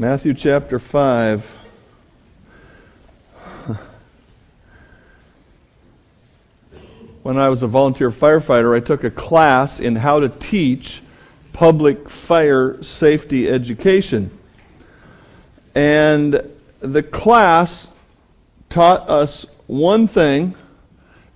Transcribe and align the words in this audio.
Matthew 0.00 0.32
chapter 0.32 0.78
5. 0.78 1.58
When 7.22 7.36
I 7.36 7.50
was 7.50 7.62
a 7.62 7.66
volunteer 7.66 8.10
firefighter, 8.10 8.74
I 8.74 8.80
took 8.80 9.04
a 9.04 9.10
class 9.10 9.78
in 9.78 9.96
how 9.96 10.20
to 10.20 10.30
teach 10.30 11.02
public 11.52 12.08
fire 12.08 12.82
safety 12.82 13.46
education. 13.50 14.30
And 15.74 16.48
the 16.80 17.02
class 17.02 17.90
taught 18.70 19.06
us 19.06 19.44
one 19.66 20.06
thing, 20.06 20.54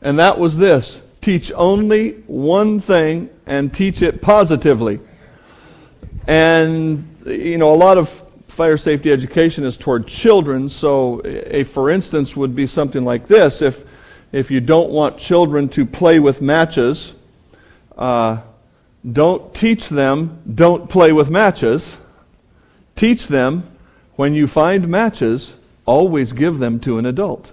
and 0.00 0.18
that 0.18 0.38
was 0.38 0.56
this 0.56 1.02
teach 1.20 1.52
only 1.54 2.12
one 2.26 2.80
thing 2.80 3.28
and 3.44 3.74
teach 3.74 4.00
it 4.00 4.22
positively. 4.22 5.00
And, 6.26 7.14
you 7.26 7.58
know, 7.58 7.74
a 7.74 7.76
lot 7.76 7.98
of 7.98 8.23
fire 8.54 8.76
safety 8.76 9.10
education 9.10 9.64
is 9.64 9.76
toward 9.76 10.06
children, 10.06 10.68
so 10.68 11.20
a 11.24 11.64
for 11.64 11.90
instance 11.90 12.36
would 12.36 12.54
be 12.54 12.66
something 12.66 13.04
like 13.04 13.26
this. 13.26 13.60
If, 13.60 13.84
if 14.30 14.50
you 14.50 14.60
don't 14.60 14.90
want 14.90 15.18
children 15.18 15.68
to 15.70 15.84
play 15.84 16.20
with 16.20 16.40
matches, 16.40 17.14
uh, 17.98 18.40
don't 19.12 19.52
teach 19.54 19.88
them, 19.88 20.40
don't 20.54 20.88
play 20.88 21.12
with 21.12 21.30
matches. 21.30 21.96
Teach 22.94 23.26
them, 23.26 23.68
when 24.14 24.34
you 24.34 24.46
find 24.46 24.86
matches, 24.86 25.56
always 25.84 26.32
give 26.32 26.58
them 26.58 26.78
to 26.80 26.98
an 26.98 27.06
adult. 27.06 27.52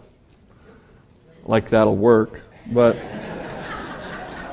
Like 1.45 1.69
that'll 1.69 1.97
work, 1.97 2.41
but. 2.71 2.95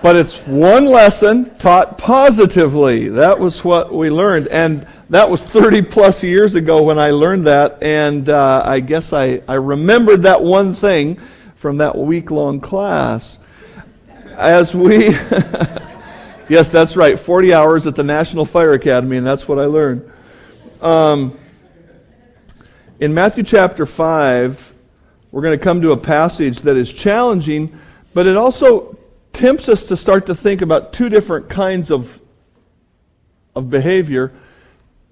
but 0.00 0.16
it's 0.16 0.36
one 0.46 0.86
lesson 0.86 1.54
taught 1.58 1.98
positively. 1.98 3.08
That 3.08 3.38
was 3.38 3.64
what 3.64 3.92
we 3.92 4.10
learned. 4.10 4.46
And 4.48 4.86
that 5.10 5.28
was 5.28 5.44
30 5.44 5.82
plus 5.82 6.22
years 6.22 6.54
ago 6.54 6.82
when 6.82 6.98
I 6.98 7.10
learned 7.10 7.46
that. 7.46 7.82
And 7.82 8.28
uh, 8.28 8.62
I 8.64 8.80
guess 8.80 9.12
I, 9.12 9.42
I 9.48 9.54
remembered 9.54 10.22
that 10.22 10.42
one 10.42 10.74
thing 10.74 11.18
from 11.56 11.78
that 11.78 11.96
week 11.96 12.30
long 12.30 12.60
class. 12.60 13.38
As 14.36 14.74
we. 14.74 15.16
Yes, 16.48 16.70
that's 16.70 16.96
right. 16.96 17.18
40 17.18 17.52
hours 17.52 17.86
at 17.86 17.94
the 17.94 18.02
National 18.02 18.46
Fire 18.46 18.72
Academy, 18.72 19.18
and 19.18 19.26
that's 19.26 19.46
what 19.46 19.58
I 19.58 19.66
learned. 19.66 20.10
Um, 20.80 21.38
in 23.00 23.12
Matthew 23.12 23.42
chapter 23.42 23.84
5, 23.84 24.74
we're 25.30 25.42
going 25.42 25.58
to 25.58 25.62
come 25.62 25.82
to 25.82 25.92
a 25.92 25.96
passage 25.96 26.60
that 26.60 26.78
is 26.78 26.90
challenging, 26.90 27.78
but 28.14 28.26
it 28.26 28.38
also 28.38 28.96
tempts 29.34 29.68
us 29.68 29.88
to 29.88 29.96
start 29.96 30.24
to 30.24 30.34
think 30.34 30.62
about 30.62 30.94
two 30.94 31.10
different 31.10 31.50
kinds 31.50 31.90
of, 31.90 32.18
of 33.54 33.68
behavior. 33.68 34.32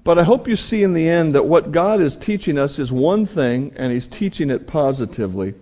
But 0.07 0.21
I 0.21 0.23
hope 0.23 0.47
you 0.47 0.55
see 0.55 0.85
in 0.85 0.93
the 0.93 1.09
end 1.09 1.35
that 1.35 1.47
what 1.47 1.73
God 1.73 2.01
is 2.01 2.15
teaching 2.15 2.59
us 2.59 2.79
is 2.79 2.93
one 2.93 3.27
thing, 3.27 3.73
and 3.75 3.93
He's 3.93 4.07
teaching 4.07 4.51
it 4.51 4.69
positively. 4.69 5.53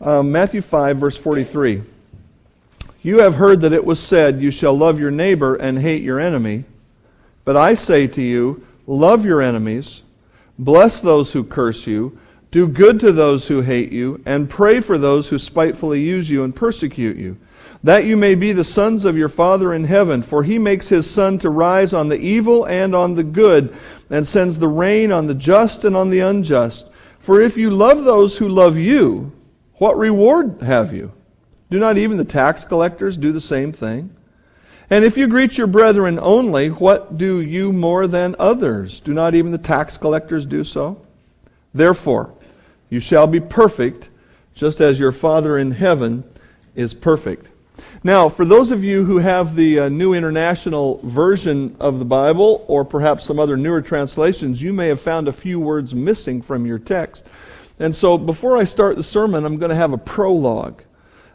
Um, 0.00 0.32
Matthew 0.32 0.62
5, 0.62 0.96
verse 0.96 1.18
43. 1.18 1.82
You 3.02 3.18
have 3.18 3.34
heard 3.34 3.60
that 3.60 3.74
it 3.74 3.84
was 3.84 4.00
said, 4.00 4.40
You 4.40 4.50
shall 4.50 4.74
love 4.74 4.98
your 4.98 5.10
neighbor 5.10 5.56
and 5.56 5.78
hate 5.78 6.02
your 6.02 6.18
enemy. 6.18 6.64
But 7.44 7.58
I 7.58 7.74
say 7.74 8.06
to 8.06 8.22
you, 8.22 8.66
Love 8.86 9.26
your 9.26 9.42
enemies, 9.42 10.00
bless 10.58 11.00
those 11.00 11.34
who 11.34 11.44
curse 11.44 11.86
you, 11.86 12.18
do 12.50 12.66
good 12.66 12.98
to 13.00 13.12
those 13.12 13.46
who 13.46 13.60
hate 13.60 13.92
you, 13.92 14.22
and 14.24 14.48
pray 14.48 14.80
for 14.80 14.96
those 14.96 15.28
who 15.28 15.36
spitefully 15.36 16.00
use 16.00 16.30
you 16.30 16.44
and 16.44 16.56
persecute 16.56 17.18
you, 17.18 17.36
that 17.82 18.04
you 18.04 18.16
may 18.16 18.34
be 18.34 18.52
the 18.52 18.64
sons 18.64 19.04
of 19.04 19.16
your 19.16 19.28
Father 19.28 19.74
in 19.74 19.84
heaven. 19.84 20.22
For 20.22 20.42
he 20.42 20.58
makes 20.58 20.88
his 20.88 21.08
sun 21.08 21.38
to 21.38 21.50
rise 21.50 21.92
on 21.92 22.08
the 22.08 22.18
evil 22.18 22.64
and 22.64 22.94
on 22.94 23.14
the 23.14 23.24
good, 23.24 23.76
and 24.10 24.26
sends 24.26 24.58
the 24.58 24.68
rain 24.68 25.12
on 25.12 25.26
the 25.26 25.34
just 25.34 25.84
and 25.84 25.96
on 25.96 26.10
the 26.10 26.20
unjust. 26.20 26.88
For 27.18 27.40
if 27.40 27.56
you 27.56 27.70
love 27.70 28.04
those 28.04 28.38
who 28.38 28.48
love 28.48 28.76
you, 28.76 29.32
what 29.74 29.98
reward 29.98 30.62
have 30.62 30.92
you? 30.92 31.12
Do 31.70 31.78
not 31.78 31.98
even 31.98 32.16
the 32.16 32.24
tax 32.24 32.64
collectors 32.64 33.16
do 33.16 33.32
the 33.32 33.40
same 33.40 33.72
thing? 33.72 34.14
And 34.88 35.04
if 35.04 35.16
you 35.16 35.26
greet 35.26 35.58
your 35.58 35.66
brethren 35.66 36.18
only, 36.22 36.68
what 36.68 37.18
do 37.18 37.40
you 37.40 37.72
more 37.72 38.06
than 38.06 38.36
others? 38.38 39.00
Do 39.00 39.12
not 39.12 39.34
even 39.34 39.50
the 39.50 39.58
tax 39.58 39.96
collectors 39.96 40.46
do 40.46 40.62
so? 40.62 41.04
Therefore, 41.74 42.32
you 42.88 43.00
shall 43.00 43.26
be 43.26 43.40
perfect, 43.40 44.08
just 44.54 44.80
as 44.80 45.00
your 45.00 45.10
Father 45.10 45.58
in 45.58 45.72
heaven 45.72 46.22
is 46.76 46.94
perfect. 46.94 47.48
Now, 48.04 48.28
for 48.28 48.44
those 48.44 48.70
of 48.70 48.84
you 48.84 49.04
who 49.04 49.18
have 49.18 49.54
the 49.54 49.80
uh, 49.80 49.88
New 49.88 50.14
International 50.14 51.00
Version 51.02 51.76
of 51.80 51.98
the 51.98 52.04
Bible, 52.04 52.64
or 52.68 52.84
perhaps 52.84 53.24
some 53.24 53.38
other 53.38 53.56
newer 53.56 53.80
translations, 53.80 54.60
you 54.60 54.72
may 54.72 54.88
have 54.88 55.00
found 55.00 55.28
a 55.28 55.32
few 55.32 55.58
words 55.58 55.94
missing 55.94 56.42
from 56.42 56.66
your 56.66 56.78
text. 56.78 57.26
And 57.78 57.94
so, 57.94 58.16
before 58.16 58.56
I 58.56 58.64
start 58.64 58.96
the 58.96 59.02
sermon, 59.02 59.44
I'm 59.44 59.56
going 59.56 59.70
to 59.70 59.76
have 59.76 59.92
a 59.92 59.98
prologue. 59.98 60.82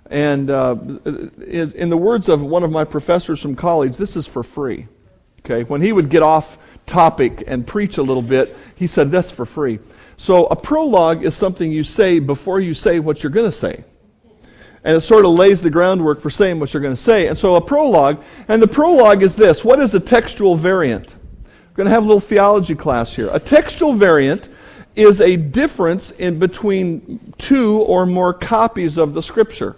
And 0.09 0.49
uh, 0.49 0.75
in 1.05 1.89
the 1.89 1.97
words 1.97 2.27
of 2.27 2.41
one 2.41 2.63
of 2.63 2.71
my 2.71 2.83
professors 2.83 3.41
from 3.41 3.55
college, 3.55 3.97
this 3.97 4.17
is 4.17 4.27
for 4.27 4.43
free. 4.43 4.87
Okay, 5.45 5.63
when 5.63 5.81
he 5.81 5.93
would 5.93 6.09
get 6.09 6.21
off 6.21 6.59
topic 6.85 7.43
and 7.47 7.65
preach 7.65 7.97
a 7.97 8.03
little 8.03 8.21
bit, 8.21 8.55
he 8.75 8.87
said 8.87 9.09
that's 9.09 9.31
for 9.31 9.45
free. 9.45 9.79
So 10.17 10.45
a 10.47 10.55
prologue 10.55 11.23
is 11.23 11.33
something 11.33 11.71
you 11.71 11.83
say 11.83 12.19
before 12.19 12.59
you 12.59 12.73
say 12.73 12.99
what 12.99 13.23
you're 13.23 13.31
going 13.31 13.47
to 13.47 13.51
say. 13.51 13.83
And 14.83 14.97
it 14.97 15.01
sort 15.01 15.25
of 15.25 15.31
lays 15.31 15.61
the 15.61 15.69
groundwork 15.69 16.19
for 16.19 16.29
saying 16.29 16.59
what 16.59 16.73
you're 16.73 16.81
going 16.81 16.95
to 16.95 17.01
say. 17.01 17.27
And 17.27 17.37
so 17.37 17.55
a 17.55 17.61
prologue, 17.61 18.23
and 18.47 18.61
the 18.61 18.67
prologue 18.67 19.21
is 19.21 19.35
this 19.35 19.63
what 19.63 19.79
is 19.79 19.93
a 19.93 19.99
textual 19.99 20.55
variant? 20.55 21.15
We're 21.71 21.75
going 21.75 21.87
to 21.87 21.93
have 21.93 22.03
a 22.03 22.07
little 22.07 22.19
theology 22.19 22.75
class 22.75 23.13
here. 23.13 23.29
A 23.31 23.39
textual 23.39 23.93
variant 23.93 24.49
is 24.95 25.21
a 25.21 25.37
difference 25.37 26.11
in 26.11 26.37
between 26.37 27.33
two 27.37 27.79
or 27.81 28.05
more 28.05 28.33
copies 28.33 28.97
of 28.97 29.13
the 29.13 29.21
scripture. 29.21 29.77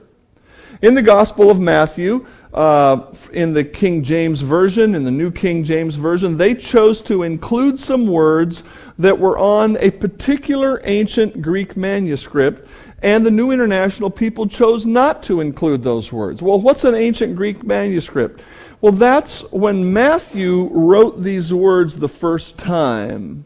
In 0.81 0.95
the 0.95 1.01
Gospel 1.01 1.51
of 1.51 1.59
Matthew, 1.59 2.25
uh, 2.53 3.13
in 3.31 3.53
the 3.53 3.63
King 3.63 4.03
James 4.03 4.41
Version, 4.41 4.95
in 4.95 5.03
the 5.03 5.11
New 5.11 5.31
King 5.31 5.63
James 5.63 5.95
Version, 5.95 6.35
they 6.35 6.53
chose 6.53 7.01
to 7.01 7.23
include 7.23 7.79
some 7.79 8.07
words 8.07 8.63
that 8.99 9.17
were 9.17 9.37
on 9.37 9.77
a 9.77 9.91
particular 9.91 10.81
ancient 10.83 11.41
Greek 11.41 11.77
manuscript, 11.77 12.67
and 13.03 13.25
the 13.25 13.31
New 13.31 13.51
International 13.51 14.09
people 14.09 14.47
chose 14.47 14.85
not 14.85 15.21
to 15.23 15.41
include 15.41 15.83
those 15.83 16.11
words. 16.11 16.41
Well, 16.41 16.59
what's 16.59 16.85
an 16.85 16.95
ancient 16.95 17.35
Greek 17.35 17.63
manuscript? 17.63 18.41
Well, 18.79 18.93
that's 18.93 19.41
when 19.51 19.93
Matthew 19.93 20.69
wrote 20.71 21.21
these 21.21 21.53
words 21.53 21.97
the 21.97 22.09
first 22.09 22.57
time. 22.57 23.45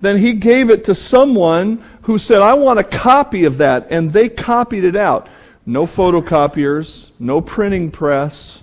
Then 0.00 0.18
he 0.18 0.32
gave 0.32 0.70
it 0.70 0.84
to 0.84 0.94
someone 0.94 1.82
who 2.02 2.18
said, 2.18 2.40
I 2.40 2.54
want 2.54 2.78
a 2.78 2.84
copy 2.84 3.44
of 3.44 3.58
that, 3.58 3.88
and 3.90 4.12
they 4.12 4.28
copied 4.28 4.84
it 4.84 4.96
out 4.96 5.28
no 5.66 5.84
photocopiers, 5.84 7.10
no 7.18 7.42
printing 7.42 7.90
press. 7.90 8.62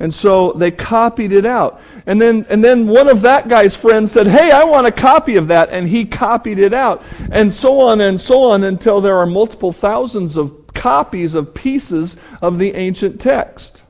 And 0.00 0.14
so 0.14 0.52
they 0.52 0.70
copied 0.70 1.32
it 1.32 1.44
out. 1.44 1.80
And 2.06 2.20
then, 2.20 2.46
and 2.48 2.62
then 2.62 2.86
one 2.86 3.08
of 3.08 3.22
that 3.22 3.48
guy's 3.48 3.74
friends 3.74 4.12
said, 4.12 4.28
Hey, 4.28 4.50
I 4.52 4.64
want 4.64 4.86
a 4.86 4.92
copy 4.92 5.36
of 5.36 5.48
that. 5.48 5.70
And 5.70 5.88
he 5.88 6.04
copied 6.04 6.58
it 6.58 6.72
out. 6.72 7.02
And 7.32 7.52
so 7.52 7.80
on 7.80 8.00
and 8.00 8.20
so 8.20 8.44
on 8.50 8.64
until 8.64 9.00
there 9.00 9.16
are 9.18 9.26
multiple 9.26 9.72
thousands 9.72 10.36
of 10.36 10.68
copies 10.72 11.34
of 11.34 11.52
pieces 11.52 12.16
of 12.40 12.58
the 12.58 12.74
ancient 12.74 13.20
text. 13.20 13.82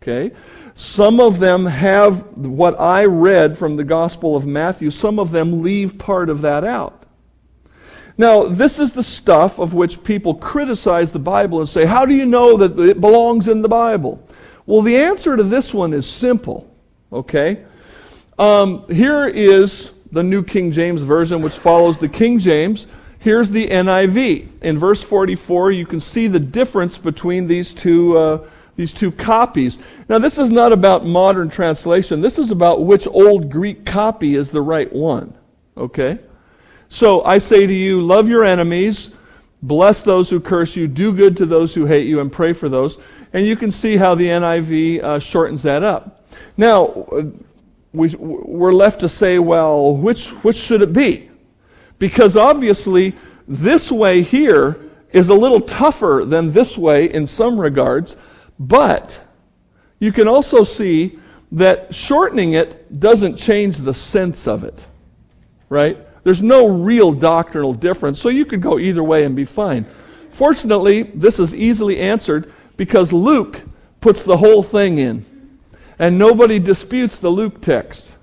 Okay? 0.00 0.34
Some 0.74 1.18
of 1.18 1.40
them 1.40 1.66
have 1.66 2.36
what 2.36 2.78
I 2.78 3.04
read 3.04 3.58
from 3.58 3.74
the 3.74 3.82
Gospel 3.82 4.36
of 4.36 4.46
Matthew, 4.46 4.92
some 4.92 5.18
of 5.18 5.32
them 5.32 5.62
leave 5.62 5.98
part 5.98 6.30
of 6.30 6.42
that 6.42 6.62
out. 6.62 7.04
Now, 8.16 8.44
this 8.44 8.78
is 8.78 8.92
the 8.92 9.02
stuff 9.02 9.58
of 9.58 9.74
which 9.74 10.02
people 10.04 10.34
criticize 10.34 11.10
the 11.10 11.18
Bible 11.18 11.58
and 11.58 11.68
say, 11.68 11.84
How 11.84 12.04
do 12.06 12.14
you 12.14 12.26
know 12.26 12.56
that 12.56 12.78
it 12.78 13.00
belongs 13.00 13.48
in 13.48 13.60
the 13.60 13.68
Bible? 13.68 14.24
Well, 14.68 14.82
the 14.82 14.98
answer 14.98 15.34
to 15.34 15.42
this 15.42 15.72
one 15.72 15.94
is 15.94 16.06
simple, 16.06 16.70
okay? 17.10 17.64
Um, 18.38 18.86
here 18.88 19.26
is 19.26 19.92
the 20.12 20.22
New 20.22 20.42
King 20.42 20.72
James 20.72 21.00
Version, 21.00 21.40
which 21.40 21.56
follows 21.56 21.98
the 21.98 22.08
King 22.10 22.38
James. 22.38 22.86
Here's 23.18 23.50
the 23.50 23.66
NIV. 23.66 24.60
In 24.60 24.78
verse 24.78 25.02
44, 25.02 25.72
you 25.72 25.86
can 25.86 26.00
see 26.00 26.26
the 26.26 26.38
difference 26.38 26.98
between 26.98 27.46
these 27.46 27.72
two, 27.72 28.18
uh, 28.18 28.46
these 28.76 28.92
two 28.92 29.10
copies. 29.10 29.78
Now, 30.06 30.18
this 30.18 30.36
is 30.36 30.50
not 30.50 30.70
about 30.70 31.06
modern 31.06 31.48
translation. 31.48 32.20
This 32.20 32.38
is 32.38 32.50
about 32.50 32.84
which 32.84 33.06
old 33.06 33.50
Greek 33.50 33.86
copy 33.86 34.34
is 34.34 34.50
the 34.50 34.60
right 34.60 34.92
one. 34.92 35.32
Okay? 35.78 36.18
So 36.90 37.24
I 37.24 37.38
say 37.38 37.66
to 37.66 37.72
you, 37.72 38.02
love 38.02 38.28
your 38.28 38.44
enemies, 38.44 39.12
bless 39.62 40.02
those 40.02 40.28
who 40.28 40.40
curse 40.40 40.76
you, 40.76 40.86
do 40.86 41.14
good 41.14 41.38
to 41.38 41.46
those 41.46 41.74
who 41.74 41.86
hate 41.86 42.06
you, 42.06 42.20
and 42.20 42.30
pray 42.30 42.52
for 42.52 42.68
those. 42.68 42.98
And 43.32 43.46
you 43.46 43.56
can 43.56 43.70
see 43.70 43.96
how 43.96 44.14
the 44.14 44.26
NIV 44.26 45.02
uh, 45.02 45.18
shortens 45.18 45.62
that 45.64 45.82
up. 45.82 46.28
Now, 46.56 47.06
we, 47.92 48.08
we're 48.16 48.72
left 48.72 49.00
to 49.00 49.08
say, 49.08 49.38
well, 49.38 49.96
which, 49.96 50.28
which 50.28 50.56
should 50.56 50.82
it 50.82 50.92
be? 50.92 51.30
Because 51.98 52.36
obviously, 52.36 53.14
this 53.46 53.90
way 53.90 54.22
here 54.22 54.78
is 55.10 55.30
a 55.30 55.34
little 55.34 55.60
tougher 55.60 56.24
than 56.26 56.52
this 56.52 56.78
way 56.78 57.12
in 57.12 57.26
some 57.26 57.58
regards, 57.58 58.16
but 58.58 59.20
you 59.98 60.12
can 60.12 60.28
also 60.28 60.64
see 60.64 61.18
that 61.52 61.94
shortening 61.94 62.52
it 62.52 63.00
doesn't 63.00 63.36
change 63.36 63.78
the 63.78 63.94
sense 63.94 64.46
of 64.46 64.64
it. 64.64 64.84
right? 65.68 65.98
There's 66.24 66.42
no 66.42 66.68
real 66.68 67.12
doctrinal 67.12 67.72
difference, 67.72 68.20
so 68.20 68.28
you 68.28 68.44
could 68.44 68.60
go 68.60 68.78
either 68.78 69.02
way 69.02 69.24
and 69.24 69.34
be 69.34 69.44
fine. 69.44 69.86
Fortunately, 70.30 71.02
this 71.02 71.38
is 71.38 71.54
easily 71.54 72.00
answered 72.00 72.52
because 72.78 73.12
Luke 73.12 73.60
puts 74.00 74.22
the 74.22 74.38
whole 74.38 74.62
thing 74.62 74.96
in, 74.96 75.26
and 75.98 76.18
nobody 76.18 76.58
disputes 76.58 77.18
the 77.18 77.28
Luke 77.28 77.60
text. 77.60 78.14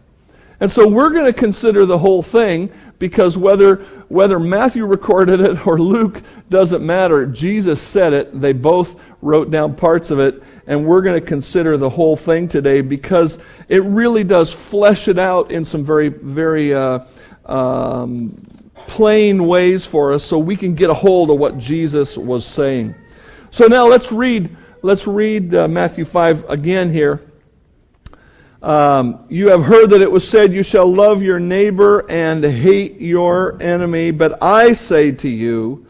And 0.59 0.71
so 0.71 0.87
we're 0.87 1.11
going 1.11 1.25
to 1.25 1.33
consider 1.33 1.85
the 1.85 1.97
whole 1.97 2.23
thing 2.23 2.71
because 2.97 3.37
whether, 3.37 3.75
whether 4.07 4.39
Matthew 4.39 4.85
recorded 4.85 5.41
it 5.41 5.67
or 5.67 5.77
Luke 5.77 6.23
doesn't 6.49 6.83
matter. 6.83 7.25
Jesus 7.25 7.81
said 7.81 8.13
it. 8.13 8.39
They 8.39 8.53
both 8.53 8.99
wrote 9.21 9.51
down 9.51 9.75
parts 9.75 10.11
of 10.11 10.19
it. 10.19 10.41
And 10.67 10.85
we're 10.85 11.01
going 11.01 11.19
to 11.19 11.25
consider 11.25 11.77
the 11.77 11.89
whole 11.89 12.15
thing 12.15 12.47
today 12.47 12.79
because 12.79 13.37
it 13.67 13.83
really 13.83 14.23
does 14.23 14.53
flesh 14.53 15.09
it 15.09 15.19
out 15.19 15.51
in 15.51 15.65
some 15.65 15.83
very, 15.83 16.07
very 16.07 16.73
uh, 16.73 16.99
um, 17.45 18.41
plain 18.73 19.45
ways 19.45 19.85
for 19.85 20.13
us 20.13 20.23
so 20.23 20.39
we 20.39 20.55
can 20.55 20.73
get 20.73 20.89
a 20.89 20.93
hold 20.93 21.29
of 21.29 21.37
what 21.37 21.57
Jesus 21.57 22.17
was 22.17 22.45
saying. 22.45 22.95
So 23.51 23.67
now 23.67 23.87
let's 23.87 24.11
read, 24.11 24.55
let's 24.81 25.07
read 25.07 25.53
uh, 25.53 25.67
Matthew 25.67 26.05
5 26.05 26.49
again 26.49 26.91
here. 26.91 27.21
Um, 28.61 29.25
you 29.29 29.49
have 29.49 29.63
heard 29.63 29.91
that 29.91 30.01
it 30.01 30.11
was 30.11 30.27
said, 30.27 30.51
You 30.51 30.63
shall 30.63 30.91
love 30.91 31.21
your 31.21 31.39
neighbor 31.39 32.09
and 32.09 32.43
hate 32.43 32.99
your 32.99 33.61
enemy. 33.61 34.09
But 34.09 34.41
I 34.41 34.73
say 34.73 35.11
to 35.11 35.29
you, 35.29 35.85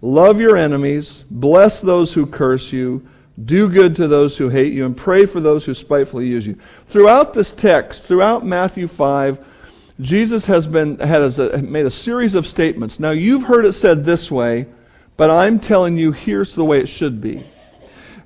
love 0.00 0.40
your 0.40 0.56
enemies, 0.56 1.24
bless 1.28 1.80
those 1.80 2.14
who 2.14 2.26
curse 2.26 2.72
you, 2.72 3.04
do 3.44 3.68
good 3.68 3.96
to 3.96 4.06
those 4.06 4.38
who 4.38 4.48
hate 4.48 4.72
you, 4.72 4.86
and 4.86 4.96
pray 4.96 5.26
for 5.26 5.40
those 5.40 5.64
who 5.64 5.74
spitefully 5.74 6.28
use 6.28 6.46
you. 6.46 6.56
Throughout 6.86 7.34
this 7.34 7.52
text, 7.52 8.06
throughout 8.06 8.46
Matthew 8.46 8.86
5, 8.86 9.44
Jesus 10.00 10.46
has 10.46 10.66
been, 10.66 10.98
has 11.00 11.40
a, 11.40 11.58
made 11.58 11.86
a 11.86 11.90
series 11.90 12.34
of 12.34 12.46
statements. 12.46 13.00
Now, 13.00 13.10
you've 13.10 13.42
heard 13.42 13.64
it 13.64 13.72
said 13.72 14.04
this 14.04 14.30
way, 14.30 14.66
but 15.16 15.30
I'm 15.30 15.60
telling 15.60 15.98
you, 15.98 16.12
here's 16.12 16.54
the 16.54 16.64
way 16.64 16.80
it 16.80 16.88
should 16.88 17.20
be. 17.20 17.44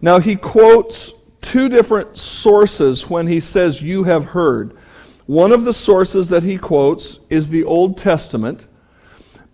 Now, 0.00 0.18
he 0.18 0.36
quotes 0.36 1.12
two 1.40 1.68
different 1.68 2.16
sources 2.16 3.08
when 3.08 3.26
he 3.26 3.40
says, 3.40 3.82
You 3.82 4.04
have 4.04 4.24
heard. 4.24 4.76
One 5.26 5.52
of 5.52 5.64
the 5.64 5.72
sources 5.72 6.28
that 6.28 6.42
he 6.42 6.58
quotes 6.58 7.20
is 7.30 7.48
the 7.48 7.64
Old 7.64 7.96
Testament, 7.96 8.66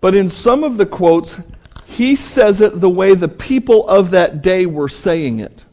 but 0.01 0.15
in 0.15 0.27
some 0.27 0.63
of 0.63 0.77
the 0.77 0.85
quotes, 0.85 1.39
he 1.85 2.15
says 2.15 2.61
it 2.61 2.79
the 2.79 2.89
way 2.89 3.15
the 3.15 3.27
people 3.27 3.87
of 3.87 4.11
that 4.11 4.41
day 4.41 4.65
were 4.65 4.89
saying 4.89 5.39
it. 5.39 5.65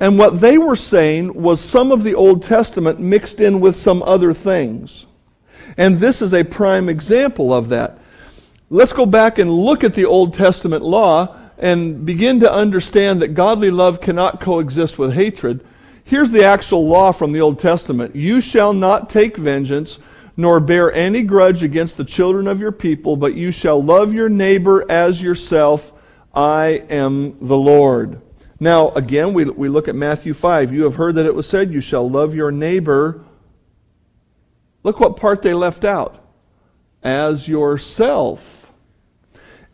And 0.00 0.18
what 0.18 0.40
they 0.40 0.58
were 0.58 0.76
saying 0.76 1.34
was 1.34 1.60
some 1.60 1.90
of 1.90 2.02
the 2.02 2.14
Old 2.14 2.42
Testament 2.42 2.98
mixed 2.98 3.40
in 3.40 3.60
with 3.60 3.76
some 3.76 4.02
other 4.02 4.34
things. 4.34 5.06
And 5.76 5.96
this 5.96 6.22
is 6.22 6.34
a 6.34 6.44
prime 6.44 6.88
example 6.88 7.52
of 7.52 7.68
that. 7.68 7.98
Let's 8.68 8.92
go 8.92 9.06
back 9.06 9.38
and 9.38 9.50
look 9.50 9.84
at 9.84 9.94
the 9.94 10.06
Old 10.06 10.34
Testament 10.34 10.82
law 10.82 11.36
and 11.58 12.04
begin 12.04 12.40
to 12.40 12.52
understand 12.52 13.22
that 13.22 13.28
godly 13.28 13.70
love 13.70 14.00
cannot 14.00 14.40
coexist 14.40 14.98
with 14.98 15.14
hatred, 15.14 15.64
here's 16.04 16.30
the 16.30 16.44
actual 16.44 16.86
law 16.86 17.12
from 17.12 17.32
the 17.32 17.40
Old 17.40 17.58
Testament 17.58 18.14
You 18.14 18.40
shall 18.40 18.72
not 18.72 19.08
take 19.08 19.36
vengeance, 19.36 19.98
nor 20.36 20.60
bear 20.60 20.92
any 20.92 21.22
grudge 21.22 21.62
against 21.62 21.96
the 21.96 22.04
children 22.04 22.46
of 22.46 22.60
your 22.60 22.72
people, 22.72 23.16
but 23.16 23.34
you 23.34 23.50
shall 23.50 23.82
love 23.82 24.12
your 24.12 24.28
neighbor 24.28 24.84
as 24.90 25.22
yourself. 25.22 25.92
I 26.34 26.82
am 26.90 27.38
the 27.40 27.56
Lord. 27.56 28.20
Now, 28.60 28.90
again, 28.90 29.32
we, 29.32 29.44
we 29.44 29.68
look 29.68 29.88
at 29.88 29.94
Matthew 29.94 30.34
5. 30.34 30.72
You 30.72 30.84
have 30.84 30.96
heard 30.96 31.14
that 31.14 31.26
it 31.26 31.34
was 31.34 31.48
said, 31.48 31.72
You 31.72 31.80
shall 31.80 32.08
love 32.08 32.34
your 32.34 32.50
neighbor. 32.50 33.24
Look 34.82 35.00
what 35.00 35.16
part 35.16 35.40
they 35.40 35.54
left 35.54 35.84
out. 35.84 36.22
As 37.02 37.48
yourself. 37.48 38.55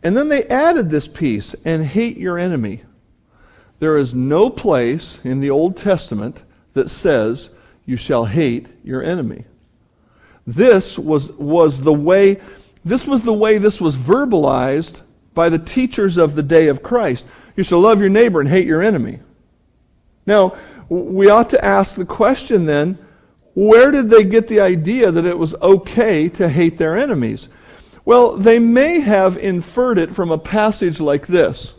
And 0.03 0.15
then 0.17 0.27
they 0.27 0.43
added 0.45 0.89
this 0.89 1.07
piece 1.07 1.55
and 1.65 1.85
hate 1.85 2.17
your 2.17 2.37
enemy. 2.37 2.83
There 3.79 3.97
is 3.97 4.13
no 4.13 4.49
place 4.49 5.19
in 5.23 5.39
the 5.39 5.49
Old 5.49 5.77
Testament 5.77 6.43
that 6.73 6.89
says 6.89 7.49
you 7.85 7.95
shall 7.95 8.25
hate 8.25 8.67
your 8.83 9.01
enemy. 9.01 9.45
This 10.45 10.99
was, 10.99 11.31
was 11.33 11.81
the 11.81 11.93
way 11.93 12.41
this 12.85 13.07
was 13.07 13.23
the 13.23 13.33
way 13.33 13.57
this 13.57 13.79
was 13.79 13.95
verbalized 13.95 15.01
by 15.33 15.49
the 15.49 15.59
teachers 15.59 16.17
of 16.17 16.35
the 16.35 16.43
day 16.43 16.67
of 16.67 16.83
Christ. 16.83 17.25
You 17.55 17.63
shall 17.63 17.79
love 17.79 17.99
your 17.99 18.09
neighbor 18.09 18.41
and 18.41 18.49
hate 18.49 18.67
your 18.67 18.81
enemy. 18.81 19.19
Now, 20.25 20.57
we 20.89 21.29
ought 21.29 21.49
to 21.51 21.63
ask 21.63 21.95
the 21.95 22.05
question 22.05 22.65
then, 22.65 22.97
where 23.55 23.91
did 23.91 24.09
they 24.09 24.23
get 24.23 24.47
the 24.47 24.59
idea 24.59 25.11
that 25.11 25.25
it 25.25 25.37
was 25.37 25.55
okay 25.55 26.27
to 26.29 26.49
hate 26.49 26.77
their 26.77 26.97
enemies? 26.97 27.49
Well, 28.05 28.35
they 28.35 28.59
may 28.59 28.99
have 28.99 29.37
inferred 29.37 29.97
it 29.97 30.13
from 30.13 30.31
a 30.31 30.37
passage 30.37 30.99
like 30.99 31.27
this 31.27 31.75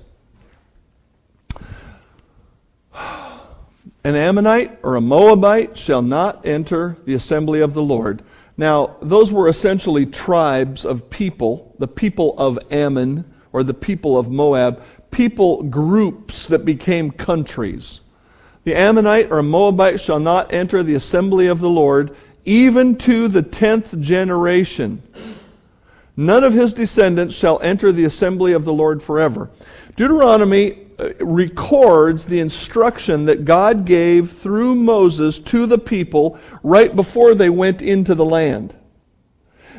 An 4.05 4.15
Ammonite 4.17 4.79
or 4.82 4.97
a 4.97 5.00
Moabite 5.00 5.79
shall 5.79 6.03
not 6.03 6.47
enter 6.47 6.97
the 7.05 7.15
assembly 7.15 7.61
of 7.61 7.75
the 7.75 7.82
Lord. 7.82 8.23
Now, 8.56 8.97
those 9.03 9.32
were 9.32 9.49
essentially 9.49 10.06
tribes 10.06 10.85
of 10.85 11.11
people, 11.11 11.75
the 11.79 11.88
people 11.88 12.35
of 12.38 12.59
Ammon 12.70 13.25
or 13.53 13.62
the 13.62 13.75
people 13.75 14.19
of 14.19 14.31
Moab, 14.31 14.82
people 15.11 15.62
groups 15.62 16.47
that 16.47 16.65
became 16.65 17.11
countries. 17.11 18.00
The 18.65 18.75
Ammonite 18.75 19.31
or 19.31 19.43
Moabite 19.43 20.00
shall 20.00 20.20
not 20.20 20.53
enter 20.53 20.82
the 20.82 20.94
assembly 20.94 21.47
of 21.47 21.61
the 21.61 21.69
Lord, 21.69 22.17
even 22.44 22.97
to 22.99 23.29
the 23.29 23.43
tenth 23.43 23.99
generation. 24.00 25.03
None 26.16 26.44
of 26.44 26.52
his 26.52 26.72
descendants 26.72 27.34
shall 27.34 27.61
enter 27.61 27.90
the 27.90 28.05
assembly 28.05 28.52
of 28.52 28.64
the 28.64 28.72
Lord 28.72 29.02
forever. 29.02 29.50
Deuteronomy 29.96 30.78
uh, 30.99 31.11
records 31.20 32.25
the 32.25 32.38
instruction 32.38 33.25
that 33.25 33.44
God 33.44 33.84
gave 33.84 34.31
through 34.31 34.76
Moses 34.76 35.38
to 35.40 35.66
the 35.66 35.78
people 35.78 36.38
right 36.62 36.94
before 36.94 37.34
they 37.34 37.50
went 37.50 37.82
into 37.82 38.14
the 38.14 38.25
land. 38.25 38.76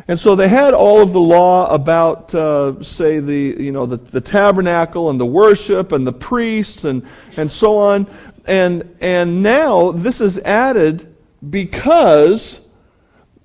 And 0.08 0.20
so 0.20 0.36
they 0.36 0.50
had 0.50 0.74
all 0.74 1.02
of 1.02 1.14
the 1.14 1.20
law 1.20 1.74
about, 1.74 2.36
uh, 2.36 2.84
say, 2.84 3.20
the, 3.20 3.56
you 3.58 3.72
know, 3.72 3.86
the, 3.86 3.98
the 3.98 4.22
tabernacle 4.22 5.10
and 5.10 5.20
the 5.20 5.26
worship 5.26 5.94
and 5.94 6.06
the 6.06 6.14
priests 6.14 6.84
and, 6.84 7.08
and 7.38 7.50
so 7.50 7.78
on. 7.78 8.08
And, 8.46 8.96
and 9.02 9.42
now 9.42 9.94
this 9.94 10.22
is 10.22 10.38
added 10.40 11.16
because 11.50 12.60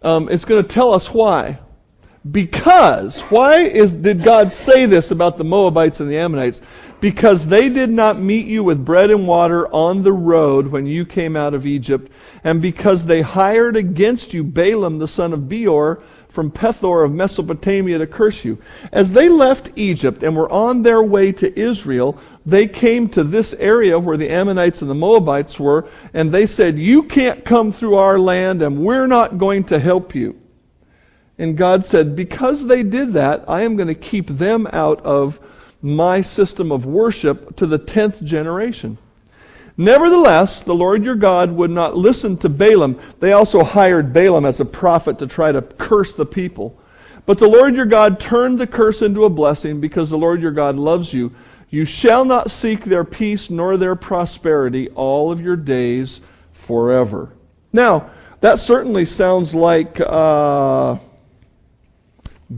um, 0.02 0.28
it's 0.28 0.44
going 0.44 0.62
to 0.62 0.68
tell 0.68 0.92
us 0.92 1.14
why. 1.14 1.58
Because, 2.28 3.20
why 3.22 3.62
is, 3.62 3.94
did 3.94 4.22
God 4.22 4.52
say 4.52 4.84
this 4.84 5.10
about 5.10 5.38
the 5.38 5.44
Moabites 5.44 6.00
and 6.00 6.10
the 6.10 6.18
Ammonites? 6.18 6.60
Because 7.00 7.46
they 7.46 7.70
did 7.70 7.88
not 7.88 8.18
meet 8.18 8.46
you 8.46 8.62
with 8.62 8.84
bread 8.84 9.10
and 9.10 9.26
water 9.26 9.66
on 9.68 10.02
the 10.02 10.12
road 10.12 10.66
when 10.66 10.86
you 10.86 11.06
came 11.06 11.34
out 11.34 11.54
of 11.54 11.64
Egypt, 11.64 12.12
and 12.44 12.60
because 12.60 13.06
they 13.06 13.22
hired 13.22 13.74
against 13.74 14.34
you 14.34 14.44
Balaam 14.44 14.98
the 14.98 15.08
son 15.08 15.32
of 15.32 15.48
Beor 15.48 16.02
from 16.28 16.50
Pethor 16.50 17.06
of 17.06 17.12
Mesopotamia 17.12 17.96
to 17.96 18.06
curse 18.06 18.44
you. 18.44 18.58
As 18.92 19.12
they 19.12 19.30
left 19.30 19.70
Egypt 19.76 20.22
and 20.22 20.36
were 20.36 20.50
on 20.52 20.82
their 20.82 21.02
way 21.02 21.32
to 21.32 21.58
Israel, 21.58 22.18
they 22.44 22.66
came 22.66 23.08
to 23.08 23.24
this 23.24 23.54
area 23.54 23.98
where 23.98 24.18
the 24.18 24.30
Ammonites 24.30 24.82
and 24.82 24.90
the 24.90 24.94
Moabites 24.94 25.58
were, 25.58 25.88
and 26.12 26.30
they 26.30 26.44
said, 26.46 26.78
You 26.78 27.02
can't 27.02 27.46
come 27.46 27.72
through 27.72 27.96
our 27.96 28.18
land, 28.18 28.60
and 28.60 28.84
we're 28.84 29.06
not 29.06 29.38
going 29.38 29.64
to 29.64 29.78
help 29.78 30.14
you. 30.14 30.39
And 31.40 31.56
God 31.56 31.86
said, 31.86 32.14
Because 32.14 32.66
they 32.66 32.82
did 32.82 33.14
that, 33.14 33.44
I 33.48 33.62
am 33.62 33.74
going 33.74 33.88
to 33.88 33.94
keep 33.94 34.26
them 34.26 34.68
out 34.74 35.00
of 35.06 35.40
my 35.80 36.20
system 36.20 36.70
of 36.70 36.84
worship 36.84 37.56
to 37.56 37.66
the 37.66 37.78
tenth 37.78 38.22
generation. 38.22 38.98
Nevertheless, 39.78 40.62
the 40.62 40.74
Lord 40.74 41.02
your 41.02 41.14
God 41.14 41.50
would 41.52 41.70
not 41.70 41.96
listen 41.96 42.36
to 42.38 42.50
Balaam. 42.50 43.00
They 43.20 43.32
also 43.32 43.64
hired 43.64 44.12
Balaam 44.12 44.44
as 44.44 44.60
a 44.60 44.66
prophet 44.66 45.18
to 45.20 45.26
try 45.26 45.50
to 45.50 45.62
curse 45.62 46.14
the 46.14 46.26
people. 46.26 46.78
But 47.24 47.38
the 47.38 47.48
Lord 47.48 47.74
your 47.74 47.86
God 47.86 48.20
turned 48.20 48.58
the 48.58 48.66
curse 48.66 49.00
into 49.00 49.24
a 49.24 49.30
blessing 49.30 49.80
because 49.80 50.10
the 50.10 50.18
Lord 50.18 50.42
your 50.42 50.50
God 50.50 50.76
loves 50.76 51.14
you. 51.14 51.34
You 51.70 51.86
shall 51.86 52.26
not 52.26 52.50
seek 52.50 52.84
their 52.84 53.04
peace 53.04 53.48
nor 53.48 53.78
their 53.78 53.96
prosperity 53.96 54.90
all 54.90 55.32
of 55.32 55.40
your 55.40 55.56
days 55.56 56.20
forever. 56.52 57.32
Now, 57.72 58.10
that 58.42 58.58
certainly 58.58 59.06
sounds 59.06 59.54
like. 59.54 59.98
Uh, 59.98 60.98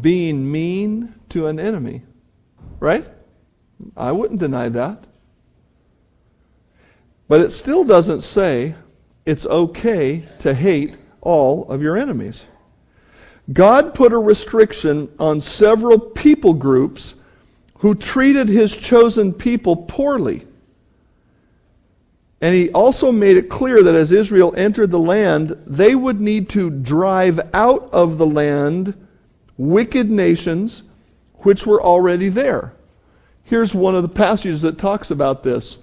being 0.00 0.50
mean 0.50 1.14
to 1.30 1.46
an 1.46 1.60
enemy. 1.60 2.02
Right? 2.80 3.06
I 3.96 4.12
wouldn't 4.12 4.40
deny 4.40 4.68
that. 4.70 5.04
But 7.28 7.40
it 7.40 7.50
still 7.50 7.84
doesn't 7.84 8.22
say 8.22 8.74
it's 9.24 9.46
okay 9.46 10.22
to 10.40 10.54
hate 10.54 10.96
all 11.20 11.70
of 11.70 11.82
your 11.82 11.96
enemies. 11.96 12.46
God 13.52 13.94
put 13.94 14.12
a 14.12 14.18
restriction 14.18 15.10
on 15.18 15.40
several 15.40 15.98
people 15.98 16.54
groups 16.54 17.14
who 17.78 17.94
treated 17.94 18.48
his 18.48 18.76
chosen 18.76 19.32
people 19.32 19.76
poorly. 19.76 20.46
And 22.40 22.54
he 22.54 22.70
also 22.70 23.12
made 23.12 23.36
it 23.36 23.48
clear 23.48 23.82
that 23.82 23.94
as 23.94 24.12
Israel 24.12 24.54
entered 24.56 24.90
the 24.90 24.98
land, 24.98 25.56
they 25.66 25.94
would 25.94 26.20
need 26.20 26.48
to 26.50 26.70
drive 26.70 27.40
out 27.54 27.88
of 27.92 28.18
the 28.18 28.26
land 28.26 28.94
wicked 29.56 30.10
nations 30.10 30.82
which 31.38 31.66
were 31.66 31.82
already 31.82 32.28
there. 32.28 32.72
Here's 33.44 33.74
one 33.74 33.94
of 33.94 34.02
the 34.02 34.08
passages 34.08 34.62
that 34.62 34.78
talks 34.78 35.10
about 35.10 35.42
this. 35.42 35.76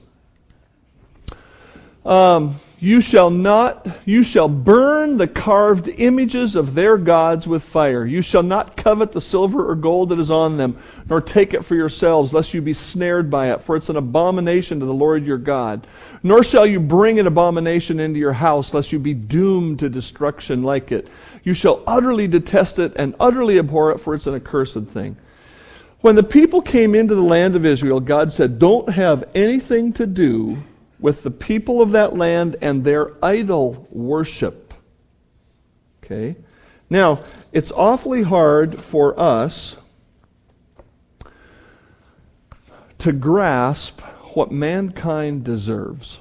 Um, 2.06 2.56
you 2.82 3.02
shall 3.02 3.30
not, 3.30 3.86
you 4.06 4.24
shall 4.24 4.48
burn 4.48 5.18
the 5.18 5.28
carved 5.28 5.88
images 5.88 6.56
of 6.56 6.76
their 6.76 6.98
gods 6.98 7.46
with 7.46 7.62
fire. 7.62 8.06
You 8.06 8.22
shall 8.22 8.44
not 8.44 8.78
covet 8.78 9.12
the 9.12 9.20
silver 9.20 9.70
or 9.70 9.76
gold 9.76 10.10
that 10.10 10.20
is 10.20 10.32
on 10.32 10.56
them, 10.56 10.78
nor 11.10 11.20
take 11.20 11.54
it 11.54 11.66
for 11.66 11.76
yourselves, 11.76 12.34
lest 12.34 12.54
you 12.54 12.62
be 12.62 12.72
snared 12.72 13.30
by 13.30 13.52
it, 13.52 13.62
for 13.62 13.76
it's 13.76 13.90
an 13.90 13.98
abomination 13.98 14.80
to 14.80 14.86
the 14.86 14.94
Lord 14.94 15.26
your 15.26 15.38
God. 15.38 15.86
Nor 16.24 16.42
shall 16.42 16.66
you 16.66 16.80
bring 16.80 17.20
an 17.20 17.28
abomination 17.28 18.00
into 18.00 18.20
your 18.20 18.34
house, 18.34 18.74
lest 18.74 18.94
you 18.94 19.00
be 19.00 19.14
doomed 19.14 19.80
to 19.80 19.90
destruction 19.90 20.64
like 20.64 20.94
it. 20.94 21.10
You 21.44 21.54
shall 21.54 21.84
utterly 21.86 22.30
detest 22.30 22.80
it 22.80 22.94
and 22.96 23.14
utterly 23.20 23.60
abhor 23.60 23.92
it, 23.92 24.00
for 24.00 24.16
it's 24.16 24.28
an 24.28 24.36
accursed 24.36 24.86
thing. 24.88 25.18
When 26.00 26.16
the 26.16 26.24
people 26.24 26.62
came 26.62 26.96
into 26.96 27.14
the 27.14 27.22
land 27.22 27.58
of 27.58 27.66
Israel, 27.66 28.00
God 28.00 28.32
said, 28.32 28.58
Don't 28.58 28.88
have 28.88 29.26
anything 29.36 29.92
to 29.94 30.06
do 30.06 30.64
with 31.00 31.24
the 31.24 31.32
people 31.32 31.82
of 31.82 31.92
that 31.92 32.16
land 32.16 32.56
and 32.62 32.84
their 32.84 33.14
idol 33.24 33.88
worship. 33.92 34.74
Okay? 36.04 36.36
Now, 36.90 37.22
it's 37.52 37.72
awfully 37.72 38.24
hard 38.24 38.84
for 38.84 39.18
us 39.20 39.78
to 43.00 43.14
grasp 43.14 44.02
what 44.34 44.52
mankind 44.52 45.44
deserves. 45.44 46.20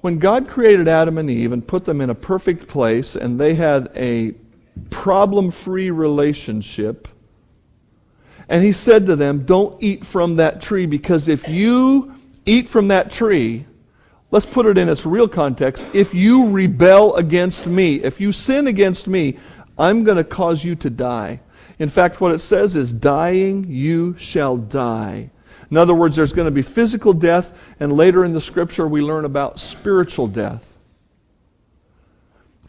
When 0.00 0.18
God 0.18 0.48
created 0.48 0.88
Adam 0.88 1.18
and 1.18 1.30
Eve 1.30 1.52
and 1.52 1.66
put 1.66 1.84
them 1.84 2.00
in 2.00 2.10
a 2.10 2.14
perfect 2.14 2.68
place 2.68 3.16
and 3.16 3.38
they 3.38 3.54
had 3.54 3.90
a 3.94 4.34
problem 4.90 5.50
free 5.50 5.90
relationship, 5.90 7.08
and 8.48 8.64
He 8.64 8.72
said 8.72 9.06
to 9.06 9.16
them, 9.16 9.44
Don't 9.44 9.80
eat 9.82 10.06
from 10.06 10.36
that 10.36 10.60
tree 10.60 10.86
because 10.86 11.28
if 11.28 11.48
you 11.48 12.14
eat 12.48 12.68
from 12.68 12.88
that 12.88 13.10
tree, 13.10 13.66
let's 14.30 14.46
put 14.46 14.66
it 14.66 14.78
in 14.78 14.88
its 14.88 15.06
real 15.06 15.28
context. 15.28 15.82
If 15.92 16.14
you 16.14 16.48
rebel 16.48 17.14
against 17.16 17.66
me, 17.66 17.96
if 17.96 18.20
you 18.20 18.32
sin 18.32 18.66
against 18.66 19.06
me, 19.06 19.38
I'm 19.78 20.02
going 20.02 20.16
to 20.16 20.24
cause 20.24 20.64
you 20.64 20.74
to 20.76 20.90
die. 20.90 21.40
In 21.78 21.88
fact, 21.88 22.20
what 22.20 22.32
it 22.32 22.40
says 22.40 22.74
is, 22.74 22.92
dying 22.92 23.64
you 23.68 24.16
shall 24.18 24.56
die. 24.56 25.30
In 25.70 25.76
other 25.76 25.94
words, 25.94 26.16
there's 26.16 26.32
going 26.32 26.46
to 26.46 26.50
be 26.50 26.62
physical 26.62 27.12
death, 27.12 27.56
and 27.78 27.92
later 27.92 28.24
in 28.24 28.32
the 28.32 28.40
scripture 28.40 28.88
we 28.88 29.00
learn 29.00 29.24
about 29.24 29.60
spiritual 29.60 30.26
death. 30.26 30.67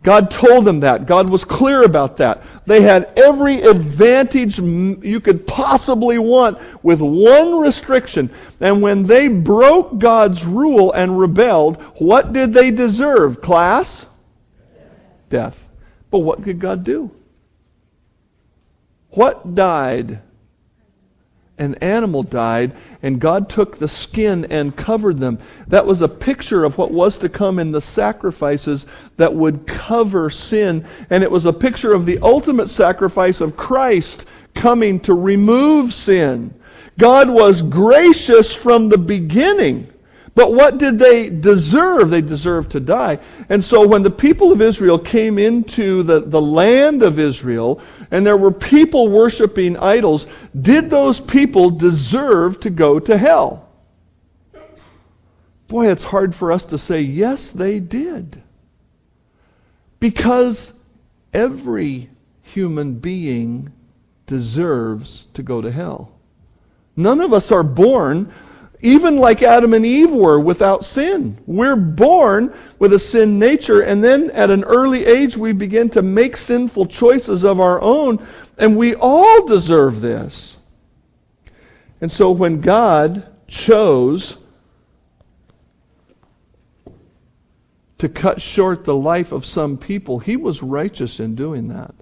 God 0.02 0.32
told 0.32 0.64
them 0.64 0.80
that. 0.80 1.06
God 1.06 1.30
was 1.30 1.44
clear 1.44 1.84
about 1.84 2.18
that. 2.18 2.42
They 2.66 2.82
had 2.82 3.12
every 3.18 3.62
advantage 3.62 4.58
you 4.58 5.20
could 5.20 5.46
possibly 5.46 6.18
want 6.18 6.58
with 6.84 7.02
one 7.02 7.60
restriction. 7.60 8.30
And 8.62 8.82
when 8.82 9.04
they 9.04 9.28
broke 9.28 9.98
God's 10.00 10.46
rule 10.46 10.94
and 10.94 11.20
rebelled, 11.20 11.82
what 11.98 12.32
did 12.32 12.54
they 12.54 12.72
deserve, 12.72 13.42
class? 13.42 14.06
Death. 15.30 15.68
But 16.10 16.20
what 16.20 16.44
could 16.44 16.60
God 16.60 16.86
do? 16.86 17.12
What 19.10 19.54
died? 19.54 20.22
An 21.60 21.76
animal 21.76 22.24
died, 22.24 22.74
and 23.04 23.20
God 23.20 23.50
took 23.50 23.78
the 23.78 23.88
skin 23.88 24.46
and 24.50 24.76
covered 24.76 25.18
them. 25.18 25.38
That 25.68 25.86
was 25.86 26.02
a 26.02 26.08
picture 26.08 26.64
of 26.64 26.78
what 26.78 26.92
was 26.92 27.18
to 27.20 27.30
come 27.30 27.60
in 27.60 27.72
the 27.72 27.82
sacrifices 27.82 28.88
that 29.18 29.34
would 29.34 29.68
cover 29.68 30.30
sin. 30.30 30.86
And 31.10 31.22
it 31.24 31.30
was 31.30 31.46
a 31.46 31.54
picture 31.54 31.94
of 31.94 32.06
the 32.06 32.20
ultimate 32.20 32.70
sacrifice 32.70 33.42
of 33.42 33.58
Christ 33.58 34.26
coming 34.56 35.00
to 35.02 35.14
remove 35.14 35.94
sin. 35.94 36.54
God 36.98 37.30
was 37.30 37.62
gracious 37.62 38.54
from 38.54 38.90
the 38.90 38.98
beginning. 38.98 39.88
But 40.40 40.54
what 40.54 40.78
did 40.78 40.98
they 40.98 41.30
deserve? 41.30 42.12
They 42.12 42.22
deserved 42.22 42.72
to 42.72 42.80
die. 42.80 43.20
And 43.50 43.62
so 43.62 43.86
when 43.86 44.04
the 44.04 44.10
people 44.10 44.54
of 44.54 44.62
Israel 44.62 44.98
came 44.98 45.38
into 45.38 46.02
the, 46.02 46.22
the 46.22 46.42
land 46.42 47.04
of 47.04 47.20
Israel, 47.20 47.82
and 48.10 48.26
there 48.26 48.38
were 48.38 48.50
people 48.50 49.10
worshiping 49.10 49.76
idols, 49.76 50.28
did 50.62 50.90
those 50.90 51.20
people 51.20 51.70
deserve 51.70 52.62
to 52.62 52.70
go 52.70 53.02
to 53.02 53.18
hell? 53.18 53.68
Boy, 55.68 55.92
it's 55.92 56.06
hard 56.06 56.34
for 56.34 56.54
us 56.54 56.64
to 56.64 56.78
say, 56.78 57.02
yes, 57.02 57.52
they 57.52 57.82
did. 57.82 58.42
Because 60.00 60.72
every 61.34 62.12
human 62.44 62.94
being 62.94 63.74
deserves 64.26 65.26
to 65.34 65.44
go 65.44 65.60
to 65.60 65.70
hell. 65.70 66.14
None 66.96 67.20
of 67.20 67.34
us 67.34 67.52
are 67.52 67.62
born 67.62 68.32
even 68.82 69.18
like 69.18 69.44
Adam 69.44 69.74
and 69.74 69.86
Eve 69.86 70.12
were 70.12 70.40
without 70.40 70.86
sin. 70.86 71.38
We're 71.46 71.76
born 71.76 72.54
with 72.80 72.94
a 72.94 73.00
sin 73.00 73.38
nature, 73.38 73.82
and 73.82 74.04
then 74.04 74.32
at 74.32 74.50
an 74.50 74.64
early 74.64 75.06
age, 75.06 75.36
we 75.36 75.52
begin 75.52 75.90
to 75.92 76.02
make 76.02 76.38
sinful 76.38 76.86
choices 76.86 77.44
of 77.44 77.60
our 77.60 77.82
own, 77.82 78.26
and 78.58 78.78
we 78.78 78.96
all 78.96 79.46
deserve 79.46 80.00
this. 80.00 80.56
And 82.00 82.10
so 82.10 82.32
when 82.32 82.62
God 82.62 83.28
chose 83.48 84.38
to 87.98 88.08
cut 88.08 88.42
short 88.42 88.86
the 88.86 88.96
life 88.96 89.34
of 89.34 89.46
some 89.46 89.78
people, 89.78 90.20
he 90.20 90.38
was 90.38 90.64
righteous 90.64 91.20
in 91.20 91.36
doing 91.36 91.68
that. 91.68 91.94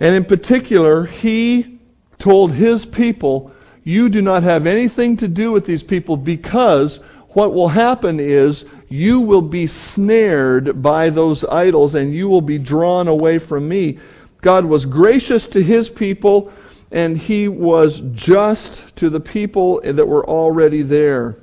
And 0.00 0.14
in 0.14 0.26
particular, 0.26 1.06
he 1.06 1.80
told 2.18 2.52
his 2.52 2.84
people, 2.84 3.52
you 3.88 4.10
do 4.10 4.20
not 4.20 4.42
have 4.42 4.66
anything 4.66 5.16
to 5.16 5.26
do 5.26 5.50
with 5.50 5.64
these 5.64 5.82
people 5.82 6.14
because 6.14 6.98
what 7.30 7.54
will 7.54 7.68
happen 7.68 8.20
is 8.20 8.66
you 8.90 9.18
will 9.18 9.40
be 9.40 9.66
snared 9.66 10.82
by 10.82 11.08
those 11.08 11.42
idols 11.46 11.94
and 11.94 12.12
you 12.12 12.28
will 12.28 12.42
be 12.42 12.58
drawn 12.58 13.08
away 13.08 13.38
from 13.38 13.66
me. 13.66 13.98
God 14.42 14.66
was 14.66 14.84
gracious 14.84 15.46
to 15.46 15.62
his 15.62 15.88
people 15.88 16.52
and 16.90 17.16
he 17.16 17.48
was 17.48 18.02
just 18.12 18.94
to 18.96 19.08
the 19.08 19.20
people 19.20 19.80
that 19.80 20.06
were 20.06 20.28
already 20.28 20.82
there. 20.82 21.38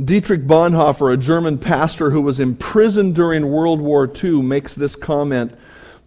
Dietrich 0.00 0.46
Bonhoeffer, 0.46 1.12
a 1.12 1.16
German 1.16 1.58
pastor 1.58 2.12
who 2.12 2.20
was 2.20 2.38
imprisoned 2.38 3.16
during 3.16 3.50
World 3.50 3.80
War 3.80 4.08
II, 4.08 4.42
makes 4.42 4.76
this 4.76 4.94
comment 4.94 5.58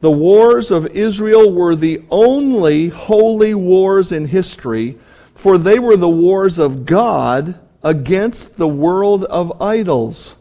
the 0.01 0.12
wars 0.12 0.72
of 0.72 0.88
Israel 0.88 1.51
were 1.51 1.75
the 1.75 2.01
only 2.10 2.89
holy 2.89 3.53
wars 3.53 4.12
in 4.12 4.25
history, 4.25 4.98
for 5.34 5.58
they 5.58 5.79
were 5.79 5.96
the 5.96 6.10
wars 6.10 6.58
of 6.58 6.86
God 6.86 7.58
against 7.84 8.58
the 8.58 8.67
world 8.67 9.25
of 9.25 9.62
idols. 9.62 10.36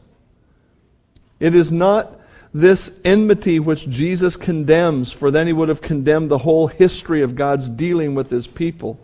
It 1.38 1.54
is 1.54 1.70
not 1.70 2.18
this 2.52 2.90
enmity 3.04 3.60
which 3.60 3.88
Jesus 3.88 4.34
condemns, 4.34 5.12
for 5.12 5.30
then 5.30 5.46
he 5.46 5.52
would 5.52 5.68
have 5.68 5.82
condemned 5.82 6.30
the 6.30 6.38
whole 6.38 6.66
history 6.66 7.22
of 7.22 7.36
God's 7.36 7.68
dealing 7.68 8.14
with 8.14 8.30
his 8.30 8.46
people. 8.46 8.98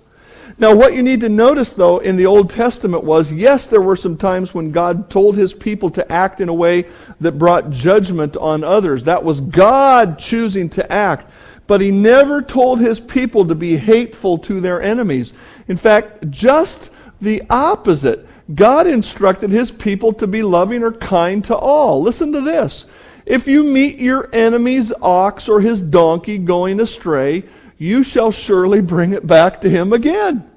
Now, 0.58 0.74
what 0.74 0.94
you 0.94 1.02
need 1.02 1.20
to 1.20 1.28
notice, 1.28 1.72
though, 1.72 1.98
in 1.98 2.16
the 2.16 2.26
Old 2.26 2.50
Testament 2.50 3.04
was 3.04 3.32
yes, 3.32 3.66
there 3.66 3.80
were 3.80 3.96
some 3.96 4.16
times 4.16 4.54
when 4.54 4.70
God 4.70 5.10
told 5.10 5.36
his 5.36 5.52
people 5.52 5.90
to 5.90 6.12
act 6.12 6.40
in 6.40 6.48
a 6.48 6.54
way 6.54 6.86
that 7.20 7.32
brought 7.32 7.70
judgment 7.70 8.36
on 8.36 8.64
others. 8.64 9.04
That 9.04 9.22
was 9.22 9.40
God 9.40 10.18
choosing 10.18 10.68
to 10.70 10.92
act. 10.92 11.30
But 11.66 11.80
he 11.80 11.90
never 11.90 12.42
told 12.42 12.80
his 12.80 13.00
people 13.00 13.46
to 13.46 13.54
be 13.54 13.76
hateful 13.76 14.38
to 14.38 14.60
their 14.60 14.80
enemies. 14.80 15.34
In 15.68 15.76
fact, 15.76 16.30
just 16.30 16.90
the 17.20 17.42
opposite. 17.50 18.26
God 18.54 18.86
instructed 18.86 19.50
his 19.50 19.70
people 19.70 20.12
to 20.14 20.26
be 20.26 20.42
loving 20.42 20.82
or 20.84 20.92
kind 20.92 21.44
to 21.46 21.56
all. 21.56 22.00
Listen 22.00 22.32
to 22.32 22.40
this. 22.40 22.86
If 23.24 23.48
you 23.48 23.64
meet 23.64 23.98
your 23.98 24.28
enemy's 24.32 24.92
ox 25.02 25.48
or 25.48 25.60
his 25.60 25.80
donkey 25.80 26.38
going 26.38 26.78
astray, 26.78 27.42
you 27.78 28.02
shall 28.02 28.30
surely 28.30 28.80
bring 28.80 29.12
it 29.12 29.26
back 29.26 29.60
to 29.62 29.70
him 29.70 29.92
again. 29.92 30.48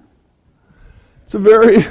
It's 1.24 1.34
a 1.34 1.40
very, 1.40 1.86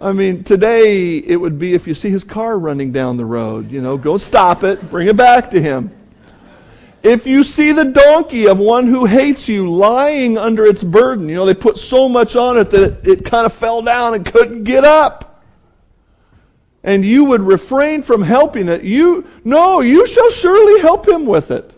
I 0.00 0.12
mean, 0.12 0.44
today 0.44 1.18
it 1.18 1.36
would 1.36 1.58
be 1.58 1.74
if 1.74 1.86
you 1.86 1.94
see 1.94 2.10
his 2.10 2.24
car 2.24 2.58
running 2.58 2.92
down 2.92 3.16
the 3.16 3.24
road, 3.24 3.70
you 3.70 3.80
know, 3.80 3.96
go 3.96 4.16
stop 4.16 4.62
it, 4.62 4.90
bring 4.90 5.08
it 5.08 5.16
back 5.16 5.50
to 5.50 5.60
him. 5.60 5.90
If 7.02 7.26
you 7.26 7.44
see 7.44 7.72
the 7.72 7.84
donkey 7.84 8.46
of 8.48 8.58
one 8.58 8.86
who 8.86 9.04
hates 9.04 9.46
you 9.46 9.68
lying 9.68 10.38
under 10.38 10.64
its 10.64 10.82
burden, 10.82 11.28
you 11.28 11.34
know, 11.34 11.44
they 11.44 11.54
put 11.54 11.76
so 11.76 12.08
much 12.08 12.34
on 12.34 12.56
it 12.56 12.70
that 12.70 12.82
it, 12.82 13.08
it 13.08 13.24
kind 13.26 13.44
of 13.44 13.52
fell 13.52 13.82
down 13.82 14.14
and 14.14 14.24
couldn't 14.24 14.64
get 14.64 14.84
up. 14.84 15.42
And 16.82 17.04
you 17.04 17.24
would 17.24 17.42
refrain 17.42 18.02
from 18.02 18.22
helping 18.22 18.68
it. 18.68 18.84
You, 18.84 19.26
no, 19.42 19.80
you 19.80 20.06
shall 20.06 20.30
surely 20.30 20.80
help 20.80 21.06
him 21.06 21.26
with 21.26 21.50
it. 21.50 21.73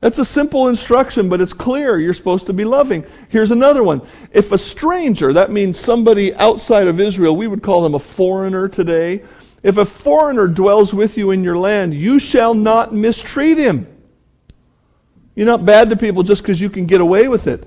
That's 0.00 0.18
a 0.18 0.24
simple 0.24 0.68
instruction, 0.68 1.28
but 1.28 1.42
it's 1.42 1.52
clear. 1.52 2.00
You're 2.00 2.14
supposed 2.14 2.46
to 2.46 2.54
be 2.54 2.64
loving. 2.64 3.04
Here's 3.28 3.50
another 3.50 3.82
one. 3.82 4.00
If 4.32 4.50
a 4.50 4.56
stranger, 4.56 5.34
that 5.34 5.50
means 5.50 5.78
somebody 5.78 6.34
outside 6.34 6.86
of 6.86 7.00
Israel, 7.00 7.36
we 7.36 7.46
would 7.46 7.62
call 7.62 7.82
them 7.82 7.94
a 7.94 7.98
foreigner 7.98 8.66
today, 8.66 9.22
If 9.62 9.76
a 9.76 9.84
foreigner 9.84 10.48
dwells 10.48 10.94
with 10.94 11.18
you 11.18 11.32
in 11.32 11.44
your 11.44 11.58
land, 11.58 11.92
you 11.92 12.18
shall 12.18 12.54
not 12.54 12.94
mistreat 12.94 13.58
him. 13.58 13.86
You're 15.34 15.46
not 15.46 15.66
bad 15.66 15.90
to 15.90 15.96
people 15.96 16.22
just 16.22 16.42
because 16.42 16.60
you 16.60 16.70
can 16.70 16.86
get 16.86 17.00
away 17.00 17.28
with 17.28 17.46
it. 17.46 17.66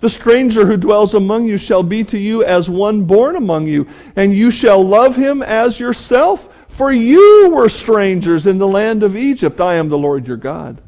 The 0.00 0.08
stranger 0.08 0.64
who 0.64 0.76
dwells 0.76 1.14
among 1.14 1.46
you 1.46 1.58
shall 1.58 1.82
be 1.82 2.04
to 2.04 2.18
you 2.18 2.44
as 2.44 2.70
one 2.70 3.04
born 3.04 3.34
among 3.34 3.66
you, 3.66 3.88
and 4.14 4.32
you 4.32 4.52
shall 4.52 4.82
love 4.84 5.16
him 5.16 5.42
as 5.42 5.80
yourself. 5.80 6.54
For 6.68 6.92
you 6.92 7.50
were 7.50 7.68
strangers 7.68 8.46
in 8.46 8.58
the 8.58 8.68
land 8.68 9.02
of 9.02 9.16
Egypt. 9.16 9.60
I 9.60 9.74
am 9.74 9.88
the 9.88 9.98
Lord 9.98 10.28
your 10.28 10.36
God. 10.36 10.80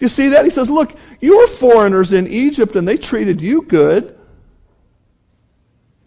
You 0.00 0.08
see 0.08 0.28
that? 0.30 0.44
He 0.44 0.50
says, 0.50 0.68
Look, 0.68 0.96
you 1.20 1.38
were 1.38 1.46
foreigners 1.46 2.12
in 2.12 2.26
Egypt, 2.26 2.74
and 2.74 2.88
they 2.88 2.96
treated 2.96 3.40
you 3.40 3.62
good. 3.62 4.18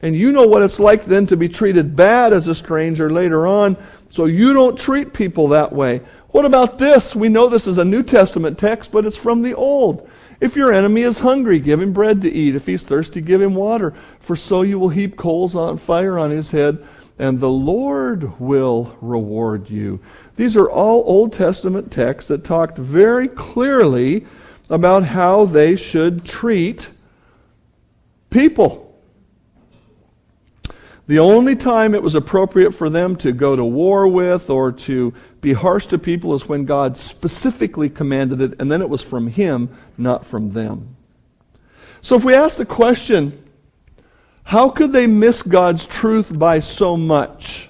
And 0.02 0.14
you 0.14 0.34
know 0.34 0.46
what 0.46 0.64
it's 0.64 0.82
like 0.82 1.06
then 1.06 1.26
to 1.28 1.38
be 1.38 1.48
treated 1.48 1.96
bad 1.96 2.34
as 2.34 2.50
a 2.50 2.56
stranger 2.56 3.10
later 3.10 3.48
on, 3.48 3.78
so 4.10 4.26
you 4.26 4.52
don't 4.52 4.78
treat 4.78 5.14
people 5.14 5.48
that 5.50 5.72
way. 5.72 6.02
What 6.32 6.44
about 6.44 6.78
this? 6.78 7.16
We 7.16 7.30
know 7.30 7.48
this 7.48 7.68
is 7.68 7.78
a 7.78 7.86
New 7.86 8.04
Testament 8.04 8.60
text, 8.60 8.92
but 8.92 9.06
it's 9.06 9.16
from 9.16 9.44
the 9.44 9.54
Old. 9.54 10.10
If 10.42 10.58
your 10.58 10.74
enemy 10.74 11.04
is 11.04 11.20
hungry, 11.20 11.60
give 11.60 11.80
him 11.80 11.94
bread 11.94 12.22
to 12.24 12.30
eat. 12.30 12.54
If 12.54 12.66
he's 12.66 12.84
thirsty, 12.84 13.22
give 13.22 13.42
him 13.42 13.56
water. 13.56 13.94
For 14.20 14.36
so 14.36 14.62
you 14.62 14.78
will 14.78 14.90
heap 14.90 15.16
coals 15.16 15.56
on 15.56 15.78
fire 15.78 16.20
on 16.20 16.32
his 16.32 16.52
head, 16.52 16.86
and 17.18 17.40
the 17.40 17.50
Lord 17.50 18.40
will 18.42 18.98
reward 19.00 19.70
you. 19.70 20.02
These 20.36 20.58
are 20.58 20.70
all 20.70 21.04
Old 21.06 21.34
Testament 21.34 21.92
texts 21.92 22.30
that 22.30 22.44
talked 22.44 22.78
very 22.78 23.28
clearly 23.28 24.26
about 24.70 25.04
how 25.04 25.46
they 25.46 25.76
should 25.76 26.26
treat 26.26 26.90
people. 28.30 28.84
The 31.06 31.20
only 31.20 31.56
time 31.56 31.94
it 31.94 32.02
was 32.02 32.16
appropriate 32.16 32.72
for 32.72 32.90
them 32.90 33.18
to 33.18 33.34
go 33.34 33.56
to 33.56 33.64
war 33.64 34.08
with 34.08 34.50
or 34.50 34.72
to 34.72 35.14
be 35.42 35.52
harsh 35.52 35.88
to 35.88 35.98
people 35.98 36.34
is 36.34 36.48
when 36.48 36.64
God 36.64 36.96
specifically 36.96 37.90
commanded 37.90 38.40
it, 38.40 38.60
and 38.60 38.72
then 38.72 38.82
it 38.82 38.90
was 38.90 39.02
from 39.02 39.28
Him, 39.28 39.70
not 39.98 40.26
from 40.26 40.54
them. 40.54 40.96
So 42.02 42.16
if 42.16 42.24
we 42.24 42.34
ask 42.34 42.58
the 42.58 42.66
question, 42.66 43.38
how 44.44 44.70
could 44.70 44.94
they 44.94 45.06
miss 45.06 45.42
God's 45.42 45.86
truth 45.86 46.38
by 46.38 46.60
so 46.60 46.96
much? 46.96 47.70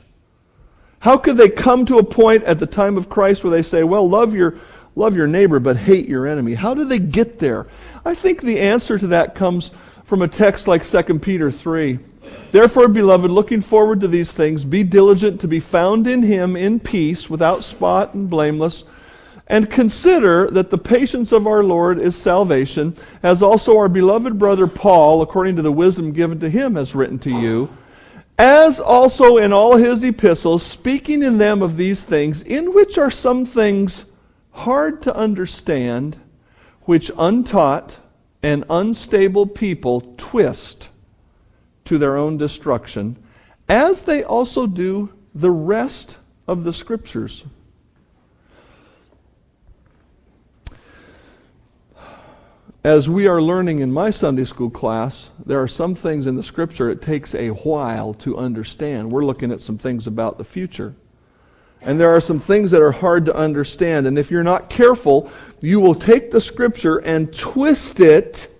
How 1.04 1.18
could 1.18 1.36
they 1.36 1.50
come 1.50 1.86
to 1.88 1.98
a 1.98 2.04
point 2.04 2.46
at 2.46 2.60
the 2.60 2.66
time 2.66 2.96
of 2.96 3.10
Christ 3.10 3.44
where 3.44 3.52
they 3.52 3.62
say, 3.62 3.84
well, 3.84 4.08
love 4.08 4.34
your, 4.34 4.56
love 4.96 5.18
your 5.18 5.28
neighbor 5.28 5.60
but 5.60 5.76
hate 5.76 6.08
your 6.08 6.26
enemy? 6.26 6.54
How 6.54 6.74
did 6.74 6.88
they 6.88 6.98
get 6.98 7.40
there? 7.40 7.68
I 8.06 8.16
think 8.16 8.42
the 8.42 8.58
answer 8.58 8.98
to 8.98 9.08
that 9.08 9.36
comes 9.36 9.72
from 10.06 10.22
a 10.22 10.30
text 10.30 10.66
like 10.66 10.82
2 10.82 11.20
Peter 11.20 11.52
3. 11.52 12.00
Therefore, 12.52 12.88
beloved, 12.88 13.30
looking 13.30 13.60
forward 13.60 14.00
to 14.00 14.08
these 14.08 14.32
things, 14.32 14.64
be 14.64 14.82
diligent 14.82 15.42
to 15.42 15.48
be 15.50 15.60
found 15.60 16.08
in 16.08 16.24
him 16.24 16.56
in 16.56 16.80
peace, 16.80 17.30
without 17.30 17.66
spot 17.66 18.14
and 18.14 18.30
blameless, 18.30 18.86
and 19.48 19.70
consider 19.70 20.50
that 20.52 20.70
the 20.70 20.78
patience 20.78 21.34
of 21.34 21.48
our 21.48 21.66
Lord 21.66 22.00
is 22.00 22.16
salvation, 22.16 22.96
as 23.24 23.42
also 23.42 23.78
our 23.78 23.90
beloved 23.90 24.40
brother 24.40 24.68
Paul, 24.68 25.22
according 25.22 25.58
to 25.58 25.62
the 25.62 25.70
wisdom 25.70 26.14
given 26.14 26.40
to 26.40 26.50
him, 26.50 26.76
has 26.76 26.96
written 26.96 27.20
to 27.20 27.30
you, 27.30 27.68
as 28.38 28.80
also 28.80 29.38
in 29.38 29.54
all 29.54 29.78
his 29.78 30.04
epistles, 30.04 30.64
speaking 30.64 31.22
in 31.22 31.38
them 31.38 31.62
of 31.62 31.78
these 31.78 32.04
things, 32.04 32.42
in 32.44 32.74
which 32.74 32.98
are 32.98 33.12
some 33.12 33.46
things 33.46 34.06
hard 34.52 35.02
to 35.04 35.16
understand, 35.16 36.18
which 36.84 37.12
untaught 37.18 37.98
and 38.42 38.66
unstable 38.70 39.46
people 39.46 40.14
twist 40.18 40.90
to 41.86 41.98
their 41.98 42.18
own 42.18 42.38
destruction, 42.38 43.16
as 43.70 44.04
they 44.04 44.24
also 44.24 44.68
do 44.68 45.14
the 45.36 45.52
rest 45.52 46.18
of 46.48 46.64
the 46.64 46.74
Scriptures. 46.74 47.44
As 52.84 53.10
we 53.10 53.28
are 53.28 53.42
learning 53.42 53.80
in 53.80 53.94
my 53.94 54.10
Sunday 54.10 54.44
school 54.44 54.70
class, 54.70 55.30
there 55.46 55.62
are 55.62 55.70
some 55.70 55.96
things 55.96 56.28
in 56.28 56.36
the 56.36 56.44
Scripture 56.44 56.90
it 56.90 57.02
takes 57.02 57.34
a 57.34 57.50
while 57.50 58.14
to 58.16 58.38
understand. 58.38 59.10
We're 59.10 59.24
looking 59.24 59.52
at 59.54 59.62
some 59.62 59.78
things 59.78 60.06
about 60.06 60.38
the 60.38 60.44
future. 60.44 60.94
And 61.82 61.98
there 61.98 62.14
are 62.14 62.20
some 62.20 62.40
things 62.40 62.72
that 62.72 62.82
are 62.82 62.92
hard 62.92 63.26
to 63.28 63.36
understand. 63.36 64.06
And 64.06 64.20
if 64.20 64.30
you're 64.30 64.44
not 64.44 64.70
careful, 64.70 65.32
you 65.62 65.80
will 65.80 65.96
take 65.96 66.30
the 66.30 66.42
Scripture 66.42 66.98
and 66.98 67.34
twist 67.34 68.02
it, 68.02 68.54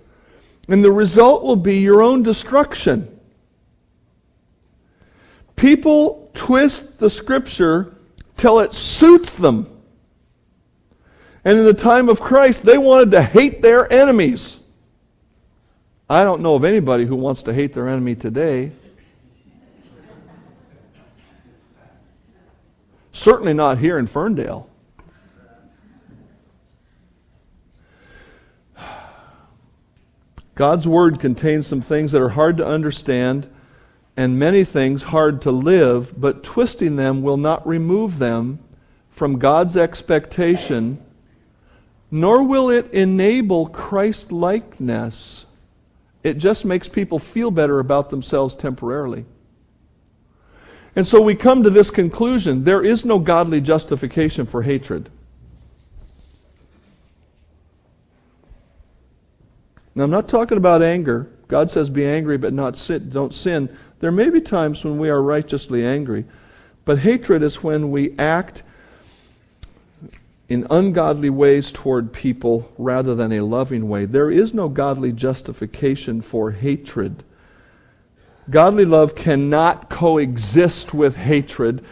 and 0.70 0.82
the 0.82 0.92
result 0.92 1.44
will 1.44 1.58
be 1.58 1.80
your 1.80 2.02
own 2.02 2.24
destruction. 2.24 3.10
People 5.58 6.32
twist 6.34 6.98
the 7.00 7.10
scripture 7.10 7.96
till 8.38 8.60
it 8.60 8.74
suits 8.74 9.34
them. 9.34 9.73
And 11.46 11.58
in 11.58 11.66
the 11.66 11.74
time 11.74 12.10
of 12.10 12.22
Christ, 12.22 12.64
they 12.64 12.78
wanted 12.78 13.12
to 13.12 13.22
hate 13.22 13.62
their 13.62 13.92
enemies. 13.92 14.60
I 16.10 16.24
don't 16.24 16.42
know 16.42 16.56
of 16.56 16.64
anybody 16.64 17.06
who 17.06 17.16
wants 17.16 17.44
to 17.44 17.54
hate 17.54 17.74
their 17.74 17.88
enemy 17.88 18.16
today. 18.16 18.72
Certainly 23.12 23.54
not 23.54 23.78
here 23.78 23.98
in 23.98 24.08
Ferndale. 24.08 24.70
God's 30.56 30.88
Word 30.88 31.20
contains 31.20 31.66
some 31.66 31.82
things 31.82 32.12
that 32.12 32.22
are 32.22 32.30
hard 32.30 32.58
to 32.58 32.66
understand 32.66 33.50
and 34.16 34.38
many 34.38 34.64
things 34.64 35.04
hard 35.04 35.42
to 35.42 35.52
live, 35.52 36.20
but 36.20 36.44
twisting 36.44 36.96
them 36.96 37.24
will 37.24 37.38
not 37.38 37.66
remove 37.66 38.20
them 38.20 38.60
from 39.10 39.40
God's 39.40 39.76
expectation, 39.76 41.04
nor 42.14 42.44
will 42.44 42.70
it 42.70 42.94
enable 42.94 43.66
Christ 43.66 44.32
likeness. 44.32 45.48
It 46.22 46.36
just 46.36 46.64
makes 46.64 46.88
people 46.88 47.18
feel 47.18 47.50
better 47.50 47.80
about 47.80 48.12
themselves 48.12 48.54
temporarily. 48.54 49.26
And 50.96 51.08
so 51.08 51.20
we 51.20 51.34
come 51.34 51.64
to 51.64 51.72
this 51.72 51.90
conclusion 51.90 52.66
there 52.66 52.84
is 52.84 53.04
no 53.04 53.18
godly 53.18 53.62
justification 53.62 54.46
for 54.46 54.62
hatred. 54.62 55.10
Now, 59.96 60.04
I'm 60.04 60.12
not 60.12 60.30
talking 60.30 60.60
about 60.60 60.84
anger. 60.84 61.32
God 61.48 61.72
says, 61.72 61.90
be 61.90 62.06
angry, 62.06 62.38
but 62.38 62.54
not 62.54 62.78
sin, 62.78 63.10
don't 63.10 63.34
sin. 63.34 63.76
There 64.02 64.12
may 64.12 64.30
be 64.30 64.40
times 64.40 64.84
when 64.84 65.00
we 65.00 65.10
are 65.10 65.24
righteously 65.24 65.84
angry, 65.84 66.26
but 66.86 67.00
hatred 67.00 67.42
is 67.42 67.64
when 67.64 67.90
we 67.90 68.16
act 68.20 68.62
in 70.50 70.68
ungodly 70.70 71.30
ways 71.30 71.72
toward 71.72 72.12
people 72.12 72.72
rather 72.78 73.16
than 73.16 73.32
a 73.32 73.42
loving 73.42 73.88
way. 73.88 74.06
There 74.06 74.30
is 74.30 74.54
no 74.54 74.70
godly 74.70 75.12
justification 75.12 76.22
for 76.22 76.52
hatred. 76.52 77.24
Godly 78.50 78.86
love 78.86 79.16
cannot 79.16 79.90
coexist 79.90 80.94
with 80.94 81.16
hatred. 81.16 81.84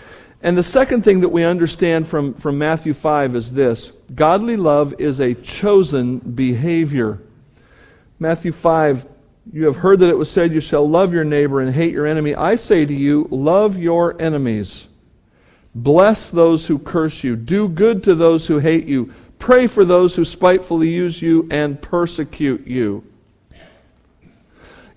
And 0.43 0.57
the 0.57 0.63
second 0.63 1.03
thing 1.03 1.21
that 1.21 1.29
we 1.29 1.43
understand 1.43 2.07
from, 2.07 2.33
from 2.33 2.57
Matthew 2.57 2.93
5 2.93 3.35
is 3.35 3.53
this 3.53 3.91
godly 4.13 4.57
love 4.57 4.93
is 4.99 5.19
a 5.19 5.33
chosen 5.33 6.17
behavior. 6.19 7.19
Matthew 8.19 8.51
5 8.51 9.07
you 9.51 9.65
have 9.65 9.75
heard 9.77 9.99
that 9.99 10.09
it 10.09 10.17
was 10.17 10.29
said, 10.29 10.53
You 10.53 10.61
shall 10.61 10.87
love 10.87 11.13
your 11.13 11.23
neighbor 11.23 11.61
and 11.61 11.73
hate 11.73 11.93
your 11.93 12.05
enemy. 12.05 12.35
I 12.35 12.55
say 12.55 12.85
to 12.85 12.93
you, 12.93 13.27
love 13.31 13.77
your 13.77 14.21
enemies. 14.21 14.87
Bless 15.73 16.29
those 16.29 16.67
who 16.67 16.77
curse 16.79 17.23
you. 17.23 17.35
Do 17.35 17.69
good 17.69 18.03
to 18.03 18.15
those 18.15 18.47
who 18.47 18.59
hate 18.59 18.85
you. 18.85 19.13
Pray 19.39 19.67
for 19.67 19.85
those 19.85 20.15
who 20.15 20.25
spitefully 20.25 20.89
use 20.89 21.21
you 21.21 21.47
and 21.49 21.81
persecute 21.81 22.67
you. 22.67 23.03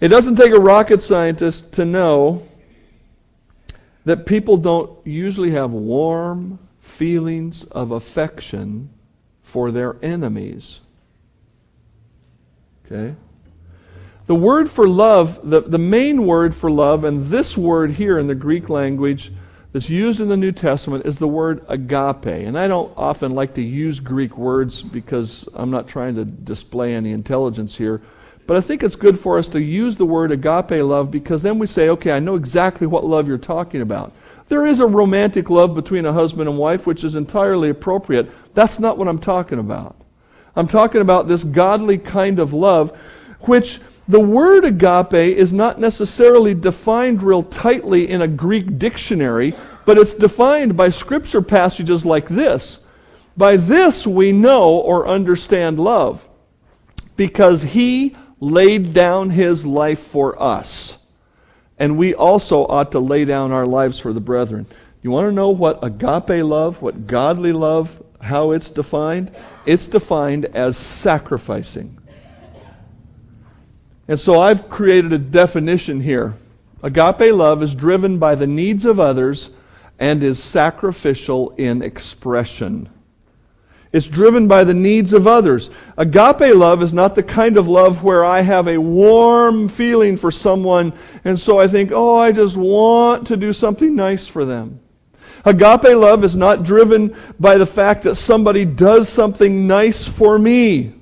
It 0.01 0.09
doesn't 0.09 0.37
take 0.37 0.53
a 0.53 0.61
rocket 0.61 1.01
scientist 1.01 1.73
to 1.75 1.85
know 1.85 2.43
that 4.05 4.27
people 4.27 4.57
don't 4.57 5.05
usually 5.07 5.53
have 5.53 5.71
warm 5.71 6.59
feelings 6.81 7.65
of 7.65 7.93
affection 7.93 8.91
for 9.43 9.71
their 9.71 9.97
enemies. 10.03 10.81
Okay? 12.85 13.15
The 14.27 14.35
word 14.35 14.71
for 14.71 14.89
love, 14.89 15.41
the, 15.49 15.61
the 15.63 15.79
main 15.79 16.27
word 16.27 16.55
for 16.55 16.71
love, 16.71 17.05
and 17.05 17.27
this 17.27 17.57
word 17.57 17.93
here 17.93 18.19
in 18.19 18.27
the 18.27 18.35
Greek 18.35 18.69
language 18.69 19.33
that's 19.75 19.91
used 19.91 20.21
in 20.21 20.29
the 20.29 20.37
New 20.37 20.53
Testament 20.53 21.05
is 21.05 21.19
the 21.19 21.27
word 21.27 21.65
agape. 21.69 22.27
And 22.27 22.57
I 22.57 22.69
don't 22.69 22.93
often 22.97 23.35
like 23.35 23.55
to 23.55 23.61
use 23.61 23.99
Greek 23.99 24.39
words 24.39 24.85
because 24.85 25.49
I'm 25.53 25.73
not 25.73 25.89
trying 25.89 26.15
to 26.15 26.25
display 26.25 26.95
any 26.95 27.11
intelligence 27.11 27.77
here. 27.77 28.01
But 28.47 28.57
I 28.57 28.61
think 28.61 28.85
it's 28.85 28.95
good 28.95 29.19
for 29.19 29.37
us 29.37 29.49
to 29.49 29.61
use 29.61 29.97
the 29.97 30.07
word 30.07 30.31
agape 30.31 30.81
love 30.85 31.11
because 31.11 31.43
then 31.43 31.59
we 31.59 31.67
say, 31.67 31.89
okay, 31.89 32.13
I 32.13 32.21
know 32.21 32.37
exactly 32.37 32.87
what 32.87 33.05
love 33.05 33.27
you're 33.27 33.37
talking 33.37 33.81
about. 33.81 34.13
There 34.47 34.65
is 34.65 34.79
a 34.79 34.87
romantic 34.87 35.51
love 35.51 35.75
between 35.75 36.07
a 36.07 36.13
husband 36.13 36.49
and 36.49 36.57
wife 36.57 36.87
which 36.87 37.03
is 37.03 37.17
entirely 37.17 37.69
appropriate. 37.69 38.31
That's 38.55 38.79
not 38.79 38.97
what 38.97 39.09
I'm 39.09 39.19
talking 39.19 39.59
about. 39.59 39.97
I'm 40.55 40.69
talking 40.69 41.01
about 41.01 41.27
this 41.27 41.43
godly 41.43 41.99
kind 41.99 42.39
of 42.39 42.55
love 42.55 42.97
which 43.41 43.81
the 44.07 44.21
word 44.21 44.65
agape 44.65 45.15
is 45.15 45.53
not 45.53 45.79
necessarily 45.79 46.55
defined 46.55 47.23
real 47.23 47.43
tightly 47.43 48.11
in 48.11 48.23
a 48.23 48.29
Greek 48.29 48.79
dictionary, 48.79 49.55
But 49.85 49.99
it's 49.99 50.15
defined 50.15 50.77
by 50.77 50.89
scripture 50.89 51.43
passages 51.43 52.07
like 52.07 52.29
this. 52.29 52.81
By 53.37 53.57
this 53.57 54.07
we 54.07 54.33
know 54.33 54.77
or 54.77 55.09
understand 55.09 55.79
love, 55.79 56.27
because 57.17 57.63
he 57.63 58.17
laid 58.41 58.93
down 58.93 59.31
his 59.31 59.67
life 59.67 60.01
for 60.01 60.41
us. 60.41 60.99
And 61.79 61.99
we 61.99 62.15
also 62.15 62.67
ought 62.67 62.93
to 62.93 63.01
lay 63.01 63.25
down 63.25 63.51
our 63.51 63.67
lives 63.67 63.99
for 63.99 64.13
the 64.13 64.21
brethren. 64.21 64.67
You 65.03 65.11
want 65.11 65.27
to 65.27 65.33
know 65.33 65.51
what 65.51 65.83
agape 65.83 66.45
love, 66.45 66.81
what 66.81 67.07
godly 67.07 67.53
love, 67.53 68.03
how 68.21 68.53
it's 68.53 68.71
defined? 68.71 69.33
It's 69.67 69.87
defined 69.87 70.47
as 70.47 70.77
sacrificing. 70.77 71.99
And 74.07 74.19
so 74.19 74.41
I've 74.41 74.69
created 74.69 75.13
a 75.13 75.19
definition 75.19 76.01
here. 76.01 76.35
Agape 76.83 77.33
love 77.33 77.63
is 77.63 77.75
driven 77.75 78.19
by 78.19 78.35
the 78.35 78.47
needs 78.47 78.85
of 78.85 79.01
others 79.01 79.51
and 79.99 80.23
is 80.23 80.43
sacrificial 80.43 81.51
in 81.57 81.81
expression. 81.83 82.91
It's 83.93 84.09
driven 84.09 84.49
by 84.49 84.65
the 84.65 84.75
needs 84.75 85.13
of 85.13 85.27
others. 85.27 85.71
Agape 85.97 86.55
love 86.55 86.83
is 86.83 86.93
not 86.93 87.15
the 87.15 87.23
kind 87.23 87.57
of 87.57 87.69
love 87.69 88.03
where 88.03 88.25
I 88.25 88.41
have 88.41 88.67
a 88.67 88.77
warm 88.77 89.69
feeling 89.69 90.17
for 90.17 90.33
someone 90.33 90.93
and 91.25 91.39
so 91.39 91.59
I 91.59 91.69
think, 91.69 91.93
oh, 91.93 92.17
I 92.17 92.33
just 92.33 92.57
want 92.57 93.27
to 93.29 93.37
do 93.37 93.53
something 93.53 93.95
nice 93.95 94.27
for 94.27 94.45
them. 94.45 94.81
Agape 95.47 95.97
love 95.97 96.25
is 96.25 96.37
not 96.37 96.65
driven 96.65 97.17
by 97.39 97.57
the 97.57 97.67
fact 97.67 98.03
that 98.03 98.17
somebody 98.17 98.65
does 98.65 99.09
something 99.09 99.67
nice 99.67 100.07
for 100.07 100.39
me. 100.39 100.93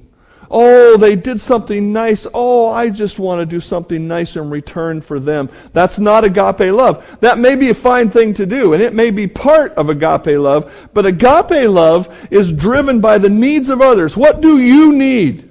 Oh, 0.55 0.99
they 0.99 1.17
did 1.17 1.41
something 1.41 1.95
nice. 1.95 2.27
Oh, 2.35 2.69
I 2.69 2.91
just 2.91 3.19
want 3.19 3.41
to 3.41 3.47
do 3.47 3.59
something 3.59 4.07
nice 4.07 4.37
in 4.37 4.51
return 4.51 5.01
for 5.01 5.19
them. 5.19 5.49
That's 5.73 5.99
not 5.99 6.25
agape 6.25 6.75
love. 6.75 7.19
That 7.21 7.39
may 7.39 7.57
be 7.57 7.71
a 7.71 7.75
fine 7.75 8.11
thing 8.11 8.35
to 8.35 8.45
do, 8.45 8.75
and 8.75 8.83
it 8.83 8.93
may 8.93 9.11
be 9.11 9.27
part 9.27 9.73
of 9.73 9.89
agape 9.89 10.39
love, 10.39 10.91
but 10.93 11.07
agape 11.07 11.71
love 11.71 12.15
is 12.31 12.53
driven 12.53 13.01
by 13.01 13.17
the 13.17 13.31
needs 13.31 13.71
of 13.71 13.81
others. 13.81 14.15
What 14.15 14.43
do 14.43 14.59
you 14.59 14.93
need? 14.93 15.49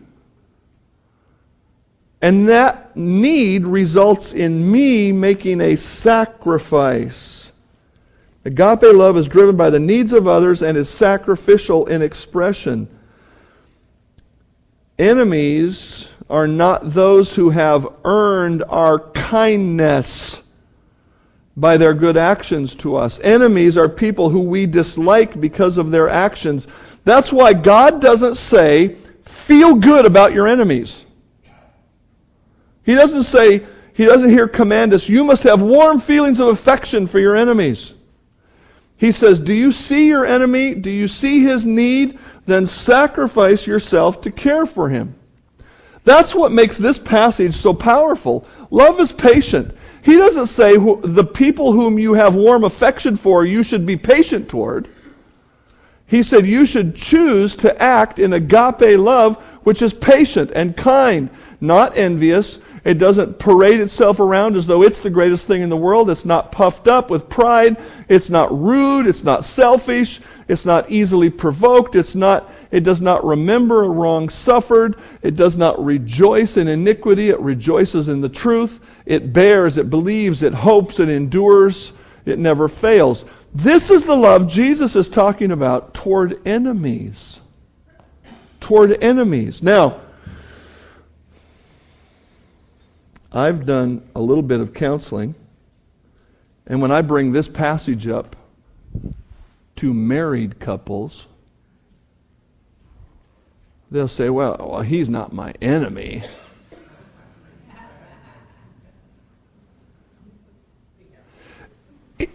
And 2.21 2.47
that 2.49 2.95
need 2.95 3.65
results 3.65 4.33
in 4.33 4.71
me 4.71 5.11
making 5.11 5.61
a 5.61 5.77
sacrifice. 5.77 7.51
Agape 8.45 8.83
love 8.83 9.17
is 9.17 9.27
driven 9.27 9.55
by 9.57 9.71
the 9.71 9.79
needs 9.79 10.13
of 10.13 10.27
others 10.27 10.61
and 10.61 10.77
is 10.77 10.89
sacrificial 10.89 11.87
in 11.87 12.03
expression. 12.03 12.87
Enemies 15.01 16.09
are 16.29 16.47
not 16.47 16.91
those 16.91 17.35
who 17.35 17.49
have 17.49 17.87
earned 18.05 18.63
our 18.69 18.99
kindness 18.99 20.43
by 21.57 21.75
their 21.75 21.95
good 21.95 22.17
actions 22.17 22.75
to 22.75 22.95
us. 22.95 23.19
Enemies 23.21 23.77
are 23.77 23.89
people 23.89 24.29
who 24.29 24.41
we 24.41 24.67
dislike 24.67 25.41
because 25.41 25.79
of 25.79 25.89
their 25.89 26.07
actions. 26.07 26.67
That's 27.03 27.33
why 27.33 27.53
God 27.53 27.99
doesn't 27.99 28.35
say, 28.35 28.89
feel 29.23 29.73
good 29.73 30.05
about 30.05 30.33
your 30.33 30.47
enemies. 30.47 31.03
He 32.83 32.93
doesn't 32.93 33.23
say, 33.23 33.65
He 33.93 34.05
doesn't 34.05 34.29
here 34.29 34.47
command 34.47 34.93
us, 34.93 35.09
you 35.09 35.23
must 35.23 35.41
have 35.41 35.63
warm 35.63 35.99
feelings 35.99 36.39
of 36.39 36.49
affection 36.49 37.07
for 37.07 37.17
your 37.17 37.35
enemies. 37.35 37.95
He 39.01 39.11
says, 39.11 39.39
Do 39.39 39.51
you 39.51 39.71
see 39.71 40.07
your 40.07 40.27
enemy? 40.27 40.75
Do 40.75 40.91
you 40.91 41.07
see 41.07 41.41
his 41.41 41.65
need? 41.65 42.19
then 42.45 42.67
sacrifice 42.67 43.65
yourself 43.65 44.21
to 44.21 44.31
care 44.31 44.65
for 44.65 44.89
him. 44.89 45.15
That's 46.03 46.35
what 46.35 46.51
makes 46.51 46.77
this 46.77 46.99
passage 46.99 47.53
so 47.53 47.73
powerful. 47.73 48.45
Love 48.71 48.99
is 48.99 49.11
patient. 49.11 49.75
He 50.03 50.17
doesn't 50.17 50.47
say 50.47 50.75
the 50.75 51.23
people 51.23 51.71
whom 51.71 51.99
you 51.99 52.13
have 52.13 52.35
warm 52.35 52.63
affection 52.63 53.15
for, 53.15 53.45
you 53.45 53.63
should 53.63 53.85
be 53.85 53.95
patient 53.95 54.49
toward. 54.49 54.89
He 56.07 56.23
said 56.23 56.45
you 56.45 56.65
should 56.65 56.95
choose 56.95 57.55
to 57.57 57.81
act 57.81 58.19
in 58.19 58.33
agape 58.33 58.99
love, 58.99 59.37
which 59.63 59.81
is 59.81 59.93
patient 59.93 60.51
and 60.53 60.75
kind, 60.75 61.29
not 61.61 61.95
envious, 61.95 62.59
it 62.83 62.95
doesn't 62.95 63.37
parade 63.37 63.79
itself 63.79 64.19
around 64.19 64.55
as 64.55 64.65
though 64.65 64.81
it's 64.81 64.99
the 64.99 65.09
greatest 65.09 65.45
thing 65.45 65.61
in 65.61 65.69
the 65.69 65.77
world. 65.77 66.09
It's 66.09 66.25
not 66.25 66.51
puffed 66.51 66.87
up 66.87 67.11
with 67.11 67.29
pride. 67.29 67.77
It's 68.09 68.29
not 68.29 68.51
rude. 68.57 69.05
It's 69.05 69.23
not 69.23 69.45
selfish. 69.45 70.19
It's 70.47 70.65
not 70.65 70.89
easily 70.89 71.29
provoked. 71.29 71.95
It's 71.95 72.15
not, 72.15 72.51
it 72.71 72.83
does 72.83 72.99
not 72.99 73.23
remember 73.23 73.83
a 73.83 73.89
wrong 73.89 74.29
suffered. 74.29 74.95
It 75.21 75.35
does 75.35 75.57
not 75.57 75.83
rejoice 75.83 76.57
in 76.57 76.67
iniquity. 76.67 77.29
It 77.29 77.39
rejoices 77.39 78.09
in 78.09 78.19
the 78.19 78.29
truth. 78.29 78.83
It 79.05 79.31
bears, 79.31 79.77
it 79.77 79.91
believes, 79.91 80.41
it 80.41 80.53
hopes, 80.53 80.99
it 80.99 81.09
endures. 81.09 81.93
It 82.25 82.39
never 82.39 82.67
fails. 82.67 83.25
This 83.53 83.91
is 83.91 84.05
the 84.05 84.15
love 84.15 84.47
Jesus 84.47 84.95
is 84.95 85.09
talking 85.09 85.51
about 85.51 85.93
toward 85.93 86.41
enemies. 86.47 87.41
Toward 88.59 89.03
enemies. 89.03 89.61
Now, 89.61 90.01
I've 93.31 93.65
done 93.65 94.09
a 94.13 94.21
little 94.21 94.43
bit 94.43 94.59
of 94.59 94.73
counseling, 94.73 95.35
and 96.67 96.81
when 96.81 96.91
I 96.91 97.01
bring 97.01 97.31
this 97.31 97.47
passage 97.47 98.07
up 98.07 98.35
to 99.77 99.93
married 99.93 100.59
couples, 100.59 101.27
they'll 103.89 104.07
say, 104.07 104.29
well, 104.29 104.57
well 104.59 104.81
he's 104.81 105.09
not 105.09 105.31
my 105.31 105.53
enemy. 105.61 106.23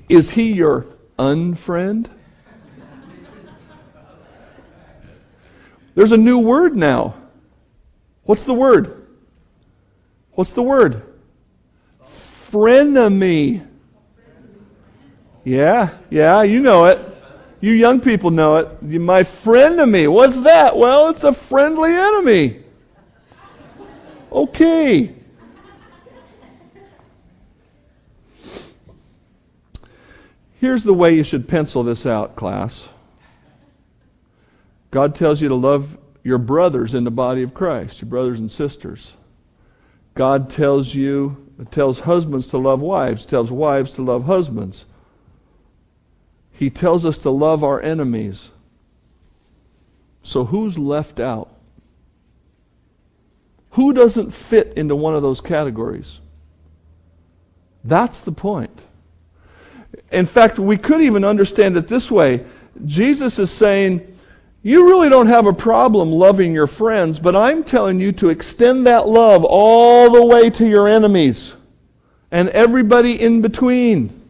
Is 0.09 0.31
he 0.31 0.53
your 0.53 0.87
unfriend? 1.19 2.09
There's 5.95 6.13
a 6.13 6.17
new 6.17 6.39
word 6.39 6.77
now. 6.77 7.15
What's 8.25 8.43
the 8.43 8.55
word? 8.55 9.06
What's 10.37 10.53
the 10.53 10.63
word? 10.63 11.03
Frenemy. 12.05 13.67
Yeah, 15.45 15.91
yeah, 16.11 16.43
you 16.43 16.61
know 16.61 16.85
it. 16.85 17.01
You 17.61 17.73
young 17.73 18.01
people 18.01 18.31
know 18.31 18.57
it. 18.59 18.83
My 18.83 19.23
frenemy. 19.23 20.13
What's 20.13 20.37
that? 20.43 20.77
Well, 20.77 21.09
it's 21.09 21.25
a 21.25 21.33
friendly 21.33 21.93
enemy. 21.95 22.63
Okay. 24.31 25.15
Here's 30.61 30.85
the 30.85 30.95
way 30.95 31.15
you 31.15 31.23
should 31.23 31.49
pencil 31.49 31.83
this 31.83 32.05
out, 32.05 32.37
class. 32.37 32.89
God 34.91 35.15
tells 35.15 35.41
you 35.41 35.49
to 35.49 35.55
love 35.55 35.97
your 36.23 36.39
brothers 36.39 36.95
in 36.95 37.05
the 37.05 37.11
body 37.11 37.43
of 37.43 37.55
Christ, 37.55 38.03
your 38.03 38.11
brothers 38.11 38.39
and 38.39 38.51
sisters. 38.51 39.15
God 40.17 40.49
tells 40.49 40.95
you, 40.95 41.37
tells 41.71 42.01
husbands 42.01 42.49
to 42.49 42.59
love 42.59 42.81
wives, 42.81 43.27
tells 43.27 43.51
wives 43.51 43.93
to 43.95 44.03
love 44.03 44.25
husbands. 44.25 44.87
He 46.53 46.71
tells 46.71 47.05
us 47.05 47.19
to 47.19 47.31
love 47.31 47.63
our 47.63 47.81
enemies. 47.83 48.51
So 50.23 50.47
who's 50.47 50.79
left 50.79 51.21
out? 51.21 51.51
Who 53.73 53.93
doesn't 53.93 54.33
fit 54.33 54.73
into 54.75 54.97
one 54.97 55.15
of 55.15 55.21
those 55.21 55.43
categories? 55.43 56.21
That's 57.85 58.21
the 58.21 58.33
point. 58.33 58.85
In 60.11 60.25
fact, 60.25 60.59
we 60.59 60.79
could 60.79 61.03
even 61.03 61.25
understand 61.25 61.77
it 61.77 61.89
this 61.89 62.11
way 62.11 62.45
Jesus 62.87 63.39
is 63.39 63.51
saying, 63.51 64.16
you 64.67 64.89
really 64.89 65.09
don't 65.09 65.29
have 65.29 65.47
a 65.47 65.53
problem 65.53 66.11
loving 66.11 66.53
your 66.53 66.67
friends, 66.67 67.21
but 67.21 67.37
I'm 67.37 67.63
telling 67.63 68.01
you 68.01 68.11
to 68.11 68.31
extend 68.31 68.87
that 68.87 69.07
love 69.07 69.45
all 69.45 70.11
the 70.11 70.25
way 70.25 70.51
to 70.51 70.67
your 70.67 70.89
enemies 70.89 71.55
and 72.33 72.49
everybody 72.49 73.23
in 73.23 73.43
between. 73.43 74.29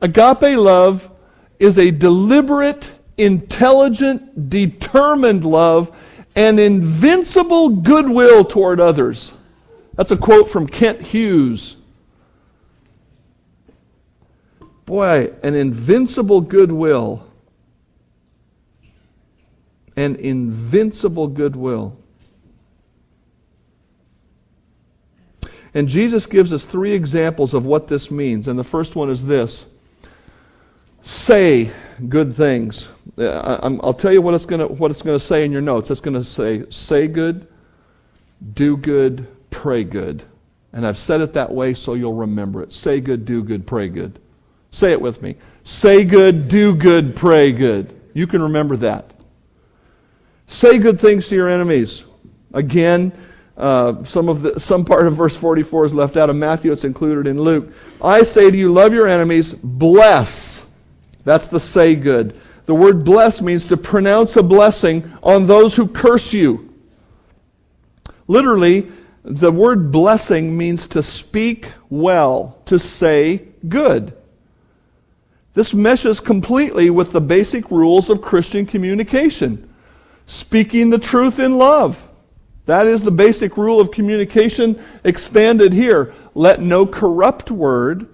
Agape 0.00 0.58
love 0.58 1.08
is 1.60 1.78
a 1.78 1.92
deliberate, 1.92 2.90
intelligent, 3.16 4.50
determined 4.50 5.44
love 5.44 5.96
and 6.34 6.58
invincible 6.58 7.68
goodwill 7.68 8.44
toward 8.44 8.80
others. 8.80 9.32
That's 9.94 10.10
a 10.10 10.16
quote 10.16 10.50
from 10.50 10.66
Kent 10.66 11.00
Hughes. 11.00 11.76
Boy, 14.84 15.32
an 15.44 15.54
invincible 15.54 16.40
goodwill 16.40 17.25
and 19.96 20.16
invincible 20.16 21.26
goodwill. 21.26 21.96
And 25.74 25.88
Jesus 25.88 26.24
gives 26.24 26.52
us 26.52 26.64
three 26.64 26.92
examples 26.92 27.52
of 27.52 27.66
what 27.66 27.86
this 27.86 28.10
means. 28.10 28.48
And 28.48 28.58
the 28.58 28.64
first 28.64 28.96
one 28.96 29.10
is 29.10 29.26
this 29.26 29.66
say 31.02 31.70
good 32.08 32.34
things. 32.34 32.88
Uh, 33.18 33.58
I, 33.62 33.68
will 33.68 33.92
tell 33.94 34.12
you 34.12 34.20
what 34.22 34.34
it's 34.34 34.44
going 34.46 34.68
to 34.68 35.18
say 35.18 35.44
in 35.44 35.52
your 35.52 35.60
notes. 35.60 35.90
It's 35.90 36.00
going 36.00 36.14
to 36.14 36.24
say, 36.24 36.64
say 36.70 37.06
good, 37.06 37.46
do 38.54 38.76
good, 38.76 39.26
pray 39.50 39.84
good. 39.84 40.24
And 40.72 40.86
I've 40.86 40.98
said 40.98 41.20
it 41.20 41.32
that 41.34 41.52
way 41.52 41.74
so 41.74 41.94
you'll 41.94 42.14
remember 42.14 42.62
it. 42.62 42.72
Say 42.72 43.00
good, 43.00 43.24
do 43.24 43.42
good, 43.42 43.66
pray 43.66 43.88
good. 43.88 44.18
Say 44.70 44.92
it 44.92 45.00
with 45.00 45.22
me. 45.22 45.36
Say 45.64 46.04
good, 46.04 46.48
do 46.48 46.74
good, 46.74 47.16
pray 47.16 47.52
good. 47.52 47.98
You 48.14 48.26
can 48.26 48.42
remember 48.42 48.76
that. 48.78 49.12
Say 50.46 50.78
good 50.78 51.00
things 51.00 51.28
to 51.28 51.34
your 51.34 51.48
enemies. 51.48 52.04
Again, 52.52 53.12
uh, 53.56 54.04
some 54.04 54.28
of 54.28 54.42
the 54.42 54.60
some 54.60 54.84
part 54.84 55.06
of 55.06 55.16
verse 55.16 55.34
44 55.34 55.86
is 55.86 55.94
left 55.94 56.16
out 56.16 56.30
of 56.30 56.36
Matthew. 56.36 56.72
It's 56.72 56.84
included 56.84 57.26
in 57.26 57.40
Luke. 57.40 57.72
I 58.02 58.22
say 58.22 58.50
to 58.50 58.56
you, 58.56 58.72
love 58.72 58.92
your 58.92 59.08
enemies, 59.08 59.52
bless. 59.52 60.66
That's 61.24 61.48
the 61.48 61.58
say 61.58 61.96
good. 61.96 62.38
The 62.66 62.74
word 62.74 63.04
bless 63.04 63.40
means 63.40 63.64
to 63.66 63.76
pronounce 63.76 64.36
a 64.36 64.42
blessing 64.42 65.10
on 65.22 65.46
those 65.46 65.74
who 65.74 65.88
curse 65.88 66.32
you. 66.32 66.74
Literally, 68.28 68.90
the 69.22 69.50
word 69.50 69.90
blessing 69.90 70.56
means 70.56 70.86
to 70.88 71.02
speak 71.02 71.68
well, 71.90 72.58
to 72.66 72.78
say 72.78 73.42
good. 73.68 74.16
This 75.54 75.72
meshes 75.72 76.20
completely 76.20 76.90
with 76.90 77.12
the 77.12 77.20
basic 77.20 77.70
rules 77.70 78.10
of 78.10 78.20
Christian 78.20 78.66
communication. 78.66 79.65
Speaking 80.26 80.90
the 80.90 80.98
truth 80.98 81.38
in 81.38 81.56
love. 81.56 82.08
That 82.66 82.86
is 82.86 83.04
the 83.04 83.12
basic 83.12 83.56
rule 83.56 83.80
of 83.80 83.92
communication 83.92 84.82
expanded 85.04 85.72
here. 85.72 86.12
Let 86.34 86.60
no 86.60 86.84
corrupt 86.84 87.52
word, 87.52 88.08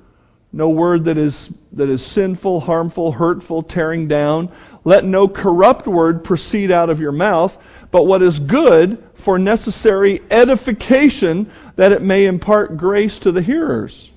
no 0.53 0.69
word 0.69 1.05
that 1.05 1.17
is, 1.17 1.55
that 1.73 1.89
is 1.89 2.05
sinful, 2.05 2.61
harmful, 2.61 3.13
hurtful, 3.13 3.63
tearing 3.63 4.09
down, 4.09 4.51
let 4.85 5.05
no 5.05 5.27
corrupt 5.27 5.87
word 5.87 6.23
proceed 6.23 6.71
out 6.71 6.91
of 6.91 7.01
your 7.01 7.13
mouth, 7.13 7.57
but 7.91 8.05
what 8.05 8.21
is 8.21 8.39
good 8.39 9.03
for 9.15 9.39
necessary 9.39 10.21
edification 10.31 11.51
that 11.77 11.93
it 11.93 12.03
may 12.03 12.27
impart 12.27 12.77
grace 12.77 13.19
to 13.21 13.33
the 13.33 13.43
hearers. 13.43 14.13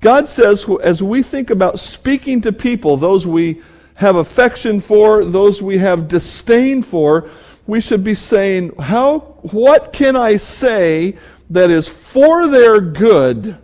God 0.00 0.28
says, 0.28 0.66
as 0.82 1.02
we 1.02 1.22
think 1.22 1.50
about 1.50 1.78
speaking 1.78 2.40
to 2.42 2.52
people, 2.52 2.96
those 2.96 3.26
we 3.26 3.60
have 3.96 4.16
affection 4.16 4.78
for, 4.78 5.24
those 5.24 5.62
we 5.62 5.78
have 5.78 6.06
disdain 6.06 6.82
for, 6.82 7.28
we 7.66 7.80
should 7.80 8.04
be 8.04 8.14
saying, 8.14 8.74
how, 8.78 9.18
what 9.40 9.92
can 9.92 10.14
I 10.14 10.36
say 10.36 11.16
that 11.50 11.70
is 11.70 11.88
for 11.88 12.46
their 12.46 12.80
good 12.80 13.56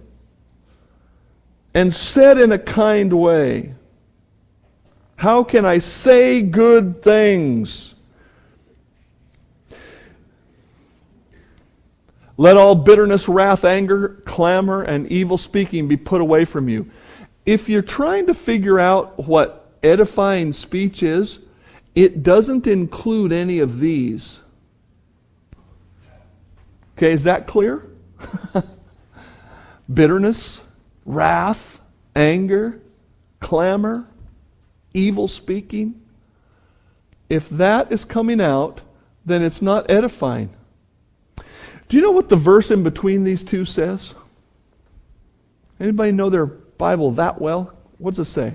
and 1.74 1.92
said 1.92 2.38
in 2.38 2.50
a 2.50 2.58
kind 2.58 3.12
way? 3.12 3.74
How 5.16 5.44
can 5.44 5.64
I 5.66 5.78
say 5.78 6.40
good 6.42 7.02
things? 7.02 7.94
Let 12.38 12.56
all 12.56 12.74
bitterness, 12.74 13.28
wrath, 13.28 13.64
anger, 13.64 14.22
clamor, 14.24 14.82
and 14.82 15.06
evil 15.12 15.36
speaking 15.36 15.86
be 15.86 15.98
put 15.98 16.22
away 16.22 16.46
from 16.46 16.70
you. 16.70 16.90
If 17.44 17.68
you're 17.68 17.82
trying 17.82 18.26
to 18.26 18.34
figure 18.34 18.80
out 18.80 19.28
what 19.28 19.61
edifying 19.82 20.52
speech 20.52 21.02
is, 21.02 21.40
it 21.94 22.22
doesn't 22.22 22.66
include 22.66 23.32
any 23.32 23.58
of 23.58 23.80
these. 23.80 24.40
Okay, 26.96 27.12
is 27.12 27.24
that 27.24 27.46
clear? 27.46 27.86
Bitterness, 29.92 30.62
wrath, 31.04 31.80
anger, 32.14 32.80
clamor, 33.40 34.06
evil 34.94 35.28
speaking. 35.28 36.00
If 37.28 37.48
that 37.50 37.90
is 37.92 38.04
coming 38.04 38.40
out, 38.40 38.82
then 39.24 39.42
it's 39.42 39.62
not 39.62 39.90
edifying. 39.90 40.50
Do 41.88 41.96
you 41.96 42.02
know 42.02 42.10
what 42.10 42.28
the 42.28 42.36
verse 42.36 42.70
in 42.70 42.82
between 42.82 43.24
these 43.24 43.42
two 43.42 43.64
says? 43.64 44.14
Anybody 45.78 46.12
know 46.12 46.30
their 46.30 46.46
Bible 46.46 47.10
that 47.12 47.40
well? 47.40 47.74
What 47.98 48.12
does 48.12 48.28
it 48.28 48.30
say? 48.30 48.54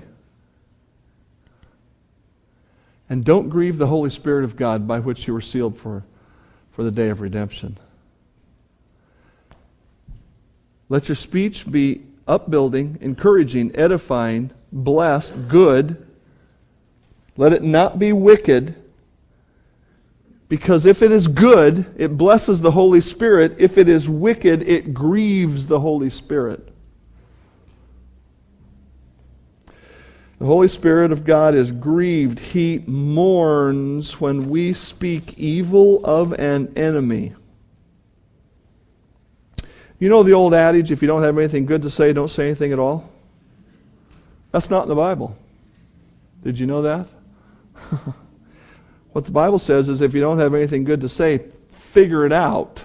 And 3.10 3.24
don't 3.24 3.48
grieve 3.48 3.78
the 3.78 3.86
Holy 3.86 4.10
Spirit 4.10 4.44
of 4.44 4.56
God 4.56 4.86
by 4.86 4.98
which 4.98 5.26
you 5.26 5.32
were 5.32 5.40
sealed 5.40 5.78
for, 5.78 6.04
for 6.72 6.82
the 6.82 6.90
day 6.90 7.08
of 7.08 7.20
redemption. 7.20 7.78
Let 10.88 11.08
your 11.08 11.16
speech 11.16 11.70
be 11.70 12.02
upbuilding, 12.26 12.98
encouraging, 13.00 13.74
edifying, 13.76 14.50
blessed, 14.72 15.48
good. 15.48 16.06
Let 17.36 17.52
it 17.52 17.62
not 17.62 17.98
be 17.98 18.12
wicked, 18.12 18.74
because 20.48 20.86
if 20.86 21.02
it 21.02 21.12
is 21.12 21.28
good, 21.28 21.86
it 21.96 22.16
blesses 22.16 22.60
the 22.60 22.70
Holy 22.70 23.00
Spirit. 23.00 23.56
If 23.58 23.78
it 23.78 23.88
is 23.88 24.08
wicked, 24.08 24.62
it 24.62 24.94
grieves 24.94 25.66
the 25.66 25.80
Holy 25.80 26.10
Spirit. 26.10 26.68
The 30.38 30.46
Holy 30.46 30.68
Spirit 30.68 31.10
of 31.10 31.24
God 31.24 31.56
is 31.56 31.72
grieved. 31.72 32.38
He 32.38 32.84
mourns 32.86 34.20
when 34.20 34.48
we 34.48 34.72
speak 34.72 35.36
evil 35.36 36.04
of 36.04 36.32
an 36.32 36.72
enemy. 36.76 37.34
You 39.98 40.08
know 40.08 40.22
the 40.22 40.32
old 40.32 40.54
adage 40.54 40.92
if 40.92 41.02
you 41.02 41.08
don't 41.08 41.24
have 41.24 41.36
anything 41.36 41.66
good 41.66 41.82
to 41.82 41.90
say, 41.90 42.12
don't 42.12 42.28
say 42.28 42.46
anything 42.46 42.72
at 42.72 42.78
all? 42.78 43.10
That's 44.52 44.70
not 44.70 44.84
in 44.84 44.88
the 44.88 44.94
Bible. 44.94 45.36
Did 46.44 46.56
you 46.56 46.68
know 46.68 46.82
that? 46.82 47.08
what 49.12 49.24
the 49.24 49.32
Bible 49.32 49.58
says 49.58 49.88
is 49.88 50.00
if 50.02 50.14
you 50.14 50.20
don't 50.20 50.38
have 50.38 50.54
anything 50.54 50.84
good 50.84 51.00
to 51.00 51.08
say, 51.08 51.40
figure 51.70 52.24
it 52.24 52.32
out. 52.32 52.84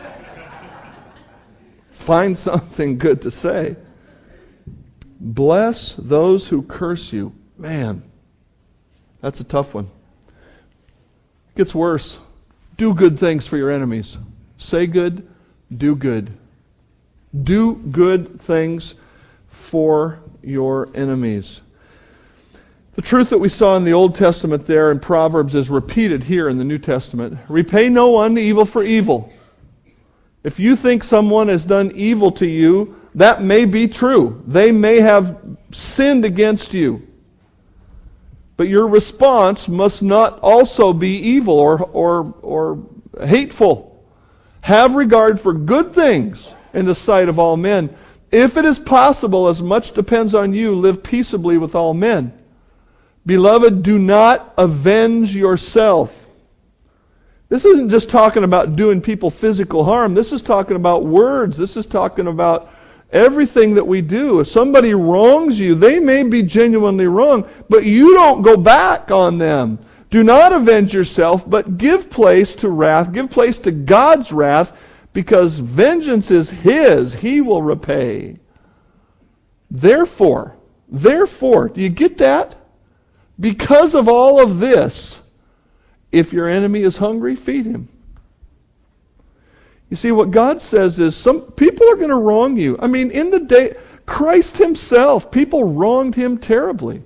Find 1.90 2.36
something 2.36 2.98
good 2.98 3.22
to 3.22 3.30
say. 3.30 3.76
Bless 5.20 5.94
those 5.94 6.48
who 6.48 6.62
curse 6.62 7.12
you. 7.12 7.32
Man, 7.56 8.02
that's 9.20 9.40
a 9.40 9.44
tough 9.44 9.74
one. 9.74 9.90
It 10.28 11.56
gets 11.56 11.74
worse. 11.74 12.18
Do 12.76 12.94
good 12.94 13.18
things 13.18 13.46
for 13.46 13.56
your 13.56 13.70
enemies. 13.70 14.16
Say 14.58 14.86
good, 14.86 15.28
do 15.76 15.96
good. 15.96 16.32
Do 17.42 17.74
good 17.74 18.40
things 18.40 18.94
for 19.50 20.20
your 20.42 20.88
enemies. 20.94 21.60
The 22.92 23.02
truth 23.02 23.30
that 23.30 23.38
we 23.38 23.48
saw 23.48 23.76
in 23.76 23.84
the 23.84 23.92
Old 23.92 24.14
Testament 24.14 24.66
there 24.66 24.90
in 24.90 24.98
Proverbs 24.98 25.54
is 25.54 25.70
repeated 25.70 26.24
here 26.24 26.48
in 26.48 26.58
the 26.58 26.64
New 26.64 26.78
Testament. 26.78 27.38
Repay 27.48 27.88
no 27.88 28.10
one 28.10 28.36
evil 28.38 28.64
for 28.64 28.82
evil. 28.82 29.32
If 30.42 30.58
you 30.58 30.74
think 30.74 31.04
someone 31.04 31.48
has 31.48 31.64
done 31.64 31.92
evil 31.94 32.32
to 32.32 32.46
you, 32.46 32.96
that 33.18 33.42
may 33.42 33.64
be 33.64 33.88
true. 33.88 34.42
They 34.46 34.70
may 34.70 35.00
have 35.00 35.40
sinned 35.72 36.24
against 36.24 36.72
you. 36.72 37.04
But 38.56 38.68
your 38.68 38.86
response 38.86 39.66
must 39.66 40.04
not 40.04 40.38
also 40.40 40.92
be 40.92 41.16
evil 41.16 41.58
or, 41.58 41.82
or, 41.82 42.32
or 42.42 42.86
hateful. 43.20 44.04
Have 44.60 44.94
regard 44.94 45.40
for 45.40 45.52
good 45.52 45.92
things 45.92 46.54
in 46.72 46.84
the 46.84 46.94
sight 46.94 47.28
of 47.28 47.40
all 47.40 47.56
men. 47.56 47.92
If 48.30 48.56
it 48.56 48.64
is 48.64 48.78
possible, 48.78 49.48
as 49.48 49.62
much 49.62 49.94
depends 49.94 50.32
on 50.32 50.52
you, 50.52 50.74
live 50.74 51.02
peaceably 51.02 51.58
with 51.58 51.74
all 51.74 51.94
men. 51.94 52.32
Beloved, 53.26 53.82
do 53.82 53.98
not 53.98 54.54
avenge 54.56 55.34
yourself. 55.34 56.26
This 57.48 57.64
isn't 57.64 57.88
just 57.88 58.10
talking 58.10 58.44
about 58.44 58.76
doing 58.76 59.00
people 59.00 59.28
physical 59.28 59.82
harm. 59.82 60.14
This 60.14 60.32
is 60.32 60.40
talking 60.40 60.76
about 60.76 61.04
words. 61.04 61.56
This 61.56 61.76
is 61.76 61.84
talking 61.84 62.28
about 62.28 62.70
Everything 63.10 63.74
that 63.74 63.86
we 63.86 64.02
do, 64.02 64.40
if 64.40 64.48
somebody 64.48 64.92
wrongs 64.92 65.58
you, 65.58 65.74
they 65.74 65.98
may 65.98 66.22
be 66.22 66.42
genuinely 66.42 67.06
wrong, 67.06 67.48
but 67.68 67.84
you 67.84 68.14
don't 68.14 68.42
go 68.42 68.56
back 68.56 69.10
on 69.10 69.38
them. 69.38 69.78
Do 70.10 70.22
not 70.22 70.52
avenge 70.52 70.92
yourself, 70.92 71.48
but 71.48 71.78
give 71.78 72.10
place 72.10 72.54
to 72.56 72.68
wrath, 72.68 73.12
give 73.12 73.30
place 73.30 73.58
to 73.60 73.70
God's 73.70 74.30
wrath, 74.32 74.78
because 75.12 75.58
vengeance 75.58 76.30
is 76.30 76.50
His. 76.50 77.14
He 77.14 77.40
will 77.40 77.62
repay. 77.62 78.38
Therefore, 79.70 80.56
therefore, 80.88 81.68
do 81.68 81.80
you 81.80 81.88
get 81.88 82.18
that? 82.18 82.56
Because 83.40 83.94
of 83.94 84.08
all 84.08 84.40
of 84.40 84.60
this, 84.60 85.20
if 86.10 86.32
your 86.32 86.48
enemy 86.48 86.82
is 86.82 86.96
hungry, 86.96 87.36
feed 87.36 87.66
him. 87.66 87.88
You 89.90 89.96
see, 89.96 90.12
what 90.12 90.30
God 90.30 90.60
says 90.60 90.98
is 90.98 91.16
some 91.16 91.40
people 91.52 91.90
are 91.90 91.96
going 91.96 92.10
to 92.10 92.16
wrong 92.16 92.56
you. 92.56 92.76
I 92.80 92.86
mean, 92.86 93.10
in 93.10 93.30
the 93.30 93.40
day, 93.40 93.76
Christ 94.04 94.58
Himself, 94.58 95.30
people 95.30 95.64
wronged 95.64 96.14
Him 96.14 96.38
terribly. 96.38 97.02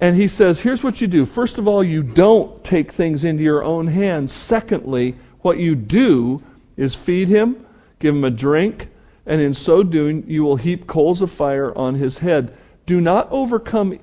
And 0.00 0.16
He 0.16 0.28
says, 0.28 0.60
here's 0.60 0.82
what 0.82 1.00
you 1.00 1.08
do. 1.08 1.26
First 1.26 1.58
of 1.58 1.66
all, 1.66 1.82
you 1.82 2.02
don't 2.02 2.62
take 2.62 2.92
things 2.92 3.24
into 3.24 3.42
your 3.42 3.64
own 3.64 3.88
hands. 3.88 4.32
Secondly, 4.32 5.16
what 5.40 5.58
you 5.58 5.74
do 5.74 6.42
is 6.76 6.94
feed 6.94 7.28
Him, 7.28 7.66
give 7.98 8.14
Him 8.14 8.24
a 8.24 8.30
drink, 8.30 8.88
and 9.26 9.40
in 9.40 9.52
so 9.52 9.82
doing, 9.82 10.24
you 10.28 10.44
will 10.44 10.56
heap 10.56 10.86
coals 10.86 11.22
of 11.22 11.30
fire 11.30 11.76
on 11.76 11.96
His 11.96 12.18
head. 12.18 12.56
Do 12.86 13.00
not 13.00 13.28
overcome, 13.30 13.98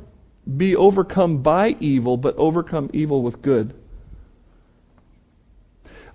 be 0.57 0.75
overcome 0.75 1.37
by 1.41 1.75
evil, 1.79 2.17
but 2.17 2.35
overcome 2.37 2.89
evil 2.93 3.21
with 3.21 3.41
good. 3.41 3.73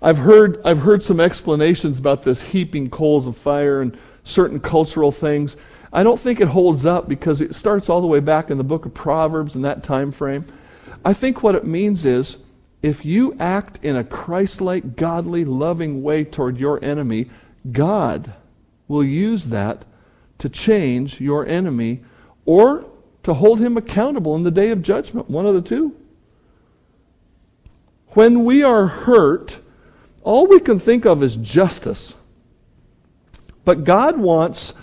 I've 0.03 0.17
heard, 0.17 0.61
I've 0.65 0.79
heard 0.79 1.01
some 1.01 1.21
explanations 1.21 1.97
about 1.97 2.23
this 2.23 2.41
heaping 2.41 2.89
coals 2.89 3.25
of 3.25 3.37
fire 3.37 3.81
and 3.81 3.97
certain 4.25 4.59
cultural 4.59 5.13
things. 5.13 5.55
I 5.93 6.03
don't 6.03 6.19
think 6.19 6.41
it 6.41 6.49
holds 6.49 6.85
up 6.85 7.07
because 7.07 7.39
it 7.39 7.55
starts 7.55 7.89
all 7.89 8.01
the 8.01 8.07
way 8.07 8.19
back 8.19 8.51
in 8.51 8.57
the 8.57 8.65
book 8.65 8.85
of 8.85 8.93
Proverbs 8.93 9.55
in 9.55 9.61
that 9.61 9.81
time 9.81 10.11
frame. 10.11 10.45
I 11.05 11.13
think 11.13 11.41
what 11.41 11.55
it 11.55 11.65
means 11.65 12.03
is 12.03 12.35
if 12.81 13.05
you 13.05 13.37
act 13.39 13.79
in 13.81 13.95
a 13.95 14.03
Christ 14.03 14.59
like, 14.59 14.97
godly, 14.97 15.45
loving 15.45 16.03
way 16.03 16.25
toward 16.25 16.57
your 16.57 16.83
enemy, 16.83 17.29
God 17.71 18.33
will 18.89 19.05
use 19.05 19.47
that 19.47 19.85
to 20.39 20.49
change 20.49 21.21
your 21.21 21.45
enemy 21.45 22.03
or 22.45 22.85
to 23.23 23.33
hold 23.33 23.61
him 23.61 23.77
accountable 23.77 24.35
in 24.35 24.43
the 24.43 24.51
day 24.51 24.69
of 24.71 24.81
judgment. 24.81 25.29
One 25.29 25.45
of 25.45 25.53
the 25.53 25.61
two. 25.61 25.95
When 28.09 28.43
we 28.43 28.63
are 28.63 28.87
hurt, 28.87 29.59
all 30.23 30.47
we 30.47 30.59
can 30.59 30.79
think 30.79 31.05
of 31.05 31.21
is 31.21 31.35
justice. 31.35 32.15
But 33.65 33.83
God 33.83 34.17
wants 34.17 34.73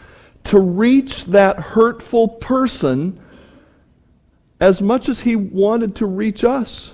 to 0.44 0.58
reach 0.58 1.26
that 1.26 1.58
hurtful 1.58 2.28
person 2.28 3.20
as 4.60 4.80
much 4.80 5.08
as 5.08 5.20
He 5.20 5.36
wanted 5.36 5.96
to 5.96 6.06
reach 6.06 6.44
us. 6.44 6.92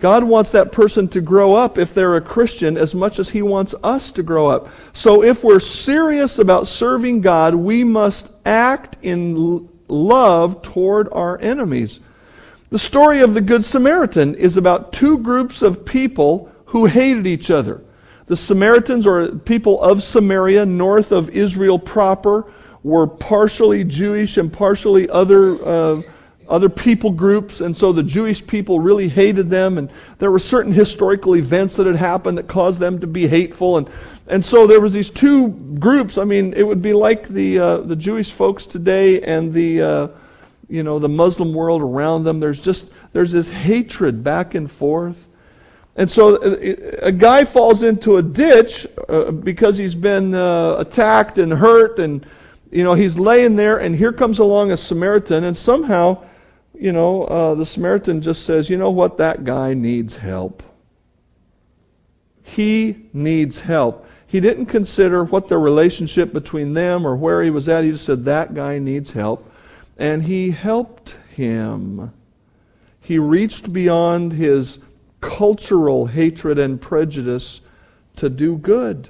God 0.00 0.22
wants 0.22 0.52
that 0.52 0.70
person 0.70 1.08
to 1.08 1.20
grow 1.20 1.54
up 1.54 1.76
if 1.76 1.92
they're 1.92 2.16
a 2.16 2.20
Christian 2.20 2.76
as 2.76 2.94
much 2.94 3.18
as 3.18 3.28
He 3.28 3.42
wants 3.42 3.74
us 3.82 4.12
to 4.12 4.22
grow 4.22 4.48
up. 4.48 4.68
So 4.92 5.24
if 5.24 5.42
we're 5.42 5.60
serious 5.60 6.38
about 6.38 6.68
serving 6.68 7.20
God, 7.20 7.54
we 7.54 7.82
must 7.82 8.30
act 8.46 8.96
in 9.02 9.68
love 9.88 10.62
toward 10.62 11.08
our 11.12 11.40
enemies. 11.40 12.00
The 12.70 12.78
story 12.78 13.22
of 13.22 13.32
the 13.32 13.40
Good 13.40 13.64
Samaritan 13.64 14.34
is 14.34 14.58
about 14.58 14.92
two 14.92 15.18
groups 15.18 15.62
of 15.62 15.86
people 15.86 16.52
who 16.66 16.84
hated 16.84 17.26
each 17.26 17.50
other. 17.50 17.82
The 18.26 18.36
Samaritans, 18.36 19.06
or 19.06 19.28
people 19.28 19.80
of 19.82 20.02
Samaria, 20.02 20.66
north 20.66 21.10
of 21.10 21.30
Israel 21.30 21.78
proper, 21.78 22.52
were 22.82 23.06
partially 23.06 23.84
Jewish 23.84 24.36
and 24.36 24.52
partially 24.52 25.08
other. 25.08 25.66
Uh, 25.66 26.02
other 26.48 26.70
people 26.70 27.10
groups, 27.10 27.60
and 27.60 27.76
so 27.76 27.92
the 27.92 28.02
Jewish 28.02 28.46
people 28.46 28.80
really 28.80 29.06
hated 29.06 29.50
them, 29.50 29.76
and 29.76 29.90
there 30.18 30.30
were 30.30 30.38
certain 30.38 30.72
historical 30.72 31.36
events 31.36 31.76
that 31.76 31.86
had 31.86 31.96
happened 31.96 32.38
that 32.38 32.48
caused 32.48 32.80
them 32.80 32.98
to 33.00 33.06
be 33.06 33.26
hateful, 33.26 33.76
and 33.76 33.90
and 34.28 34.42
so 34.42 34.66
there 34.66 34.80
was 34.80 34.94
these 34.94 35.10
two 35.10 35.48
groups. 35.78 36.16
I 36.16 36.24
mean, 36.24 36.54
it 36.54 36.62
would 36.62 36.80
be 36.80 36.94
like 36.94 37.28
the 37.28 37.58
uh, 37.58 37.76
the 37.78 37.94
Jewish 37.94 38.30
folks 38.30 38.64
today 38.64 39.20
and 39.20 39.52
the 39.52 39.82
uh, 39.82 40.08
you 40.68 40.82
know 40.82 40.98
the 40.98 41.08
Muslim 41.08 41.52
world 41.52 41.82
around 41.82 42.24
them. 42.24 42.40
There's 42.40 42.58
just 42.58 42.92
there's 43.12 43.32
this 43.32 43.50
hatred 43.50 44.22
back 44.22 44.54
and 44.54 44.70
forth, 44.70 45.28
and 45.96 46.10
so 46.10 46.36
uh, 46.36 46.56
a 47.02 47.12
guy 47.12 47.44
falls 47.44 47.82
into 47.82 48.16
a 48.16 48.22
ditch 48.22 48.86
uh, 49.08 49.30
because 49.30 49.76
he's 49.76 49.94
been 49.94 50.34
uh, 50.34 50.76
attacked 50.78 51.38
and 51.38 51.52
hurt, 51.52 51.98
and 51.98 52.26
you 52.70 52.84
know 52.84 52.94
he's 52.94 53.18
laying 53.18 53.56
there, 53.56 53.78
and 53.78 53.94
here 53.94 54.12
comes 54.12 54.38
along 54.38 54.70
a 54.70 54.76
Samaritan, 54.76 55.44
and 55.44 55.56
somehow 55.56 56.22
you 56.78 56.92
know, 56.92 57.24
uh, 57.24 57.54
the 57.54 57.66
Samaritan 57.66 58.22
just 58.22 58.44
says, 58.44 58.70
you 58.70 58.76
know 58.76 58.90
what, 58.90 59.18
that 59.18 59.44
guy 59.44 59.74
needs 59.74 60.14
help. 60.14 60.62
He 62.42 63.08
needs 63.12 63.60
help. 63.60 64.06
He 64.26 64.40
didn't 64.40 64.66
consider 64.66 65.24
what 65.24 65.48
the 65.48 65.58
relationship 65.58 66.32
between 66.32 66.74
them 66.74 67.06
or 67.06 67.16
where 67.16 67.42
he 67.42 67.50
was 67.50 67.68
at. 67.68 67.84
He 67.84 67.90
just 67.90 68.04
said, 68.04 68.24
that 68.26 68.54
guy 68.54 68.78
needs 68.78 69.10
help. 69.10 69.47
And 69.98 70.22
he 70.22 70.50
helped 70.50 71.16
him. 71.34 72.12
He 73.00 73.18
reached 73.18 73.72
beyond 73.72 74.32
his 74.32 74.78
cultural 75.20 76.06
hatred 76.06 76.58
and 76.58 76.80
prejudice 76.80 77.60
to 78.16 78.28
do 78.28 78.56
good. 78.56 79.08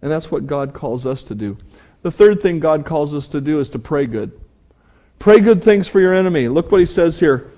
And 0.00 0.10
that's 0.10 0.30
what 0.30 0.46
God 0.46 0.74
calls 0.74 1.06
us 1.06 1.22
to 1.24 1.34
do. 1.34 1.56
The 2.02 2.10
third 2.10 2.40
thing 2.40 2.58
God 2.58 2.84
calls 2.84 3.14
us 3.14 3.28
to 3.28 3.40
do 3.40 3.60
is 3.60 3.68
to 3.70 3.78
pray 3.78 4.06
good. 4.06 4.32
Pray 5.20 5.38
good 5.38 5.62
things 5.62 5.86
for 5.86 6.00
your 6.00 6.12
enemy. 6.12 6.48
Look 6.48 6.72
what 6.72 6.80
he 6.80 6.86
says 6.86 7.20
here. 7.20 7.52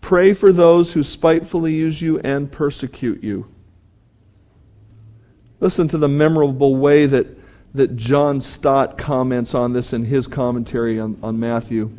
Pray 0.00 0.32
for 0.32 0.52
those 0.52 0.92
who 0.92 1.04
spitefully 1.04 1.74
use 1.74 2.02
you 2.02 2.18
and 2.20 2.50
persecute 2.50 3.22
you. 3.22 3.46
Listen 5.60 5.86
to 5.88 5.98
the 5.98 6.08
memorable 6.08 6.76
way 6.76 7.06
that, 7.06 7.26
that 7.74 7.96
John 7.96 8.40
Stott 8.40 8.98
comments 8.98 9.54
on 9.54 9.72
this 9.72 9.92
in 9.92 10.04
his 10.04 10.26
commentary 10.26 10.98
on, 10.98 11.18
on 11.22 11.38
Matthew. 11.38 11.90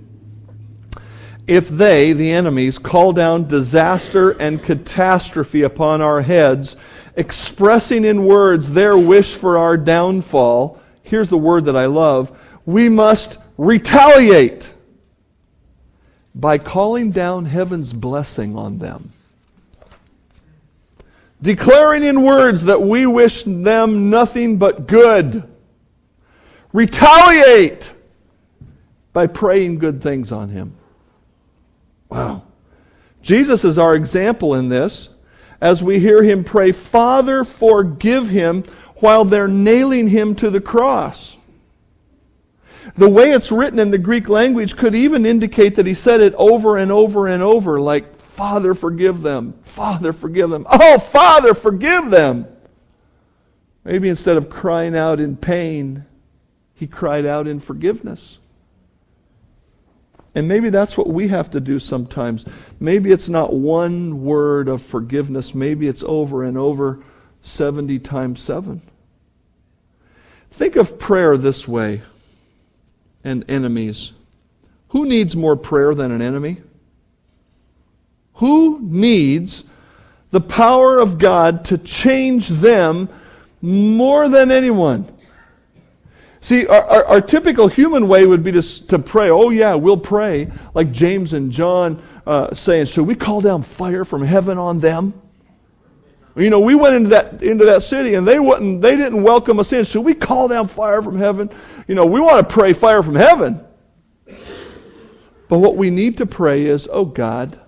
If 1.47 1.69
they, 1.69 2.13
the 2.13 2.32
enemies, 2.32 2.77
call 2.77 3.13
down 3.13 3.47
disaster 3.47 4.32
and 4.32 4.62
catastrophe 4.62 5.63
upon 5.63 6.01
our 6.01 6.21
heads, 6.21 6.75
expressing 7.15 8.05
in 8.05 8.25
words 8.25 8.71
their 8.71 8.97
wish 8.97 9.36
for 9.36 9.58
our 9.58 9.75
downfall, 9.75 10.79
here's 11.01 11.29
the 11.29 11.38
word 11.38 11.65
that 11.65 11.75
I 11.75 11.86
love 11.88 12.38
we 12.65 12.88
must 12.88 13.39
retaliate 13.58 14.71
by 16.36 16.58
calling 16.58 17.10
down 17.12 17.45
heaven's 17.45 17.93
blessing 17.93 18.55
on 18.55 18.77
them. 18.77 19.12
Declaring 21.41 22.03
in 22.03 22.21
words 22.21 22.65
that 22.65 22.82
we 22.82 23.05
wish 23.05 23.43
them 23.43 24.10
nothing 24.10 24.58
but 24.58 24.86
good. 24.88 25.43
Retaliate 26.71 27.93
by 29.13 29.27
praying 29.27 29.79
good 29.79 30.01
things 30.01 30.32
on 30.32 30.49
him. 30.49 30.75
Wow. 32.10 32.43
Jesus 33.21 33.65
is 33.65 33.77
our 33.77 33.95
example 33.95 34.55
in 34.55 34.69
this 34.69 35.10
as 35.62 35.84
we 35.84 35.99
hear 35.99 36.23
him 36.23 36.43
pray, 36.43 36.71
Father, 36.71 37.43
forgive 37.43 38.29
him 38.29 38.63
while 38.97 39.25
they're 39.25 39.47
nailing 39.47 40.08
him 40.08 40.36
to 40.36 40.49
the 40.49 40.62
cross. 40.62 41.38
The 42.95 43.10
way 43.10 43.32
it's 43.32 43.51
written 43.51 43.79
in 43.79 43.91
the 43.91 43.97
Greek 43.97 44.29
language 44.29 44.75
could 44.75 44.95
even 44.95 45.25
indicate 45.25 45.75
that 45.75 45.86
he 45.86 45.93
said 45.93 46.21
it 46.21 46.34
over 46.36 46.77
and 46.77 46.91
over 46.91 47.27
and 47.27 47.43
over, 47.43 47.79
like, 47.79 48.15
Father, 48.15 48.73
forgive 48.73 49.21
them. 49.21 49.53
Father, 49.63 50.13
forgive 50.13 50.49
them. 50.49 50.65
Oh, 50.69 50.97
Father, 50.97 51.53
forgive 51.53 52.10
them. 52.10 52.47
Maybe 53.84 54.10
instead 54.10 54.38
of 54.38 54.49
crying 54.49 54.95
out 54.95 55.19
in 55.19 55.36
pain, 55.36 56.05
he 56.80 56.88
cried 56.88 57.26
out 57.26 57.46
in 57.46 57.60
forgiveness. 57.60 58.39
And 60.34 60.48
maybe 60.48 60.70
that's 60.70 60.98
what 60.98 61.08
we 61.08 61.28
have 61.28 61.52
to 61.52 61.60
do 61.60 61.78
sometimes. 61.78 62.46
Maybe 62.80 63.12
it's 63.12 63.28
not 63.28 63.54
one 63.54 64.24
word 64.24 64.70
of 64.70 64.82
forgiveness, 64.82 65.54
maybe 65.54 65.89
it's 65.89 66.04
over 66.04 66.42
and 66.46 66.58
over 66.58 67.04
70 67.42 68.00
times 68.00 68.39
7. 68.39 68.82
Think 70.52 70.78
of 70.78 70.98
prayer 70.98 71.36
this 71.36 71.68
way 71.68 72.02
and 73.26 73.44
enemies. 73.52 74.13
Who 74.89 75.06
needs 75.06 75.36
more 75.36 75.58
prayer 75.58 75.94
than 75.94 76.12
an 76.13 76.22
enemy? 76.22 76.62
Who 78.36 78.80
needs 78.82 79.65
the 80.32 80.39
power 80.39 80.98
of 80.98 81.18
God 81.18 81.65
to 81.65 81.78
change 81.78 82.48
them 82.48 83.10
more 83.62 84.30
than 84.30 84.50
anyone? 84.50 85.13
See, 86.41 86.65
our, 86.67 86.82
our, 86.84 87.06
our, 87.06 87.21
typical 87.21 87.67
human 87.67 88.08
way 88.08 88.25
would 88.25 88.43
be 88.43 88.54
to, 88.54 88.88
to 88.88 88.97
pray, 88.97 89.30
oh, 89.30 89.49
yeah, 89.49 89.75
we'll 89.75 89.97
pray, 89.97 90.49
like 90.73 90.89
James 90.91 91.34
and 91.34 91.52
John 91.52 92.02
uh, 92.25 92.54
saying, 92.54 92.86
should 92.86 93.06
we 93.06 93.15
call 93.15 93.41
down 93.41 93.62
fire 93.62 94.06
from 94.06 94.23
heaven 94.23 94.58
on 94.58 94.80
them? 94.80 95.13
You 96.38 96.49
know, 96.49 96.62
we 96.62 96.75
went 96.75 96.95
into 96.95 97.10
that 97.10 97.43
into 97.43 97.65
that 97.65 97.84
city 97.84 98.13
and 98.13 98.25
they 98.25 98.39
wouldn't 98.39 98.82
they 98.82 98.95
didn't 98.95 99.23
welcome 99.23 99.60
us 99.60 99.73
in. 99.73 99.84
Should 99.84 100.06
we 100.06 100.13
call 100.13 100.47
down 100.47 100.69
fire 100.69 101.02
from 101.02 101.17
heaven? 101.17 101.49
You 101.88 101.95
know, 101.95 102.06
we 102.06 102.21
want 102.21 102.47
to 102.47 102.54
pray 102.54 102.71
fire 102.71 103.04
from 103.04 103.15
heaven. 103.15 103.65
But 105.49 105.58
what 105.58 105.75
we 105.75 105.89
need 105.89 106.17
to 106.17 106.25
pray 106.25 106.65
is, 106.65 106.88
oh 106.91 107.04
God, 107.04 107.60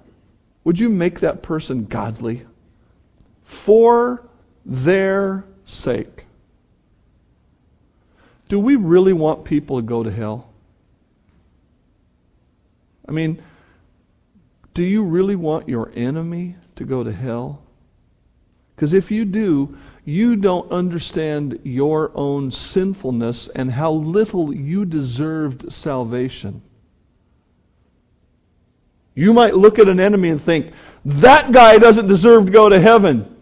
would 0.63 0.80
you 0.80 0.88
make 0.88 1.19
that 1.19 1.41
person 1.41 1.86
godly 1.86 2.45
for 3.43 4.30
their 4.63 5.43
sake? 5.65 6.26
Do 8.52 8.60
we 8.60 8.76
really 8.76 9.14
want 9.14 9.45
people 9.45 9.78
to 9.78 9.82
go 9.82 10.04
to 10.04 10.12
hell? 10.12 10.49
I 13.08 13.14
mean, 13.14 13.41
do 14.74 14.84
you 14.84 15.04
really 15.04 15.38
want 15.38 15.70
your 15.70 15.89
enemy 15.95 16.58
to 16.76 16.84
go 16.84 17.02
to 17.02 17.14
hell? 17.14 17.62
Because 18.76 18.91
if 18.91 19.10
you 19.10 19.24
do, 19.24 19.78
you 20.04 20.36
don't 20.36 20.70
understand 20.70 21.62
your 21.64 22.12
own 22.14 22.52
sinfulness 22.52 23.47
and 23.47 23.72
how 23.72 23.93
little 23.93 24.54
you 24.54 24.84
deserved 24.84 25.72
salvation. 25.72 26.62
You 29.16 29.32
might 29.32 29.56
look 29.56 29.80
at 29.80 29.88
an 29.88 30.02
enemy 30.02 30.28
and 30.28 30.41
think, 30.41 30.74
that 31.06 31.54
guy 31.54 31.78
doesn't 31.78 32.08
deserve 32.08 32.47
to 32.47 32.52
go 32.52 32.68
to 32.68 32.82
heaven. 32.82 33.34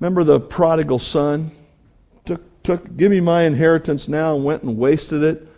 Remember 0.00 0.24
the 0.24 0.40
prodigal 0.40 0.98
son? 0.98 1.50
Took, 2.24 2.62
took, 2.62 2.96
give 2.96 3.10
me 3.10 3.20
my 3.20 3.42
inheritance 3.42 4.08
now 4.08 4.34
and 4.34 4.44
went 4.44 4.62
and 4.62 4.76
wasted 4.76 5.22
it. 5.22 5.48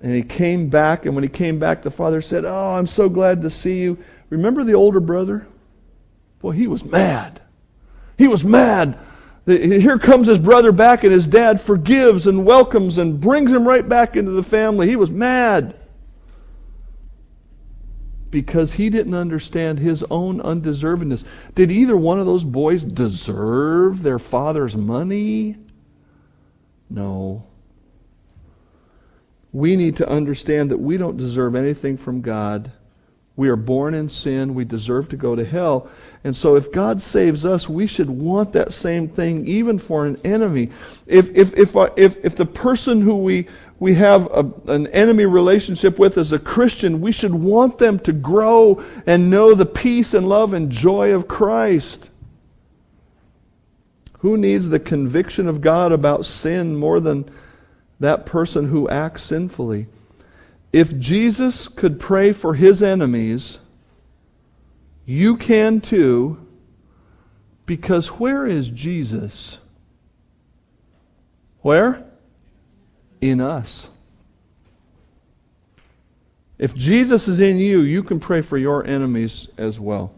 And 0.00 0.14
he 0.14 0.22
came 0.22 0.68
back, 0.68 1.06
and 1.06 1.14
when 1.14 1.24
he 1.24 1.28
came 1.28 1.58
back, 1.58 1.82
the 1.82 1.90
father 1.90 2.20
said, 2.20 2.44
Oh, 2.44 2.74
I'm 2.74 2.86
so 2.86 3.08
glad 3.08 3.42
to 3.42 3.50
see 3.50 3.80
you. 3.80 3.98
Remember 4.28 4.62
the 4.62 4.74
older 4.74 5.00
brother? 5.00 5.46
Boy, 6.40 6.52
he 6.52 6.66
was 6.66 6.84
mad. 6.90 7.40
He 8.18 8.28
was 8.28 8.44
mad. 8.44 8.98
Here 9.46 9.98
comes 9.98 10.26
his 10.26 10.38
brother 10.38 10.72
back, 10.72 11.04
and 11.04 11.12
his 11.12 11.26
dad 11.26 11.60
forgives 11.60 12.26
and 12.26 12.44
welcomes 12.44 12.98
and 12.98 13.20
brings 13.20 13.52
him 13.52 13.66
right 13.66 13.88
back 13.88 14.16
into 14.16 14.32
the 14.32 14.42
family. 14.42 14.88
He 14.88 14.96
was 14.96 15.10
mad 15.10 15.74
because 18.30 18.74
he 18.74 18.90
didn't 18.90 19.14
understand 19.14 19.78
his 19.78 20.04
own 20.10 20.40
undeservedness. 20.40 21.24
Did 21.54 21.70
either 21.70 21.96
one 21.96 22.20
of 22.20 22.26
those 22.26 22.44
boys 22.44 22.84
deserve 22.84 24.02
their 24.02 24.18
father's 24.18 24.76
money? 24.76 25.56
No. 26.90 27.46
We 29.52 29.76
need 29.76 29.96
to 29.96 30.08
understand 30.08 30.70
that 30.70 30.78
we 30.78 30.96
don't 30.96 31.16
deserve 31.16 31.54
anything 31.54 31.96
from 31.96 32.20
God. 32.20 32.72
We 33.36 33.50
are 33.50 33.56
born 33.56 33.92
in 33.92 34.08
sin. 34.08 34.54
We 34.54 34.64
deserve 34.64 35.10
to 35.10 35.16
go 35.16 35.36
to 35.36 35.44
hell. 35.44 35.90
And 36.24 36.34
so, 36.34 36.56
if 36.56 36.72
God 36.72 37.02
saves 37.02 37.44
us, 37.44 37.68
we 37.68 37.86
should 37.86 38.08
want 38.08 38.54
that 38.54 38.72
same 38.72 39.08
thing 39.08 39.46
even 39.46 39.78
for 39.78 40.06
an 40.06 40.18
enemy. 40.24 40.70
If, 41.06 41.30
if, 41.36 41.52
if, 41.54 41.76
uh, 41.76 41.90
if, 41.96 42.24
if 42.24 42.34
the 42.34 42.46
person 42.46 43.02
who 43.02 43.16
we, 43.16 43.46
we 43.78 43.92
have 43.94 44.26
a, 44.32 44.50
an 44.68 44.86
enemy 44.88 45.26
relationship 45.26 45.98
with 45.98 46.16
is 46.16 46.32
a 46.32 46.38
Christian, 46.38 47.02
we 47.02 47.12
should 47.12 47.34
want 47.34 47.76
them 47.76 47.98
to 48.00 48.12
grow 48.12 48.82
and 49.06 49.28
know 49.28 49.52
the 49.54 49.66
peace 49.66 50.14
and 50.14 50.26
love 50.26 50.54
and 50.54 50.70
joy 50.70 51.12
of 51.12 51.28
Christ. 51.28 52.08
Who 54.20 54.38
needs 54.38 54.70
the 54.70 54.80
conviction 54.80 55.46
of 55.46 55.60
God 55.60 55.92
about 55.92 56.24
sin 56.24 56.74
more 56.74 57.00
than 57.00 57.30
that 58.00 58.24
person 58.24 58.68
who 58.68 58.88
acts 58.88 59.22
sinfully? 59.22 59.88
If 60.72 60.98
Jesus 60.98 61.68
could 61.68 61.98
pray 61.98 62.32
for 62.32 62.54
his 62.54 62.82
enemies, 62.82 63.58
you 65.04 65.36
can 65.36 65.80
too, 65.80 66.44
because 67.64 68.08
where 68.08 68.46
is 68.46 68.68
Jesus? 68.68 69.58
Where? 71.62 72.04
In 73.20 73.40
us. 73.40 73.88
If 76.58 76.74
Jesus 76.74 77.28
is 77.28 77.40
in 77.40 77.58
you, 77.58 77.80
you 77.80 78.02
can 78.02 78.18
pray 78.18 78.40
for 78.40 78.56
your 78.56 78.86
enemies 78.86 79.48
as 79.58 79.78
well. 79.78 80.12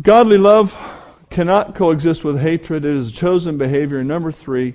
Godly 0.00 0.38
love 0.38 0.76
cannot 1.30 1.74
coexist 1.74 2.22
with 2.22 2.40
hatred. 2.40 2.84
It 2.84 2.94
is 2.94 3.10
a 3.10 3.12
chosen 3.12 3.58
behavior. 3.58 4.02
number 4.04 4.30
three, 4.30 4.74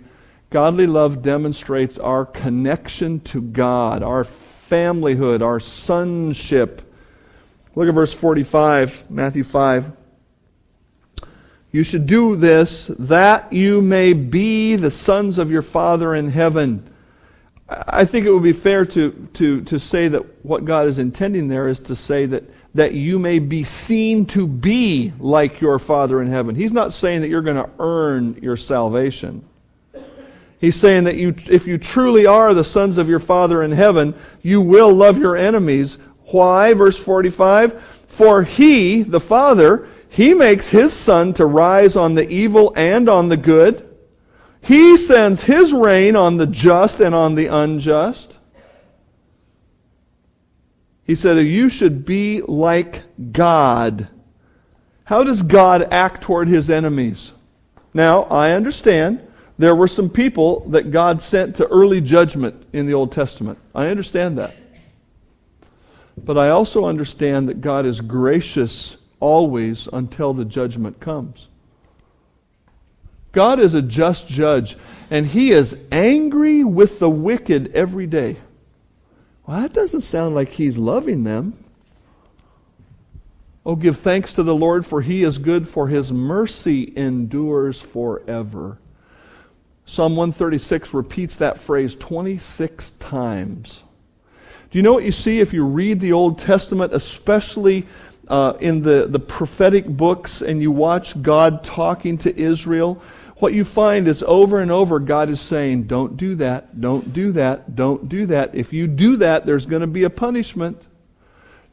Godly 0.52 0.86
love 0.86 1.22
demonstrates 1.22 1.98
our 1.98 2.26
connection 2.26 3.22
to 3.22 3.42
God, 3.42 4.04
our 4.04 4.26
familyhood, 4.26 5.42
our 5.42 5.62
sonship. 5.62 6.82
Look 7.74 7.88
at 7.88 7.94
verse 7.94 8.14
45, 8.14 9.10
Matthew 9.10 9.46
5. 9.46 9.94
You 11.72 11.84
should 11.84 12.06
do 12.06 12.36
this 12.36 12.88
that 13.00 13.54
you 13.54 13.82
may 13.82 14.12
be 14.12 14.76
the 14.76 14.92
sons 14.92 15.38
of 15.38 15.52
your 15.52 15.62
Father 15.62 16.16
in 16.16 16.30
heaven. 16.30 16.86
I 17.70 18.04
think 18.04 18.26
it 18.26 18.34
would 18.34 18.44
be 18.44 18.52
fair 18.52 18.86
to, 18.88 19.30
to, 19.36 19.62
to 19.62 19.80
say 19.80 20.10
that 20.10 20.46
what 20.46 20.66
God 20.66 20.86
is 20.88 21.00
intending 21.00 21.48
there 21.48 21.70
is 21.70 21.80
to 21.80 21.96
say 21.96 22.26
that, 22.26 22.44
that 22.76 22.94
you 22.94 23.20
may 23.20 23.40
be 23.40 23.64
seen 23.64 24.26
to 24.28 24.46
be 24.46 25.14
like 25.18 25.62
your 25.62 25.80
Father 25.80 26.22
in 26.22 26.28
heaven. 26.28 26.56
He's 26.56 26.74
not 26.74 26.92
saying 26.92 27.22
that 27.22 27.30
you're 27.30 27.42
going 27.42 27.56
to 27.56 27.70
earn 27.80 28.38
your 28.42 28.58
salvation. 28.58 29.46
He's 30.62 30.76
saying 30.76 31.06
that 31.06 31.16
you, 31.16 31.34
if 31.50 31.66
you 31.66 31.80
truly 31.80 32.28
are 32.28 32.54
the 32.54 32.64
sons 32.64 33.00
of 33.00 33.10
your 33.10 33.20
Father 33.20 33.64
in 33.64 33.72
heaven, 33.72 34.14
you 34.44 34.62
will 34.62 34.94
love 34.94 35.18
your 35.18 35.36
enemies. 35.36 35.98
Why? 36.26 36.76
Verse 36.76 36.98
45 36.98 37.82
For 38.08 38.44
he, 38.44 39.02
the 39.02 39.20
Father, 39.20 39.88
he 40.08 40.36
makes 40.36 40.70
his 40.70 40.94
sun 40.94 41.34
to 41.34 41.48
rise 41.48 41.96
on 41.96 42.14
the 42.14 42.30
evil 42.30 42.72
and 42.76 43.10
on 43.10 43.28
the 43.28 43.38
good. 43.38 43.88
He 44.62 44.98
sends 44.98 45.44
his 45.44 45.74
rain 45.74 46.16
on 46.16 46.38
the 46.38 46.46
just 46.46 47.00
and 47.00 47.16
on 47.16 47.34
the 47.34 47.48
unjust. 47.48 48.38
He 51.04 51.16
said, 51.16 51.44
You 51.48 51.70
should 51.70 52.06
be 52.06 52.42
like 52.42 53.02
God. 53.32 54.10
How 55.06 55.24
does 55.24 55.42
God 55.42 55.88
act 55.92 56.22
toward 56.22 56.48
his 56.48 56.70
enemies? 56.70 57.32
Now, 57.96 58.24
I 58.24 58.52
understand 58.52 59.28
there 59.62 59.76
were 59.76 59.88
some 59.88 60.10
people 60.10 60.62
that 60.70 60.90
God 60.90 61.22
sent 61.22 61.56
to 61.58 61.68
early 61.68 62.02
judgment 62.02 62.66
in 62.74 62.88
the 62.88 62.94
Old 62.94 63.12
Testament. 63.12 63.60
I 63.76 63.88
understand 63.88 64.38
that. 64.40 64.56
But 66.18 66.38
I 66.38 66.50
also 66.50 66.86
understand 66.86 67.48
that 67.50 67.62
God 67.62 67.86
is 67.86 68.02
gracious 68.02 68.98
always 69.20 69.88
until 69.94 70.34
the 70.34 70.46
judgment 70.46 71.00
comes. 71.00 71.48
God 73.32 73.60
is 73.60 73.76
a 73.76 73.82
just 73.82 74.28
judge, 74.28 74.78
and 75.10 75.26
He 75.26 75.52
is 75.52 75.78
angry 75.92 76.64
with 76.64 77.00
the 77.00 77.10
wicked 77.10 77.74
every 77.74 78.08
day. 78.08 78.38
Well, 79.46 79.62
that 79.62 79.74
doesn't 79.74 80.02
sound 80.02 80.36
like 80.36 80.50
He's 80.50 80.78
loving 80.78 81.24
them. 81.24 81.64
Oh, 83.64 83.76
give 83.76 83.98
thanks 83.98 84.34
to 84.34 84.44
the 84.44 84.56
Lord, 84.56 84.86
for 84.86 85.02
He 85.02 85.24
is 85.24 85.38
good, 85.38 85.68
for 85.68 85.88
His 85.88 86.12
mercy 86.12 86.92
endures 86.96 87.80
forever. 87.80 88.80
Psalm 89.92 90.16
136 90.16 90.94
repeats 90.94 91.36
that 91.36 91.60
phrase 91.60 91.96
26 91.96 92.92
times. 92.92 93.84
Do 94.70 94.80
you 94.80 94.84
know 94.84 94.94
what 94.94 95.04
you 95.04 95.12
see 95.12 95.42
if 95.42 95.52
you 95.52 95.66
read 95.66 96.00
the 96.00 96.14
Old 96.14 96.40
Testament, 96.40 96.94
especially 96.94 97.86
uh, 98.30 98.54
in 98.62 98.82
the, 98.84 99.08
the 99.10 99.20
prophetic 99.20 99.86
books, 99.86 100.42
and 100.44 100.62
you 100.62 100.72
watch 100.72 101.22
God 101.22 101.66
talking 101.66 102.18
to 102.20 102.34
Israel? 102.40 103.02
What 103.40 103.54
you 103.54 103.66
find 103.66 104.08
is 104.08 104.24
over 104.24 104.62
and 104.62 104.72
over, 104.72 104.98
God 104.98 105.30
is 105.30 105.42
saying, 105.42 105.88
Don't 105.88 106.16
do 106.16 106.36
that, 106.36 106.80
don't 106.80 107.12
do 107.12 107.34
that, 107.34 107.76
don't 107.76 108.08
do 108.08 108.26
that. 108.28 108.56
If 108.56 108.72
you 108.72 108.88
do 108.88 109.18
that, 109.18 109.46
there's 109.46 109.66
going 109.66 109.82
to 109.82 109.88
be 109.88 110.04
a 110.04 110.10
punishment 110.10 110.88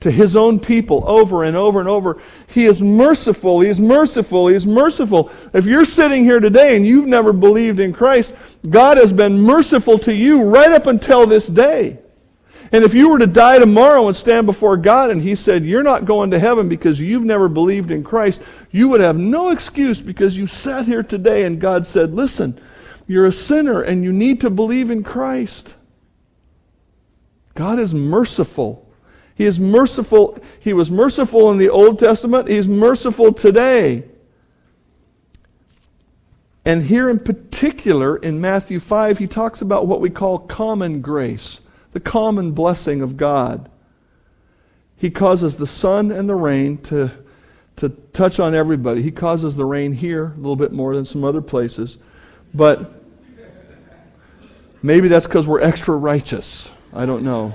to 0.01 0.11
his 0.11 0.37
own 0.37 0.61
people 0.61 1.03
over 1.07 1.45
and 1.45 1.57
over 1.57 1.81
and 1.81 1.89
over. 1.89 2.21
He 2.47 2.67
is 2.67 2.81
merciful. 2.81 3.61
He 3.61 3.69
is 3.69 3.81
merciful. 3.81 4.49
He 4.49 4.55
is 4.55 4.67
merciful. 4.67 5.31
If 5.53 5.67
you're 5.67 5.85
sitting 5.85 6.25
here 6.25 6.41
today 6.41 6.77
and 6.77 6.87
you've 6.87 7.09
never 7.09 7.33
believed 7.33 7.81
in 7.81 7.93
Christ, 7.93 8.35
God 8.69 8.97
has 8.97 9.13
been 9.13 9.41
merciful 9.41 9.99
to 10.01 10.15
you 10.15 10.43
right 10.43 10.71
up 10.71 10.87
until 10.87 11.27
this 11.27 11.49
day. 11.49 11.99
And 12.71 12.85
if 12.85 12.93
you 12.93 13.09
were 13.09 13.19
to 13.19 13.27
die 13.27 13.59
tomorrow 13.59 14.07
and 14.07 14.15
stand 14.15 14.47
before 14.47 14.77
God 14.77 15.11
and 15.11 15.23
He 15.23 15.35
said, 15.35 15.65
You're 15.65 15.83
not 15.83 16.05
going 16.05 16.31
to 16.33 16.39
heaven 16.39 16.69
because 16.69 17.01
you've 17.01 17.25
never 17.25 17.49
believed 17.49 17.91
in 17.91 18.05
Christ, 18.05 18.43
you 18.71 18.89
would 18.89 19.01
have 19.01 19.17
no 19.17 19.51
excuse 19.51 20.01
because 20.01 20.37
you 20.37 20.47
sat 20.47 20.85
here 20.85 21.03
today 21.03 21.45
and 21.45 21.61
God 21.61 21.87
said, 21.87 22.13
Listen, 22.13 22.61
you're 23.07 23.27
a 23.27 23.33
sinner 23.33 23.81
and 23.81 24.05
you 24.05 24.13
need 24.13 24.43
to 24.43 24.51
believe 24.51 24.91
in 24.91 25.03
Christ. 25.03 25.75
God 27.55 27.79
is 27.79 27.95
merciful. 27.95 28.88
He 29.39 29.45
is 29.45 29.61
merciful. 29.61 30.37
He 30.59 30.73
was 30.73 30.91
merciful 30.91 31.53
in 31.53 31.59
the 31.59 31.69
Old 31.69 32.01
Testament. 32.01 32.49
He's 32.49 32.67
merciful 32.67 33.33
today. 33.33 34.03
And 36.65 36.83
here 36.83 37.09
in 37.09 37.21
particular, 37.21 38.17
in 38.17 38.41
Matthew 38.41 38.81
5, 38.81 39.17
he 39.19 39.29
talks 39.29 39.63
about 39.63 39.87
what 39.87 40.01
we 40.01 40.11
call 40.11 40.41
common 40.41 41.01
grace, 41.01 41.61
the 41.93 42.01
common 42.01 42.51
blessing 42.51 43.01
of 43.01 43.17
God. 43.17 43.71
He 44.97 45.09
causes 45.09 45.57
the 45.57 45.69
sun 45.69 46.11
and 46.11 46.29
the 46.29 46.35
rain 46.35 46.79
to, 46.79 47.13
to 47.77 47.91
touch 48.13 48.41
on 48.41 48.57
everybody. 48.57 49.03
He 49.03 49.13
causes 49.13 49.55
the 49.55 49.65
rain 49.65 49.93
here 49.93 50.33
a 50.35 50.37
little 50.37 50.57
bit 50.57 50.73
more 50.73 50.97
than 50.97 51.05
some 51.05 51.23
other 51.23 51.41
places. 51.41 51.99
But 52.53 52.93
maybe 54.83 55.07
that's 55.07 55.29
because 55.29 55.47
we're 55.47 55.63
extra 55.63 55.95
righteous. 55.95 56.69
I 56.93 57.07
don't 57.07 57.23
know. 57.23 57.55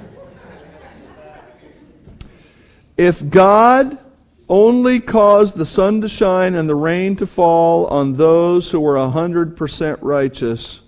If 2.98 3.28
God 3.30 3.98
only 4.50 5.00
caused 5.00 5.58
the 5.58 5.66
sun 5.66 6.02
to 6.02 6.10
shine 6.10 6.56
and 6.56 6.68
the 6.70 6.76
rain 6.76 7.16
to 7.16 7.26
fall 7.26 7.88
on 7.88 8.14
those 8.14 8.70
who 8.70 8.80
were 8.80 8.96
100% 8.96 9.98
righteous, 10.02 10.82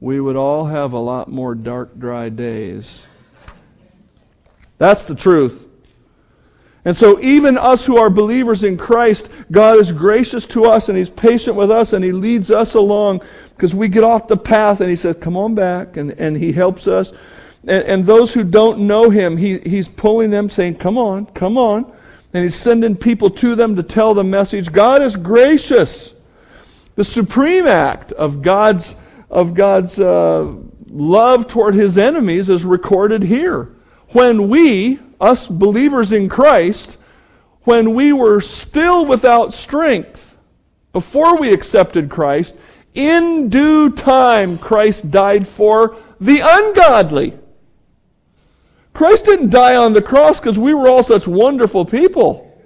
we 0.00 0.20
would 0.20 0.36
all 0.36 0.64
have 0.64 0.94
a 0.94 0.98
lot 0.98 1.28
more 1.28 1.54
dark, 1.54 1.96
dry 1.96 2.28
days. 2.28 3.06
That's 4.78 5.04
the 5.04 5.14
truth. 5.14 5.68
And 6.84 6.96
so, 6.96 7.20
even 7.20 7.56
us 7.56 7.84
who 7.84 7.96
are 7.96 8.10
believers 8.10 8.64
in 8.64 8.76
Christ, 8.76 9.28
God 9.52 9.78
is 9.78 9.92
gracious 9.92 10.44
to 10.46 10.64
us 10.64 10.88
and 10.88 10.98
He's 10.98 11.08
patient 11.08 11.54
with 11.54 11.70
us 11.70 11.92
and 11.92 12.04
He 12.04 12.10
leads 12.10 12.50
us 12.50 12.74
along 12.74 13.22
because 13.50 13.76
we 13.76 13.86
get 13.86 14.02
off 14.02 14.26
the 14.26 14.36
path 14.36 14.80
and 14.80 14.90
He 14.90 14.96
says, 14.96 15.14
Come 15.20 15.36
on 15.36 15.54
back. 15.54 15.96
And, 15.96 16.10
and 16.18 16.36
He 16.36 16.50
helps 16.50 16.88
us. 16.88 17.12
And, 17.62 17.84
and 17.84 18.06
those 18.06 18.32
who 18.32 18.44
don't 18.44 18.80
know 18.80 19.10
him, 19.10 19.36
he, 19.36 19.58
he's 19.58 19.88
pulling 19.88 20.30
them, 20.30 20.48
saying, 20.48 20.76
Come 20.76 20.98
on, 20.98 21.26
come 21.26 21.56
on. 21.56 21.92
And 22.34 22.42
he's 22.42 22.54
sending 22.54 22.96
people 22.96 23.30
to 23.30 23.54
them 23.54 23.76
to 23.76 23.82
tell 23.82 24.14
the 24.14 24.24
message. 24.24 24.72
God 24.72 25.02
is 25.02 25.16
gracious. 25.16 26.14
The 26.94 27.04
supreme 27.04 27.66
act 27.66 28.12
of 28.12 28.42
God's, 28.42 28.94
of 29.30 29.54
God's 29.54 30.00
uh, 30.00 30.54
love 30.88 31.46
toward 31.46 31.74
his 31.74 31.98
enemies 31.98 32.48
is 32.48 32.64
recorded 32.64 33.22
here. 33.22 33.74
When 34.10 34.48
we, 34.48 34.98
us 35.20 35.46
believers 35.46 36.12
in 36.12 36.28
Christ, 36.28 36.98
when 37.62 37.94
we 37.94 38.12
were 38.12 38.40
still 38.40 39.06
without 39.06 39.52
strength, 39.52 40.36
before 40.92 41.38
we 41.38 41.52
accepted 41.52 42.10
Christ, 42.10 42.58
in 42.94 43.48
due 43.48 43.90
time 43.90 44.58
Christ 44.58 45.10
died 45.10 45.46
for 45.46 45.96
the 46.20 46.40
ungodly. 46.42 47.38
Christ 49.02 49.24
didn't 49.24 49.50
die 49.50 49.74
on 49.74 49.94
the 49.94 50.00
cross 50.00 50.38
because 50.38 50.60
we 50.60 50.72
were 50.72 50.86
all 50.86 51.02
such 51.02 51.26
wonderful 51.26 51.84
people. 51.84 52.56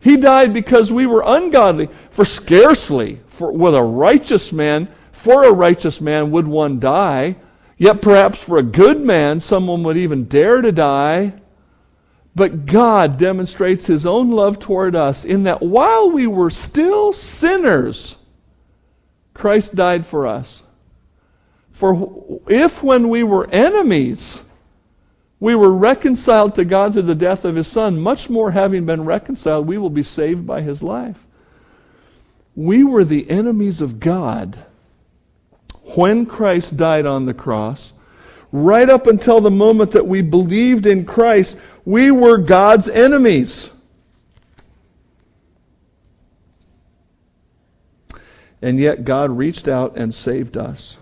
He 0.00 0.16
died 0.16 0.54
because 0.54 0.90
we 0.90 1.04
were 1.04 1.22
ungodly. 1.26 1.90
For 2.08 2.24
scarcely, 2.24 3.20
for, 3.26 3.52
with 3.52 3.74
a 3.74 3.82
righteous 3.82 4.50
man, 4.50 4.88
for 5.12 5.44
a 5.44 5.52
righteous 5.52 6.00
man 6.00 6.30
would 6.30 6.48
one 6.48 6.80
die. 6.80 7.36
Yet 7.76 8.00
perhaps 8.00 8.42
for 8.42 8.56
a 8.56 8.62
good 8.62 8.98
man, 8.98 9.40
someone 9.40 9.82
would 9.82 9.98
even 9.98 10.24
dare 10.24 10.62
to 10.62 10.72
die. 10.72 11.34
But 12.34 12.64
God 12.64 13.18
demonstrates 13.18 13.86
his 13.86 14.06
own 14.06 14.30
love 14.30 14.58
toward 14.58 14.96
us 14.96 15.26
in 15.26 15.42
that 15.42 15.60
while 15.60 16.12
we 16.12 16.26
were 16.26 16.48
still 16.48 17.12
sinners, 17.12 18.16
Christ 19.34 19.74
died 19.74 20.06
for 20.06 20.26
us. 20.26 20.62
For 21.72 22.40
if 22.48 22.82
when 22.82 23.10
we 23.10 23.22
were 23.22 23.50
enemies, 23.50 24.40
we 25.44 25.54
were 25.54 25.76
reconciled 25.76 26.54
to 26.54 26.64
God 26.64 26.94
through 26.94 27.02
the 27.02 27.14
death 27.14 27.44
of 27.44 27.54
his 27.54 27.68
Son, 27.68 28.00
much 28.00 28.30
more 28.30 28.50
having 28.50 28.86
been 28.86 29.04
reconciled, 29.04 29.66
we 29.66 29.76
will 29.76 29.90
be 29.90 30.02
saved 30.02 30.46
by 30.46 30.62
his 30.62 30.82
life. 30.82 31.26
We 32.56 32.82
were 32.82 33.04
the 33.04 33.28
enemies 33.28 33.82
of 33.82 34.00
God 34.00 34.64
when 35.96 36.24
Christ 36.24 36.78
died 36.78 37.04
on 37.04 37.26
the 37.26 37.34
cross. 37.34 37.92
Right 38.52 38.88
up 38.88 39.06
until 39.06 39.42
the 39.42 39.50
moment 39.50 39.90
that 39.90 40.06
we 40.06 40.22
believed 40.22 40.86
in 40.86 41.04
Christ, 41.04 41.58
we 41.84 42.10
were 42.10 42.38
God's 42.38 42.88
enemies. 42.88 43.68
And 48.62 48.80
yet 48.80 49.04
God 49.04 49.30
reached 49.30 49.68
out 49.68 49.94
and 49.94 50.14
saved 50.14 50.56
us. 50.56 50.96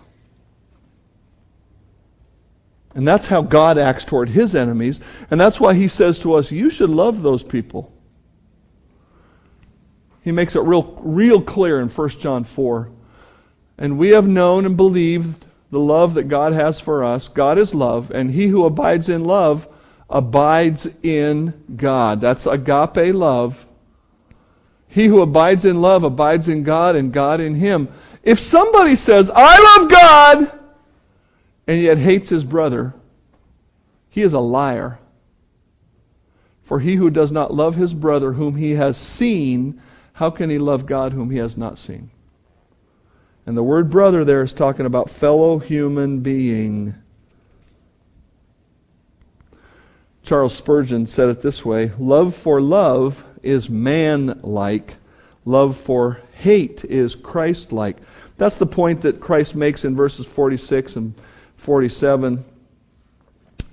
And 2.95 3.07
that's 3.07 3.27
how 3.27 3.41
God 3.41 3.77
acts 3.77 4.03
toward 4.03 4.29
his 4.29 4.53
enemies. 4.53 4.99
And 5.31 5.39
that's 5.39 5.59
why 5.59 5.73
he 5.73 5.87
says 5.87 6.19
to 6.19 6.33
us, 6.33 6.51
You 6.51 6.69
should 6.69 6.89
love 6.89 7.21
those 7.21 7.43
people. 7.43 7.91
He 10.21 10.31
makes 10.31 10.55
it 10.55 10.61
real, 10.61 10.99
real 11.01 11.41
clear 11.41 11.81
in 11.81 11.89
1 11.89 12.09
John 12.09 12.43
4. 12.43 12.91
And 13.77 13.97
we 13.97 14.09
have 14.09 14.27
known 14.27 14.65
and 14.65 14.77
believed 14.77 15.45
the 15.71 15.79
love 15.79 16.13
that 16.13 16.27
God 16.27 16.53
has 16.53 16.79
for 16.79 17.03
us. 17.03 17.27
God 17.27 17.57
is 17.57 17.73
love, 17.73 18.11
and 18.11 18.31
he 18.31 18.47
who 18.47 18.65
abides 18.65 19.09
in 19.09 19.25
love 19.25 19.67
abides 20.09 20.87
in 21.01 21.53
God. 21.75 22.21
That's 22.21 22.45
agape 22.45 23.13
love. 23.13 23.65
He 24.87 25.07
who 25.07 25.21
abides 25.21 25.65
in 25.65 25.81
love 25.81 26.03
abides 26.03 26.47
in 26.47 26.61
God, 26.61 26.95
and 26.95 27.11
God 27.11 27.41
in 27.41 27.55
him. 27.55 27.89
If 28.21 28.39
somebody 28.39 28.95
says, 28.95 29.31
I 29.33 29.77
love 29.77 29.89
God, 29.89 30.59
and 31.67 31.81
yet 31.81 31.97
hates 31.97 32.29
his 32.29 32.43
brother, 32.43 32.93
he 34.09 34.21
is 34.21 34.33
a 34.33 34.39
liar. 34.39 34.99
For 36.63 36.79
he 36.79 36.95
who 36.95 37.09
does 37.09 37.31
not 37.31 37.53
love 37.53 37.75
his 37.75 37.93
brother 37.93 38.33
whom 38.33 38.55
he 38.55 38.71
has 38.71 38.95
seen, 38.97 39.81
how 40.13 40.29
can 40.29 40.49
he 40.49 40.57
love 40.57 40.85
God 40.85 41.13
whom 41.13 41.29
he 41.29 41.37
has 41.37 41.57
not 41.57 41.77
seen? 41.77 42.09
And 43.45 43.57
the 43.57 43.63
word 43.63 43.89
brother 43.89 44.23
there 44.23 44.41
is 44.41 44.53
talking 44.53 44.85
about 44.85 45.09
fellow 45.09 45.59
human 45.59 46.19
being. 46.19 46.95
Charles 50.23 50.55
Spurgeon 50.55 51.05
said 51.05 51.27
it 51.27 51.41
this 51.41 51.65
way 51.65 51.91
Love 51.99 52.33
for 52.35 52.61
love 52.61 53.25
is 53.41 53.69
man 53.69 54.39
like, 54.41 54.95
love 55.43 55.77
for 55.77 56.21
hate 56.33 56.85
is 56.85 57.15
Christ 57.15 57.73
like. 57.73 57.97
That's 58.37 58.57
the 58.57 58.65
point 58.65 59.01
that 59.01 59.19
Christ 59.19 59.53
makes 59.53 59.83
in 59.83 59.95
verses 59.95 60.25
46 60.25 60.95
and 60.95 61.13
47. 61.63 62.43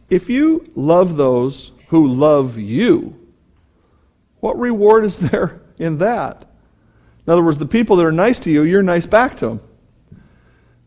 If 0.08 0.30
you 0.30 0.70
love 0.74 1.16
those 1.16 1.72
who 1.88 2.08
love 2.08 2.56
you, 2.56 3.16
what 4.38 4.58
reward 4.58 5.04
is 5.04 5.18
there 5.30 5.60
in 5.78 5.98
that? 5.98 6.46
In 7.26 7.32
other 7.32 7.42
words, 7.42 7.58
the 7.58 7.66
people 7.66 7.96
that 7.96 8.06
are 8.06 8.12
nice 8.12 8.38
to 8.40 8.50
you, 8.50 8.62
you're 8.62 8.82
nice 8.82 9.06
back 9.06 9.36
to 9.38 9.48
them. 9.48 9.60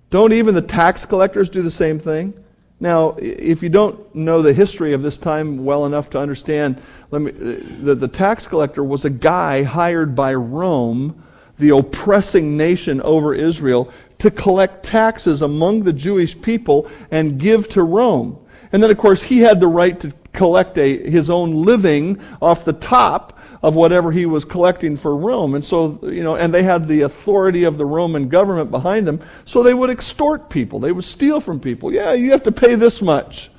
Don't 0.10 0.34
even 0.34 0.56
the 0.56 0.62
tax 0.62 1.06
collectors 1.06 1.50
do 1.50 1.62
the 1.62 1.72
same 1.72 2.00
thing? 2.00 2.34
Now, 2.80 3.16
if 3.18 3.64
you 3.64 3.70
don't 3.70 4.14
know 4.14 4.42
the 4.42 4.54
history 4.54 4.94
of 4.94 5.02
this 5.02 5.18
time 5.18 5.64
well 5.64 5.86
enough 5.86 6.10
to 6.12 6.20
understand, 6.20 6.78
me, 7.12 7.32
uh, 7.32 7.84
that 7.86 8.00
the 8.00 8.08
tax 8.08 8.46
collector 8.46 8.84
was 8.84 9.06
a 9.06 9.10
guy 9.10 9.64
hired 9.64 10.16
by 10.16 10.34
Rome, 10.34 11.24
the 11.60 11.70
oppressing 11.70 12.58
nation 12.58 13.00
over 13.02 13.34
Israel, 13.34 13.92
to 14.24 14.32
collect 14.32 14.86
taxes 14.86 15.42
among 15.42 15.84
the 15.84 15.92
Jewish 15.92 16.42
people 16.42 16.90
and 17.12 17.38
give 17.38 17.68
to 17.68 17.84
Rome. 17.84 18.40
And 18.72 18.82
then, 18.82 18.90
of 18.90 18.98
course, 18.98 19.22
he 19.22 19.40
had 19.40 19.60
the 19.60 19.68
right 19.68 20.00
to 20.00 20.14
collect 20.32 20.78
a, 20.78 21.10
his 21.10 21.30
own 21.30 21.66
living 21.66 22.22
off 22.42 22.64
the 22.64 22.72
top 22.72 23.38
of 23.62 23.76
whatever 23.76 24.14
he 24.14 24.26
was 24.26 24.46
collecting 24.46 24.96
for 24.96 25.18
Rome. 25.18 25.56
And 25.56 25.64
so, 25.64 26.00
you 26.04 26.24
know, 26.24 26.38
and 26.38 26.54
they 26.54 26.64
had 26.64 26.88
the 26.88 27.02
authority 27.02 27.66
of 27.66 27.76
the 27.76 27.86
Roman 27.86 28.30
government 28.30 28.72
behind 28.72 29.06
them, 29.06 29.20
so 29.44 29.62
they 29.62 29.74
would 29.74 29.90
extort 29.90 30.50
people. 30.50 30.80
They 30.80 30.94
would 30.94 31.04
steal 31.04 31.42
from 31.42 31.60
people. 31.60 31.94
Yeah, 31.94 32.14
you 32.14 32.32
have 32.32 32.44
to 32.44 32.52
pay 32.54 32.76
this 32.76 33.02
much. 33.02 33.52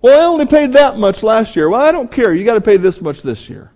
Well, 0.00 0.18
I 0.18 0.24
only 0.32 0.46
paid 0.46 0.72
that 0.72 0.96
much 0.96 1.22
last 1.22 1.56
year. 1.56 1.68
Well, 1.68 1.82
I 1.82 1.92
don't 1.92 2.10
care. 2.10 2.32
You 2.32 2.46
got 2.46 2.54
to 2.54 2.62
pay 2.62 2.78
this 2.78 3.02
much 3.02 3.20
this 3.20 3.50
year. 3.50 3.70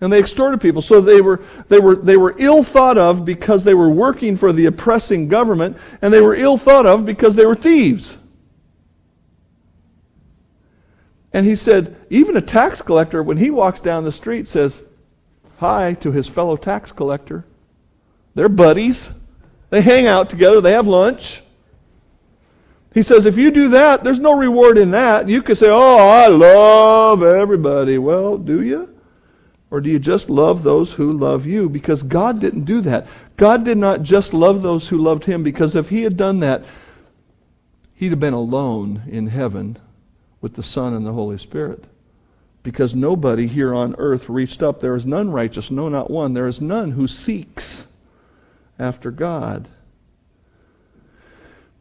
And 0.00 0.12
they 0.12 0.18
extorted 0.18 0.60
people. 0.60 0.82
So 0.82 1.00
they 1.00 1.22
were, 1.22 1.42
they, 1.68 1.80
were, 1.80 1.96
they 1.96 2.16
were 2.16 2.34
ill 2.38 2.62
thought 2.62 2.98
of 2.98 3.24
because 3.24 3.64
they 3.64 3.74
were 3.74 3.88
working 3.88 4.36
for 4.36 4.52
the 4.52 4.66
oppressing 4.66 5.28
government, 5.28 5.76
and 6.02 6.12
they 6.12 6.20
were 6.20 6.34
ill 6.34 6.58
thought 6.58 6.86
of 6.86 7.06
because 7.06 7.34
they 7.34 7.46
were 7.46 7.54
thieves. 7.54 8.16
And 11.32 11.46
he 11.46 11.56
said, 11.56 11.96
even 12.10 12.36
a 12.36 12.40
tax 12.40 12.80
collector, 12.80 13.22
when 13.22 13.36
he 13.36 13.50
walks 13.50 13.80
down 13.80 14.04
the 14.04 14.12
street, 14.12 14.48
says 14.48 14.82
hi 15.58 15.94
to 15.94 16.12
his 16.12 16.28
fellow 16.28 16.56
tax 16.56 16.92
collector. 16.92 17.44
They're 18.34 18.48
buddies. 18.48 19.12
They 19.70 19.82
hang 19.82 20.06
out 20.06 20.30
together, 20.30 20.60
they 20.60 20.72
have 20.72 20.86
lunch. 20.86 21.42
He 22.94 23.02
says, 23.02 23.26
if 23.26 23.36
you 23.36 23.50
do 23.50 23.68
that, 23.70 24.04
there's 24.04 24.20
no 24.20 24.32
reward 24.38 24.78
in 24.78 24.92
that. 24.92 25.28
You 25.28 25.42
could 25.42 25.58
say, 25.58 25.68
oh, 25.68 25.96
I 25.98 26.28
love 26.28 27.22
everybody. 27.22 27.98
Well, 27.98 28.38
do 28.38 28.62
you? 28.62 28.95
Or 29.70 29.80
do 29.80 29.90
you 29.90 29.98
just 29.98 30.30
love 30.30 30.62
those 30.62 30.92
who 30.92 31.12
love 31.12 31.44
you? 31.44 31.68
Because 31.68 32.02
God 32.02 32.40
didn't 32.40 32.64
do 32.64 32.80
that. 32.82 33.06
God 33.36 33.64
did 33.64 33.78
not 33.78 34.02
just 34.02 34.32
love 34.32 34.62
those 34.62 34.88
who 34.88 34.98
loved 34.98 35.24
Him, 35.24 35.42
because 35.42 35.74
if 35.74 35.88
He 35.88 36.02
had 36.02 36.16
done 36.16 36.40
that, 36.40 36.64
He'd 37.94 38.10
have 38.10 38.20
been 38.20 38.34
alone 38.34 39.02
in 39.08 39.26
heaven 39.26 39.78
with 40.40 40.54
the 40.54 40.62
Son 40.62 40.94
and 40.94 41.04
the 41.04 41.12
Holy 41.12 41.38
Spirit. 41.38 41.84
Because 42.62 42.94
nobody 42.94 43.46
here 43.46 43.74
on 43.74 43.94
earth 43.98 44.28
reached 44.28 44.62
up. 44.62 44.80
There 44.80 44.94
is 44.94 45.06
none 45.06 45.30
righteous, 45.30 45.70
no, 45.70 45.88
not 45.88 46.10
one. 46.10 46.34
There 46.34 46.48
is 46.48 46.60
none 46.60 46.92
who 46.92 47.08
seeks 47.08 47.86
after 48.78 49.10
God. 49.10 49.68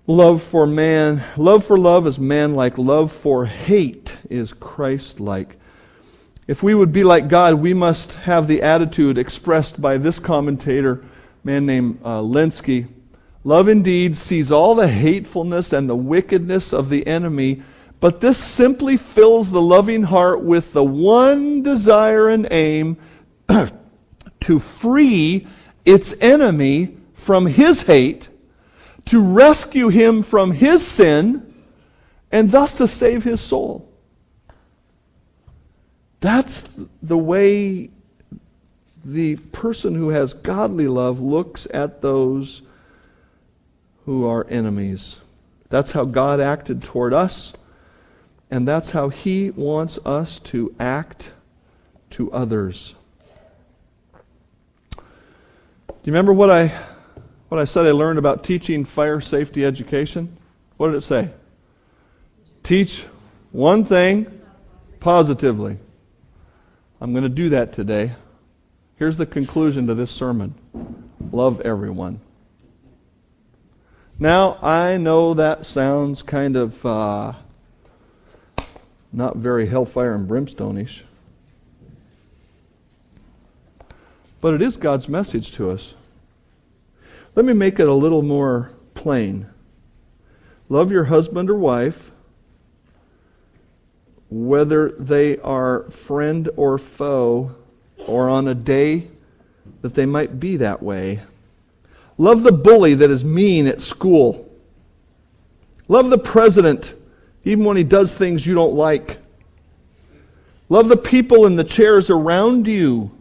Love 0.08 0.44
for 0.44 0.68
man, 0.68 1.24
love 1.36 1.66
for 1.66 1.80
love 1.80 2.06
is 2.06 2.20
man 2.20 2.54
like, 2.54 2.78
love 2.78 3.12
for 3.12 3.46
hate 3.46 4.18
is 4.30 4.54
Christ 4.54 5.20
like. 5.20 5.58
If 6.48 6.62
we 6.62 6.76
would 6.76 6.92
be 6.92 7.04
like 7.04 7.28
God, 7.28 7.56
we 7.56 7.74
must 7.74 8.14
have 8.14 8.46
the 8.46 8.62
attitude 8.62 9.18
expressed 9.18 9.82
by 9.82 9.98
this 9.98 10.20
commentator, 10.20 11.04
man 11.44 11.66
named 11.66 12.00
uh, 12.04 12.22
Lenski. 12.22 12.88
Love 13.44 13.68
indeed 13.68 14.16
sees 14.16 14.52
all 14.52 14.76
the 14.76 14.88
hatefulness 14.88 15.74
and 15.74 15.90
the 15.90 15.96
wickedness 15.96 16.72
of 16.72 16.90
the 16.90 17.06
enemy, 17.08 17.64
but 18.00 18.22
this 18.22 18.38
simply 18.38 18.96
fills 18.96 19.50
the 19.50 19.62
loving 19.62 20.04
heart 20.04 20.44
with 20.44 20.72
the 20.72 20.84
one 20.84 21.64
desire 21.64 22.30
and 22.30 22.48
aim 22.52 22.98
to 24.40 24.60
free 24.60 25.48
its 25.84 26.14
enemy 26.22 26.96
from 27.16 27.48
his 27.48 27.82
hate, 27.82 28.30
to 29.06 29.20
rescue 29.20 29.88
him 29.88 30.22
from 30.22 30.52
his 30.52 30.86
sin, 30.86 31.56
and 32.32 32.52
thus 32.52 32.74
to 32.76 32.88
save 32.88 33.24
his 33.24 33.42
soul. 33.42 33.92
That's 36.26 36.68
the 37.04 37.20
way 37.20 37.92
the 39.04 39.36
person 39.36 39.94
who 39.94 40.10
has 40.10 40.34
godly 40.34 40.88
love 40.88 41.22
looks 41.22 41.68
at 41.72 42.02
those 42.02 42.64
who 44.06 44.26
are 44.26 44.48
enemies. 44.50 45.20
That's 45.70 45.92
how 45.92 46.04
God 46.04 46.40
acted 46.40 46.82
toward 46.82 47.14
us, 47.14 47.54
and 48.50 48.68
that's 48.68 48.90
how 48.90 49.10
He 49.10 49.52
wants 49.52 50.00
us 50.04 50.40
to 50.40 50.74
act 50.80 51.30
to 52.10 52.32
others. 52.32 52.96
Do 54.98 55.04
you 56.06 56.12
remember 56.12 56.34
what 56.34 56.50
I, 56.50 56.74
what 57.50 57.62
I 57.62 57.66
said 57.66 57.86
I 57.86 57.92
learned 57.92 58.18
about 58.18 58.44
teaching 58.44 58.84
fire 58.84 59.22
safety 59.22 59.64
education? 59.64 60.36
What 60.78 60.88
did 60.88 60.96
it 60.96 61.02
say? 61.02 61.30
Teach 62.64 63.06
one 63.52 63.86
thing 63.86 64.42
positively. 65.00 65.78
I'm 67.02 67.12
going 67.12 67.24
to 67.24 67.30
do 67.30 67.50
that 67.50 67.74
today. 67.74 68.14
Here's 68.98 69.18
the 69.18 69.26
conclusion 69.26 69.88
to 69.88 69.94
this 69.94 70.12
sermon 70.12 70.56
love 71.32 71.60
everyone. 71.62 72.22
Now, 74.18 74.58
I 74.62 74.96
know 74.96 75.34
that 75.34 75.66
sounds 75.66 76.22
kind 76.22 76.56
of 76.56 76.86
uh, 76.86 77.34
not 79.12 79.36
very 79.36 79.68
hellfire 79.68 80.14
and 80.14 80.26
brimstone-ish. 80.26 81.04
But 84.40 84.54
it 84.54 84.62
is 84.62 84.78
God's 84.78 85.10
message 85.10 85.52
to 85.54 85.72
us. 85.72 85.96
Let 87.36 87.46
me 87.46 87.52
make 87.52 87.80
it 87.80 87.90
a 87.90 87.94
little 87.94 88.22
more 88.22 88.72
plain. 88.94 89.48
Love 90.70 90.92
your 90.92 91.06
husband 91.06 91.50
or 91.50 91.56
wife, 91.56 92.12
whether 94.30 94.90
they 94.92 95.38
are 95.40 95.90
friend 95.90 96.50
or 96.56 96.78
foe, 96.78 97.56
or 98.08 98.30
on 98.30 98.48
a 98.48 98.56
day 98.56 99.08
that 99.82 99.94
they 99.94 100.06
might 100.06 100.40
be 100.40 100.58
that 100.58 100.82
way. 100.82 101.22
Love 102.18 102.44
the 102.44 102.52
bully 102.52 102.94
that 102.94 103.12
is 103.12 103.24
mean 103.26 103.68
at 103.68 103.82
school. 103.82 104.50
Love 105.88 106.10
the 106.10 106.18
president, 106.18 106.94
even 107.44 107.66
when 107.66 107.78
he 107.78 107.84
does 107.84 108.14
things 108.14 108.46
you 108.46 108.56
don't 108.56 108.74
like. 108.74 109.20
Love 110.70 110.88
the 110.88 110.98
people 110.98 111.46
in 111.46 111.56
the 111.56 111.64
chairs 111.64 112.10
around 112.10 112.68
you, 112.68 113.12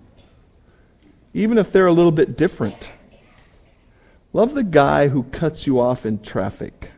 even 1.35 1.59
if 1.59 1.73
they're 1.73 1.87
a 1.87 1.93
little 1.93 2.13
bit 2.13 2.37
different. 2.37 2.93
Love 4.33 4.55
the 4.55 4.65
guy 4.65 5.09
who 5.09 5.25
cuts 5.25 5.67
you 5.67 5.79
off 5.79 6.07
in 6.07 6.21
traffic. 6.21 6.91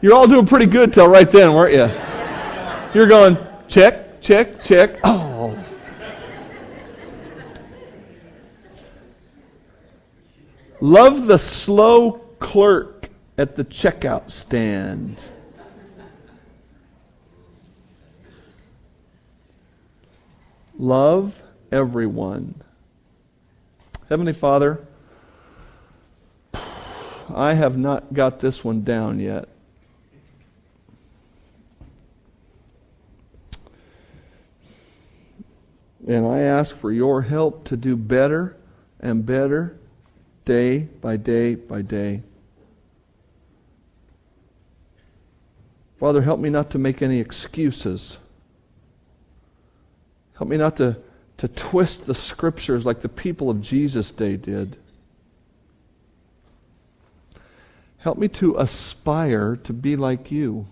You're 0.00 0.14
all 0.14 0.28
doing 0.28 0.46
pretty 0.46 0.66
good 0.66 0.92
till 0.92 1.08
right 1.08 1.28
then, 1.28 1.54
weren't 1.54 1.74
you? 1.74 1.90
You're 2.94 3.08
going, 3.08 3.36
check, 3.66 4.20
check, 4.20 4.62
check. 4.62 5.00
Oh. 5.02 5.58
Love 10.80 11.26
the 11.26 11.38
slow 11.38 12.12
clerk 12.38 13.10
at 13.36 13.56
the 13.56 13.64
checkout 13.64 14.30
stand. 14.30 15.24
Love 20.78 21.42
everyone. 21.72 22.54
Heavenly 24.08 24.32
Father, 24.32 24.86
I 27.34 27.54
have 27.54 27.76
not 27.76 28.14
got 28.14 28.38
this 28.38 28.62
one 28.62 28.82
down 28.82 29.18
yet. 29.18 29.48
And 36.08 36.26
I 36.26 36.38
ask 36.38 36.74
for 36.74 36.90
your 36.90 37.20
help 37.20 37.64
to 37.64 37.76
do 37.76 37.94
better 37.94 38.56
and 38.98 39.26
better 39.26 39.76
day 40.46 40.88
by 41.02 41.18
day 41.18 41.54
by 41.54 41.82
day. 41.82 42.22
Father, 46.00 46.22
help 46.22 46.40
me 46.40 46.48
not 46.48 46.70
to 46.70 46.78
make 46.78 47.02
any 47.02 47.18
excuses. 47.18 48.16
Help 50.38 50.48
me 50.48 50.56
not 50.56 50.76
to, 50.76 50.96
to 51.36 51.48
twist 51.48 52.06
the 52.06 52.14
scriptures 52.14 52.86
like 52.86 53.00
the 53.00 53.08
people 53.10 53.50
of 53.50 53.60
Jesus' 53.60 54.10
day 54.10 54.36
did. 54.36 54.78
Help 57.98 58.16
me 58.16 58.28
to 58.28 58.56
aspire 58.56 59.56
to 59.56 59.74
be 59.74 59.94
like 59.94 60.30
you. 60.30 60.68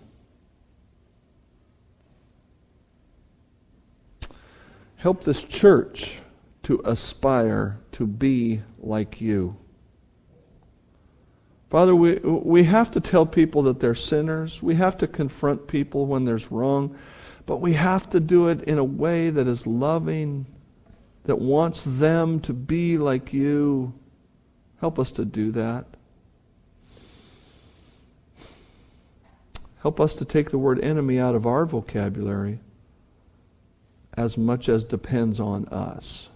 Help 4.97 5.23
this 5.23 5.43
church 5.43 6.19
to 6.63 6.81
aspire 6.83 7.79
to 7.93 8.07
be 8.07 8.61
like 8.79 9.21
you. 9.21 9.55
Father, 11.69 11.95
we, 11.95 12.15
we 12.15 12.63
have 12.63 12.91
to 12.91 12.99
tell 12.99 13.25
people 13.25 13.61
that 13.63 13.79
they're 13.79 13.95
sinners. 13.95 14.63
We 14.63 14.75
have 14.75 14.97
to 14.97 15.07
confront 15.07 15.67
people 15.67 16.07
when 16.07 16.25
there's 16.25 16.51
wrong. 16.51 16.97
But 17.45 17.57
we 17.57 17.73
have 17.73 18.09
to 18.09 18.19
do 18.19 18.47
it 18.47 18.63
in 18.63 18.77
a 18.77 18.83
way 18.83 19.29
that 19.29 19.47
is 19.47 19.67
loving, 19.67 20.45
that 21.25 21.39
wants 21.39 21.83
them 21.85 22.39
to 22.41 22.53
be 22.53 22.97
like 22.97 23.33
you. 23.33 23.93
Help 24.79 24.97
us 24.97 25.11
to 25.11 25.25
do 25.25 25.51
that. 25.51 25.85
Help 29.79 29.99
us 29.99 30.15
to 30.15 30.25
take 30.25 30.49
the 30.49 30.57
word 30.57 30.83
enemy 30.83 31.19
out 31.19 31.35
of 31.35 31.45
our 31.45 31.65
vocabulary 31.65 32.59
as 34.17 34.37
much 34.37 34.67
as 34.67 34.83
depends 34.83 35.39
on 35.39 35.67
us. 35.67 36.29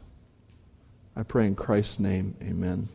I 1.15 1.23
pray 1.23 1.47
in 1.47 1.55
Christ's 1.55 1.99
name, 1.99 2.35
amen. 2.41 2.87